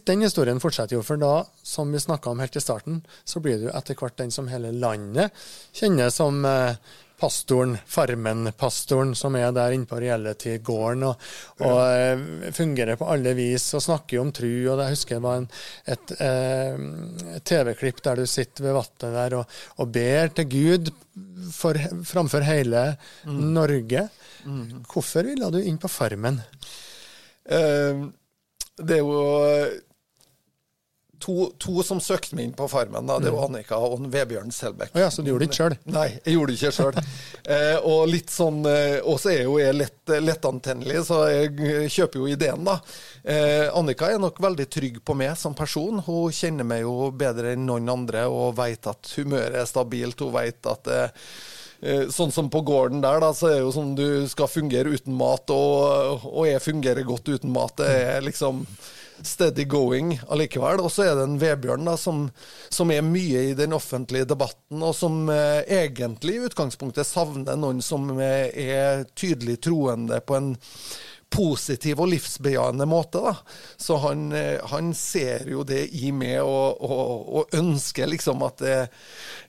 den 0.09 0.25
historien 0.25 0.61
fortsetter 0.61 0.97
jo, 0.97 1.03
for 1.05 1.21
da, 1.21 1.47
som 1.65 1.91
vi 1.93 2.01
snakka 2.01 2.31
om 2.31 2.41
helt 2.41 2.57
i 2.57 2.63
starten, 2.63 3.03
så 3.25 3.41
blir 3.45 3.59
du 3.61 3.67
etter 3.73 3.97
hvert 3.99 4.17
den 4.21 4.33
som 4.33 4.49
hele 4.49 4.71
landet 4.73 5.33
kjenner 5.77 6.13
som 6.13 6.45
eh, 6.49 6.77
pastoren, 7.21 7.77
Farmen-pastoren, 7.87 9.15
som 9.17 9.37
er 9.39 9.53
der 9.55 9.75
inne 9.77 9.89
på 9.89 10.01
reality-gården 10.03 11.07
og, 11.09 11.29
og 11.63 11.79
ja. 11.79 12.51
fungerer 12.57 12.99
på 13.01 13.09
alle 13.11 13.35
vis 13.39 13.69
og 13.77 13.85
snakker 13.85 14.21
om 14.23 14.33
tru. 14.35 14.51
og 14.73 14.83
Jeg 14.83 14.97
husker 14.97 15.19
det 15.19 15.25
var 15.25 15.41
en, 15.41 15.49
et 15.95 16.15
eh, 16.19 17.39
TV-klipp 17.47 18.03
der 18.05 18.21
du 18.23 18.27
sitter 18.31 18.69
ved 18.69 18.77
vannet 18.81 19.17
der 19.19 19.39
og, 19.41 19.57
og 19.79 19.95
ber 19.95 20.35
til 20.35 20.51
Gud 20.57 20.93
for, 21.55 21.79
framfor 22.05 22.47
hele 22.47 22.87
Norge. 23.31 24.09
Hvorfor 24.91 25.31
ville 25.31 25.51
du 25.55 25.63
inn 25.63 25.81
på 25.81 25.91
Farmen? 25.93 26.43
Uh, 27.45 28.09
det 28.81 28.99
er 28.99 29.03
jo 29.05 29.19
to, 31.25 31.51
to 31.59 31.83
som 31.87 32.01
søkte 32.05 32.37
meg 32.37 32.51
inn 32.51 32.57
på 32.57 32.67
Farmen. 32.69 33.07
Da. 33.09 33.17
Det 33.23 33.33
var 33.33 33.49
Annika 33.49 33.79
og 33.81 34.05
Vebjørn 34.13 34.53
Selbekk. 34.53 34.93
Oh, 34.93 35.01
ja, 35.01 35.09
så 35.11 35.23
du 35.25 35.31
gjorde 35.31 35.47
det 35.47 35.51
ikke 35.51 35.61
sjøl? 35.63 35.77
Nei, 35.95 36.07
jeg 36.19 36.37
gjorde 36.37 36.53
det 36.53 36.59
ikke 36.59 36.73
sjøl. 36.77 36.99
eh, 37.57 37.77
og 37.81 38.03
litt 38.11 38.33
sånn 38.33 38.61
eh, 38.69 38.99
Og 39.09 39.17
så 39.23 39.33
er 39.33 39.43
jo 39.47 39.57
jeg 39.63 39.77
lett, 39.79 40.15
lettantennelig, 40.21 41.05
så 41.09 41.23
jeg 41.33 41.89
kjøper 41.95 42.21
jo 42.21 42.29
ideen, 42.29 42.65
da. 42.69 42.77
Eh, 43.25 43.67
Annika 43.73 44.11
er 44.13 44.21
nok 44.21 44.41
veldig 44.45 44.67
trygg 44.69 45.01
på 45.05 45.17
meg 45.17 45.33
som 45.41 45.57
person. 45.57 46.03
Hun 46.05 46.35
kjenner 46.35 46.69
meg 46.69 46.85
jo 46.85 47.09
bedre 47.17 47.55
enn 47.55 47.65
noen 47.69 47.89
andre 47.89 48.27
og 48.29 48.59
veit 48.59 48.85
at 48.91 49.15
humøret 49.17 49.63
er 49.63 49.71
stabilt. 49.71 50.21
Hun 50.21 50.35
veit 50.35 50.69
at 50.69 50.91
eh, 50.93 51.31
eh, 51.81 52.05
Sånn 52.13 52.35
som 52.35 52.51
på 52.53 52.61
gården 52.69 53.01
der, 53.05 53.23
da, 53.25 53.33
så 53.33 53.49
er 53.49 53.57
det 53.57 53.65
jo 53.65 53.73
sånn 53.79 53.97
du 53.97 54.09
skal 54.29 54.53
fungere 54.53 54.93
uten 54.93 55.17
mat, 55.17 55.49
og, 55.55 56.29
og 56.29 56.45
jeg 56.51 56.61
fungerer 56.65 57.09
godt 57.09 57.33
uten 57.33 57.55
mat. 57.55 57.79
Det 57.81 57.89
er 58.13 58.29
liksom 58.29 58.67
steady 59.23 59.65
going 59.65 60.17
allikevel. 60.29 60.83
Og 60.85 60.93
så 60.93 61.07
er 61.07 61.15
det 61.19 61.27
en 61.29 61.39
Vebjørn 61.41 61.89
da, 61.89 61.97
som, 62.01 62.27
som, 62.69 62.91
er 62.91 63.07
mye 63.07 63.49
i 63.51 63.57
den 63.59 63.77
offentlige 63.77 64.29
debatten, 64.35 64.83
og 64.83 64.95
som 64.97 65.29
eh, 65.33 65.63
egentlig 65.81 66.39
i 66.39 66.45
utgangspunktet 66.49 67.09
savner 67.09 67.59
noen 67.61 67.83
som 67.85 68.11
eh, 68.19 68.51
er 68.51 69.05
tydelig 69.15 69.61
troende 69.69 70.21
på 70.25 70.39
en 70.39 70.55
positiv 71.35 72.03
og 72.03 72.11
livsbejaende 72.13 72.87
måte. 72.89 73.23
Da. 73.25 73.35
Så 73.77 73.99
han, 74.03 74.29
eh, 74.33 74.61
han, 74.71 74.93
ser 74.95 75.49
jo 75.51 75.65
det 75.67 75.89
i 75.97 76.13
meg, 76.15 76.41
og, 76.43 76.83
og, 76.85 77.33
og 77.41 77.59
ønsker 77.59 78.11
liksom 78.11 78.45
at 78.47 78.63
det, 78.63 78.79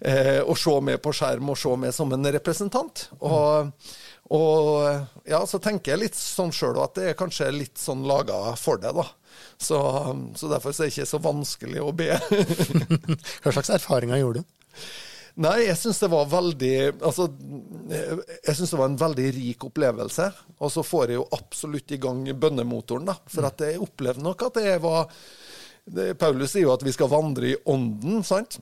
eh, 0.02 0.42
å 0.42 0.56
se 0.58 0.76
meg 0.82 1.02
på 1.04 1.14
skjerm 1.16 1.54
og 1.54 1.60
se 1.60 1.76
meg 1.80 1.94
som 1.96 2.14
en 2.16 2.32
representant. 2.38 3.08
Og, 3.20 3.72
og 4.36 5.30
ja, 5.30 5.44
så 5.46 5.62
tenker 5.62 5.94
jeg 5.94 6.06
litt 6.08 6.20
sånn 6.20 6.54
sjøl 6.56 6.82
at 6.84 6.98
det 6.98 7.12
er 7.12 7.20
kanskje 7.20 7.52
litt 7.54 7.78
sånn 7.82 8.06
laga 8.10 8.56
for 8.60 8.82
det, 8.82 8.96
da. 8.96 9.08
Så, 9.58 9.80
så 10.36 10.52
derfor 10.52 10.74
er 10.74 10.86
det 10.86 10.94
ikke 10.94 11.10
så 11.10 11.22
vanskelig 11.24 11.84
å 11.84 11.92
be. 11.96 12.12
Hva 13.42 13.54
slags 13.56 13.74
erfaringer 13.78 14.22
gjorde 14.22 14.44
du? 14.44 14.56
Nei, 15.44 15.66
jeg 15.66 15.76
syns 15.76 15.98
det 16.00 16.08
var 16.14 16.30
veldig 16.32 16.76
Altså, 17.04 17.26
jeg 17.92 18.54
syns 18.56 18.72
det 18.72 18.78
var 18.80 18.88
en 18.88 19.02
veldig 19.02 19.26
rik 19.36 19.66
opplevelse. 19.68 20.30
Og 20.64 20.72
så 20.72 20.84
får 20.86 21.12
jeg 21.12 21.20
jo 21.20 21.28
absolutt 21.36 21.92
i 21.92 22.00
gang 22.02 22.24
bønnemotoren, 22.40 23.10
da. 23.10 23.18
For 23.32 23.48
at 23.48 23.66
jeg 23.66 23.82
opplevde 23.84 24.24
nok 24.24 24.48
at 24.48 24.62
det 24.62 24.78
var 24.84 25.10
det, 25.86 26.16
Paulus 26.18 26.56
sier 26.56 26.66
jo 26.66 26.74
at 26.74 26.86
vi 26.86 26.94
skal 26.96 27.12
vandre 27.12 27.52
i 27.52 27.58
ånden, 27.70 28.24
sant? 28.26 28.58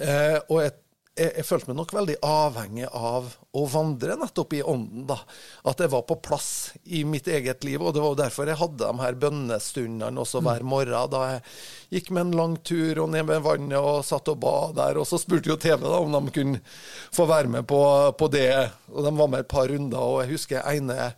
Eh, 0.00 0.38
og 0.48 0.62
jeg 0.62 0.72
jeg, 1.12 1.28
jeg, 1.36 1.44
følte 1.44 1.68
meg 1.68 1.76
nok 1.76 1.92
veldig 1.92 2.14
avhengig 2.24 2.86
av 2.88 3.26
å 3.52 3.62
vandre 3.68 4.14
nettopp 4.16 4.54
i 4.56 4.62
ånden. 4.64 5.04
da. 5.10 5.18
At 5.68 5.82
jeg 5.84 5.92
var 5.92 6.06
på 6.08 6.16
plass 6.24 6.72
i 6.84 7.02
mitt 7.04 7.28
eget 7.28 7.66
liv. 7.68 7.82
Og 7.82 7.92
det 7.92 8.00
var 8.04 8.16
derfor 8.16 8.48
jeg 8.48 8.60
hadde 8.60 8.80
de 8.80 9.02
her 9.02 9.18
bønnestundene 9.20 10.22
også 10.22 10.40
hver 10.44 10.64
morgen. 10.64 11.12
Da 11.12 11.22
jeg 11.34 11.44
gikk 11.98 12.10
med 12.16 12.26
en 12.26 12.38
lang 12.40 12.56
tur 12.64 13.04
og 13.04 13.12
ned 13.12 13.28
med 13.28 13.44
vannet 13.44 13.76
og 13.76 14.06
satt 14.08 14.32
og 14.32 14.40
ba 14.40 14.56
der. 14.78 15.02
Og 15.02 15.08
så 15.08 15.20
spurte 15.20 15.52
jo 15.52 15.60
TV 15.60 15.84
da 15.84 16.00
om 16.00 16.16
de 16.16 16.34
kunne 16.34 16.62
få 17.12 17.28
være 17.28 17.52
med 17.58 17.68
på, 17.68 17.82
på 18.16 18.32
det. 18.32 18.50
Og 18.92 19.04
de 19.04 19.16
var 19.20 19.32
med 19.34 19.44
et 19.44 19.52
par 19.52 19.68
runder. 19.68 20.00
Og 20.00 20.22
jeg 20.24 20.32
husker 20.32 20.64
ene, 20.72 21.12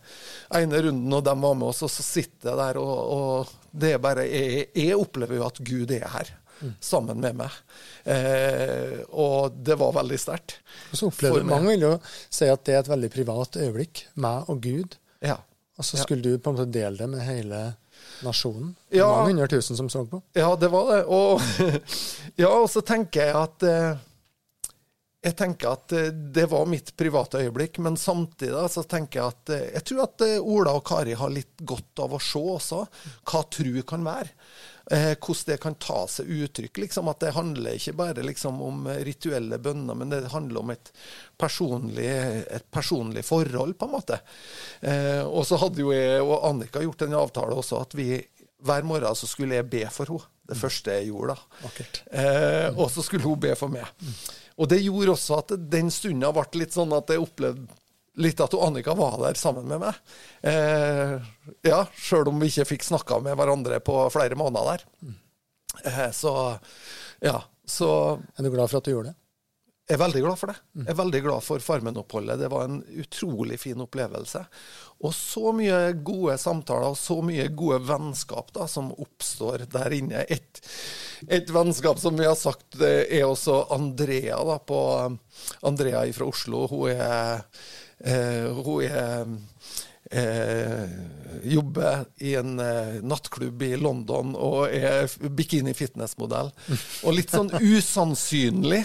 ene 0.59 0.87
runden, 0.89 1.15
og 1.15 1.23
de 1.23 1.39
var 1.47 1.55
med 1.55 1.71
oss, 1.71 1.85
og 1.87 1.93
så 1.93 2.03
sitter 2.03 2.51
jeg 2.51 2.59
der, 2.59 2.81
og, 2.83 2.97
og 3.15 3.53
det 3.75 3.95
er 3.95 4.01
bare 4.03 4.27
jeg, 4.27 4.67
jeg 4.75 4.97
opplever 4.99 5.39
jo 5.39 5.47
at 5.47 5.63
Gud 5.63 5.91
er 5.95 6.09
her 6.11 6.35
sammen 6.79 7.19
med 7.21 7.39
meg. 7.39 7.57
Eh, 8.03 9.01
og 9.11 9.57
det 9.65 9.77
var 9.79 9.95
veldig 9.99 10.19
sterkt. 10.19 10.59
Så 10.91 11.09
opplever 11.09 11.43
du, 11.43 11.49
Mange 11.49 11.73
vil 11.73 11.87
jo 11.87 11.93
si 12.05 12.47
at 12.51 12.63
det 12.67 12.77
er 12.77 12.83
et 12.83 12.91
veldig 12.91 13.11
privat 13.13 13.59
øyeblikk, 13.61 14.05
meg 14.23 14.51
og 14.51 14.61
Gud. 14.63 14.97
Ja. 15.25 15.39
Og 15.75 15.85
så 15.85 15.99
skulle 15.99 16.23
ja. 16.23 16.35
du 16.35 16.39
på 16.39 16.51
en 16.51 16.59
måte 16.59 16.71
dele 16.71 16.97
det 17.01 17.09
med 17.11 17.25
hele 17.27 17.61
nasjonen. 18.23 18.75
Ja. 18.89 19.09
Mange 19.11 19.33
hundre 19.33 19.47
tusen 19.51 19.77
som 19.77 19.89
så 19.91 20.05
på. 20.07 20.21
Ja, 20.33 20.55
det 20.55 20.71
var 20.71 20.91
det. 20.93 21.03
Og, 21.05 21.41
ja, 22.41 22.51
og 22.51 22.69
så 22.71 22.83
tenker 22.85 23.27
jeg 23.27 23.35
at 23.39 23.65
eh, 23.67 24.03
jeg 25.25 25.35
tenker 25.39 25.73
at 25.73 25.95
eh, 25.97 26.11
det 26.13 26.45
var 26.51 26.69
mitt 26.69 26.93
private 26.97 27.41
øyeblikk, 27.43 27.81
men 27.83 27.97
samtidig 27.99 28.67
så 28.71 28.85
tenker 28.87 29.21
jeg 29.21 29.33
at 29.33 29.53
eh, 29.55 29.67
jeg 29.73 29.87
tror 29.89 30.05
at 30.05 30.25
Ola 30.39 30.77
og 30.77 30.85
Kari 30.87 31.17
har 31.17 31.33
litt 31.33 31.65
godt 31.65 32.05
av 32.05 32.15
å 32.15 32.21
se 32.23 32.39
også 32.55 32.85
hva 33.25 33.43
tru 33.51 33.81
kan 33.87 34.05
være 34.05 34.31
eh, 34.91 35.13
hvordan 35.13 35.49
det 35.49 35.57
kan 35.63 35.77
ta 35.81 36.03
seg 36.11 36.29
uttrykk. 36.29 36.83
Liksom, 36.85 37.09
at 37.11 37.23
det 37.23 37.33
handler 37.35 37.77
ikke 37.77 37.95
bare 37.97 38.25
liksom, 38.25 38.61
om 38.61 38.87
rituelle 39.07 39.59
bønner, 39.61 39.97
men 39.97 40.13
det 40.13 40.21
handler 40.33 40.61
om 40.61 40.73
et 40.75 40.91
personlig, 41.37 42.07
et 42.07 42.69
personlig 42.71 43.25
forhold, 43.25 43.77
på 43.79 43.89
en 43.89 43.95
måte. 43.95 44.21
Eh, 44.81 45.23
og 45.25 45.45
så 45.47 45.59
hadde 45.61 45.83
jo 45.83 45.93
jeg 45.95 46.23
og 46.23 46.47
Annika 46.51 46.83
gjort 46.85 47.05
en 47.07 47.19
avtale 47.25 47.59
også, 47.59 47.83
at 47.85 47.97
vi 47.97 48.09
hver 48.65 48.87
morgen 48.87 49.17
så 49.17 49.27
skulle 49.29 49.59
jeg 49.59 49.69
be 49.69 49.85
for 49.93 50.09
henne. 50.09 50.31
Det 50.45 50.53
mm. 50.53 50.61
første 50.61 50.93
jeg 50.93 51.07
gjorde, 51.09 51.33
da. 51.33 51.69
Eh, 52.21 52.67
og 52.77 52.91
så 52.93 53.01
skulle 53.01 53.25
hun 53.25 53.39
be 53.41 53.55
for 53.57 53.73
meg. 53.73 53.87
Mm. 53.97 54.17
Og 54.61 54.69
det 54.69 54.83
gjorde 54.83 55.15
også 55.15 55.39
at 55.41 55.53
den 55.71 55.89
stunda 55.91 56.29
ble 56.35 56.61
litt 56.61 56.75
sånn 56.75 56.93
at 56.95 57.09
jeg 57.11 57.23
opplevde 57.23 57.65
litt 58.21 58.39
at 58.43 58.53
Annika 58.53 58.95
var 58.97 59.17
der 59.21 59.39
sammen 59.39 59.67
med 59.69 59.81
meg. 59.83 59.99
Eh, 60.47 61.15
ja, 61.67 61.81
sjøl 61.95 62.31
om 62.31 62.39
vi 62.41 62.51
ikke 62.51 62.67
fikk 62.75 62.87
snakka 62.87 63.19
med 63.25 63.37
hverandre 63.39 63.81
på 63.83 63.97
flere 64.13 64.37
måneder 64.39 64.75
der. 64.75 65.13
Eh, 65.85 66.09
så 66.15 66.33
ja, 67.23 67.41
så 67.65 67.91
Er 68.37 68.43
du 68.43 68.51
glad 68.53 68.69
for 68.69 68.79
at 68.79 68.87
du 68.87 68.93
gjorde 68.93 69.13
det? 69.13 69.19
Jeg 69.85 69.99
er 69.99 70.01
veldig 70.01 70.21
glad 70.23 70.39
for 70.41 70.49
det. 70.49 70.55
Jeg 70.79 70.89
er 70.89 70.97
veldig 70.97 71.19
glad 71.21 71.43
for 71.45 71.61
Farmen-oppholdet. 71.61 72.39
Det 72.41 72.47
var 72.49 72.63
en 72.65 72.79
utrolig 73.03 73.59
fin 73.61 73.83
opplevelse. 73.83 74.39
Og 75.05 75.13
så 75.13 75.51
mye 75.53 75.77
gode 76.07 76.39
samtaler 76.41 76.87
og 76.89 76.97
så 76.97 77.19
mye 77.21 77.45
gode 77.53 77.83
vennskap 77.85 78.49
da, 78.55 78.65
som 78.65 78.89
oppstår 78.97 79.67
der 79.69 79.93
inne. 79.93 80.23
Et, 80.25 80.61
et 81.29 81.53
vennskap 81.53 82.01
som 82.01 82.17
vi 82.17 82.25
har 82.25 82.33
sagt 82.39 82.79
er 82.81 83.27
også 83.27 83.59
Andrea 83.77 84.39
da, 84.49 84.57
på 84.57 84.81
Andrea 85.69 86.01
fra 86.17 86.31
Oslo. 86.33 86.65
Hun 86.71 86.89
er 86.89 87.45
hun 88.03 88.81
er 88.85 89.29
Eh, 90.11 90.89
jobber 91.43 92.05
i 92.17 92.35
en 92.35 92.59
eh, 92.59 93.01
nattklubb 93.01 93.63
i 93.63 93.75
London 93.77 94.35
og 94.37 94.69
er 94.69 95.09
bikini-fitness-modell. 95.09 96.51
Og 97.03 97.15
litt 97.17 97.33
sånn 97.33 97.49
usannsynlig. 97.75 98.83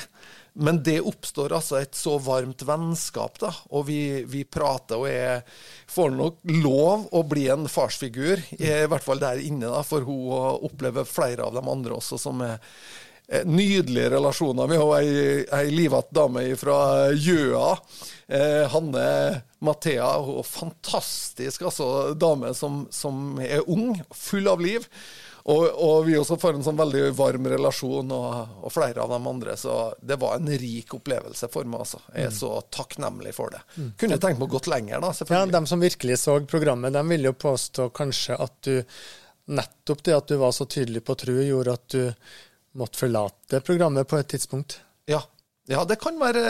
Men 0.61 0.81
det 0.83 0.97
oppstår 1.07 1.53
altså 1.55 1.77
et 1.79 1.95
så 1.95 2.17
varmt 2.19 2.65
vennskap, 2.67 3.39
da. 3.39 3.53
Og 3.71 3.85
vi, 3.87 4.01
vi 4.27 4.43
prater, 4.43 4.99
og 4.99 5.07
jeg 5.07 5.45
får 5.93 6.11
nok 6.17 6.41
lov 6.57 7.05
å 7.15 7.23
bli 7.31 7.47
en 7.53 7.69
farsfigur, 7.71 8.43
i 8.59 8.73
hvert 8.91 9.07
fall 9.07 9.23
der 9.23 9.39
inne, 9.45 9.71
da, 9.71 9.85
for 9.87 10.03
hun 10.09 10.67
opplever 10.67 11.07
flere 11.07 11.47
av 11.47 11.55
de 11.55 11.63
andre 11.63 11.95
også 12.01 12.19
som 12.19 12.43
er 12.43 12.59
Eh, 12.59 13.10
nydelige 13.45 14.11
relasjoner. 14.11 14.67
Vi 14.67 14.77
har 14.77 14.97
ei, 14.99 15.11
ei 15.55 15.71
livatt 15.71 16.11
dame 16.11 16.49
fra 16.59 16.79
Gjøa. 17.15 17.77
Eh, 18.27 18.67
Hanne 18.73 19.43
Mathea. 19.59 20.19
Hun 20.19 20.45
fantastisk 20.45 21.63
altså, 21.63 22.15
dame 22.15 22.55
som, 22.55 22.87
som, 22.91 23.39
er 23.43 23.63
ung, 23.71 24.01
full 24.11 24.51
av 24.51 24.61
liv. 24.61 24.89
Og, 25.51 25.63
og, 25.71 26.05
vi 26.05 26.19
også 26.19 26.37
får 26.39 26.59
en 26.59 26.67
sånn 26.67 26.79
veldig 26.79 27.15
varm 27.17 27.47
relasjon, 27.49 28.11
og, 28.13 28.59
og, 28.61 28.69
flere 28.75 29.03
av 29.03 29.15
de 29.15 29.21
andre. 29.31 29.57
Så 29.59 29.79
det 30.03 30.19
var 30.21 30.37
en 30.37 30.51
rik 30.51 30.95
opplevelse 30.99 31.49
for 31.55 31.71
meg. 31.71 31.87
altså. 31.87 32.03
Jeg 32.13 32.29
er 32.29 32.37
så 32.37 32.53
takknemlig 32.75 33.35
for 33.39 33.55
det. 33.55 33.63
Mm. 33.77 33.89
Kunne 34.03 34.21
tenkt 34.21 34.43
meg 34.43 34.51
å 34.51 34.55
gått 34.59 34.71
lenger, 34.71 35.01
da. 35.07 35.15
selvfølgelig. 35.17 35.55
Ja, 35.55 35.59
De 35.61 35.73
som 35.73 35.87
virkelig 35.87 36.21
så 36.27 36.39
programmet, 36.51 36.95
de 36.99 37.07
vil 37.15 37.31
jo 37.31 37.37
påstå 37.47 37.91
kanskje 37.95 38.43
at 38.43 38.63
du 38.67 38.77
nettopp 39.51 40.05
det 40.07 40.15
at 40.15 40.31
du 40.31 40.37
var 40.39 40.53
så 40.55 40.67
tydelig 40.71 41.03
på 41.07 41.17
tro, 41.19 41.35
gjorde 41.43 41.75
at 41.75 41.87
du 41.91 42.05
måtte 42.79 43.03
forlate 43.03 43.61
programmet 43.67 44.09
på 44.09 44.21
et 44.21 44.29
tidspunkt? 44.35 44.81
Ja. 45.11 45.23
Ja, 45.71 45.85
det 45.87 46.01
kan 46.03 46.17
være 46.19 46.41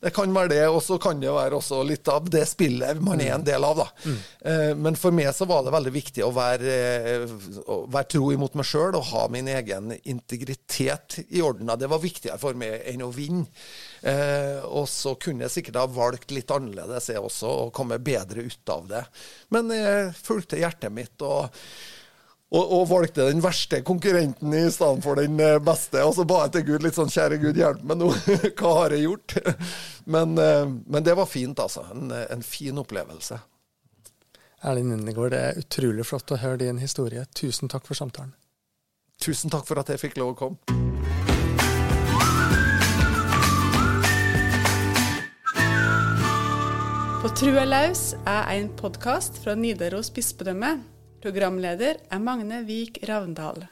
det. 0.00 0.10
Kan 0.16 0.32
være 0.32 0.48
det, 0.48 0.60
Og 0.72 0.80
så 0.82 0.96
kan 1.02 1.20
det 1.20 1.28
være 1.32 1.58
også 1.58 1.82
litt 1.84 2.08
av 2.08 2.28
det 2.32 2.46
spillet 2.48 3.00
man 3.04 3.20
er 3.20 3.34
en 3.34 3.44
del 3.44 3.64
av. 3.68 3.82
da. 3.82 3.86
Mm. 4.06 4.16
Eh, 4.48 4.72
men 4.78 4.96
for 4.96 5.12
meg 5.12 5.28
så 5.36 5.44
var 5.50 5.66
det 5.66 5.74
veldig 5.74 5.92
viktig 5.92 6.24
å 6.24 6.30
være, 6.32 6.72
eh, 6.72 7.26
å 7.66 7.82
være 7.92 8.08
tro 8.14 8.30
imot 8.32 8.56
meg 8.56 8.64
sjøl 8.64 8.96
og 8.96 9.04
ha 9.10 9.26
min 9.28 9.50
egen 9.52 9.92
integritet 10.08 11.18
i 11.28 11.42
orden. 11.44 11.68
Det 11.76 11.90
var 11.90 12.00
viktigere 12.00 12.40
for 12.40 12.56
meg 12.56 12.86
enn 12.88 13.04
å 13.04 13.12
vinne. 13.12 13.44
Eh, 14.00 14.64
og 14.64 14.88
så 14.88 15.18
kunne 15.20 15.44
jeg 15.44 15.56
sikkert 15.58 15.82
ha 15.82 15.86
valgt 15.86 16.32
litt 16.32 16.48
annerledes 16.50 17.10
jeg 17.12 17.20
også, 17.20 17.50
og 17.66 17.74
komme 17.76 18.00
bedre 18.00 18.46
ut 18.46 18.72
av 18.72 18.88
det. 18.88 19.04
Men 19.50 19.68
jeg 19.68 20.14
fulgte 20.16 20.56
hjertet 20.56 20.92
mitt. 20.92 21.20
og 21.20 21.50
og, 22.52 22.72
og, 22.76 22.82
valgte 22.90 23.24
den 23.30 23.40
verste 23.40 23.80
konkurrenten 23.86 24.52
i 24.52 24.66
stedet 24.70 25.00
for 25.04 25.16
den 25.16 25.40
eh, 25.40 25.56
beste. 25.64 26.02
Og 26.04 26.12
så 26.18 26.26
ba 26.28 26.42
jeg 26.44 26.52
til 26.58 26.66
Gud 26.68 26.84
litt 26.84 26.98
sånn 26.98 27.12
Kjære 27.12 27.38
Gud, 27.40 27.56
hjelp 27.56 27.80
meg 27.88 28.02
nå. 28.02 28.10
Hva 28.58 28.74
har 28.82 28.92
jeg 28.92 29.06
gjort? 29.06 29.38
Men, 30.04 30.36
eh, 30.36 30.66
men 30.68 31.06
det 31.06 31.16
var 31.16 31.30
fint, 31.30 31.62
altså. 31.62 31.86
En, 31.94 32.12
en 32.12 32.44
fin 32.44 32.76
opplevelse. 32.82 33.40
Erlend 34.62 34.92
Nundegård, 34.92 35.32
det 35.32 35.40
er 35.42 35.58
utrolig 35.64 36.04
flott 36.06 36.36
å 36.36 36.40
høre 36.42 36.60
din 36.60 36.78
historie. 36.82 37.24
Tusen 37.34 37.72
takk 37.72 37.88
for 37.88 37.98
samtalen. 37.98 38.36
Tusen 39.22 39.50
takk 39.50 39.64
for 39.68 39.80
at 39.80 39.88
jeg 39.90 40.02
fikk 40.02 40.20
lov 40.20 40.34
å 40.34 40.38
komme. 40.44 40.82
På 47.22 47.30
Trua 47.38 47.62
laus 47.62 48.16
er 48.26 48.48
en 48.56 48.66
podkast 48.74 49.38
fra 49.44 49.54
Nidaros 49.54 50.10
bispedømme. 50.10 50.80
Programleder 51.22 52.00
er 52.10 52.18
Magne 52.18 52.64
Vik 52.66 52.96
Ravndal. 53.06 53.68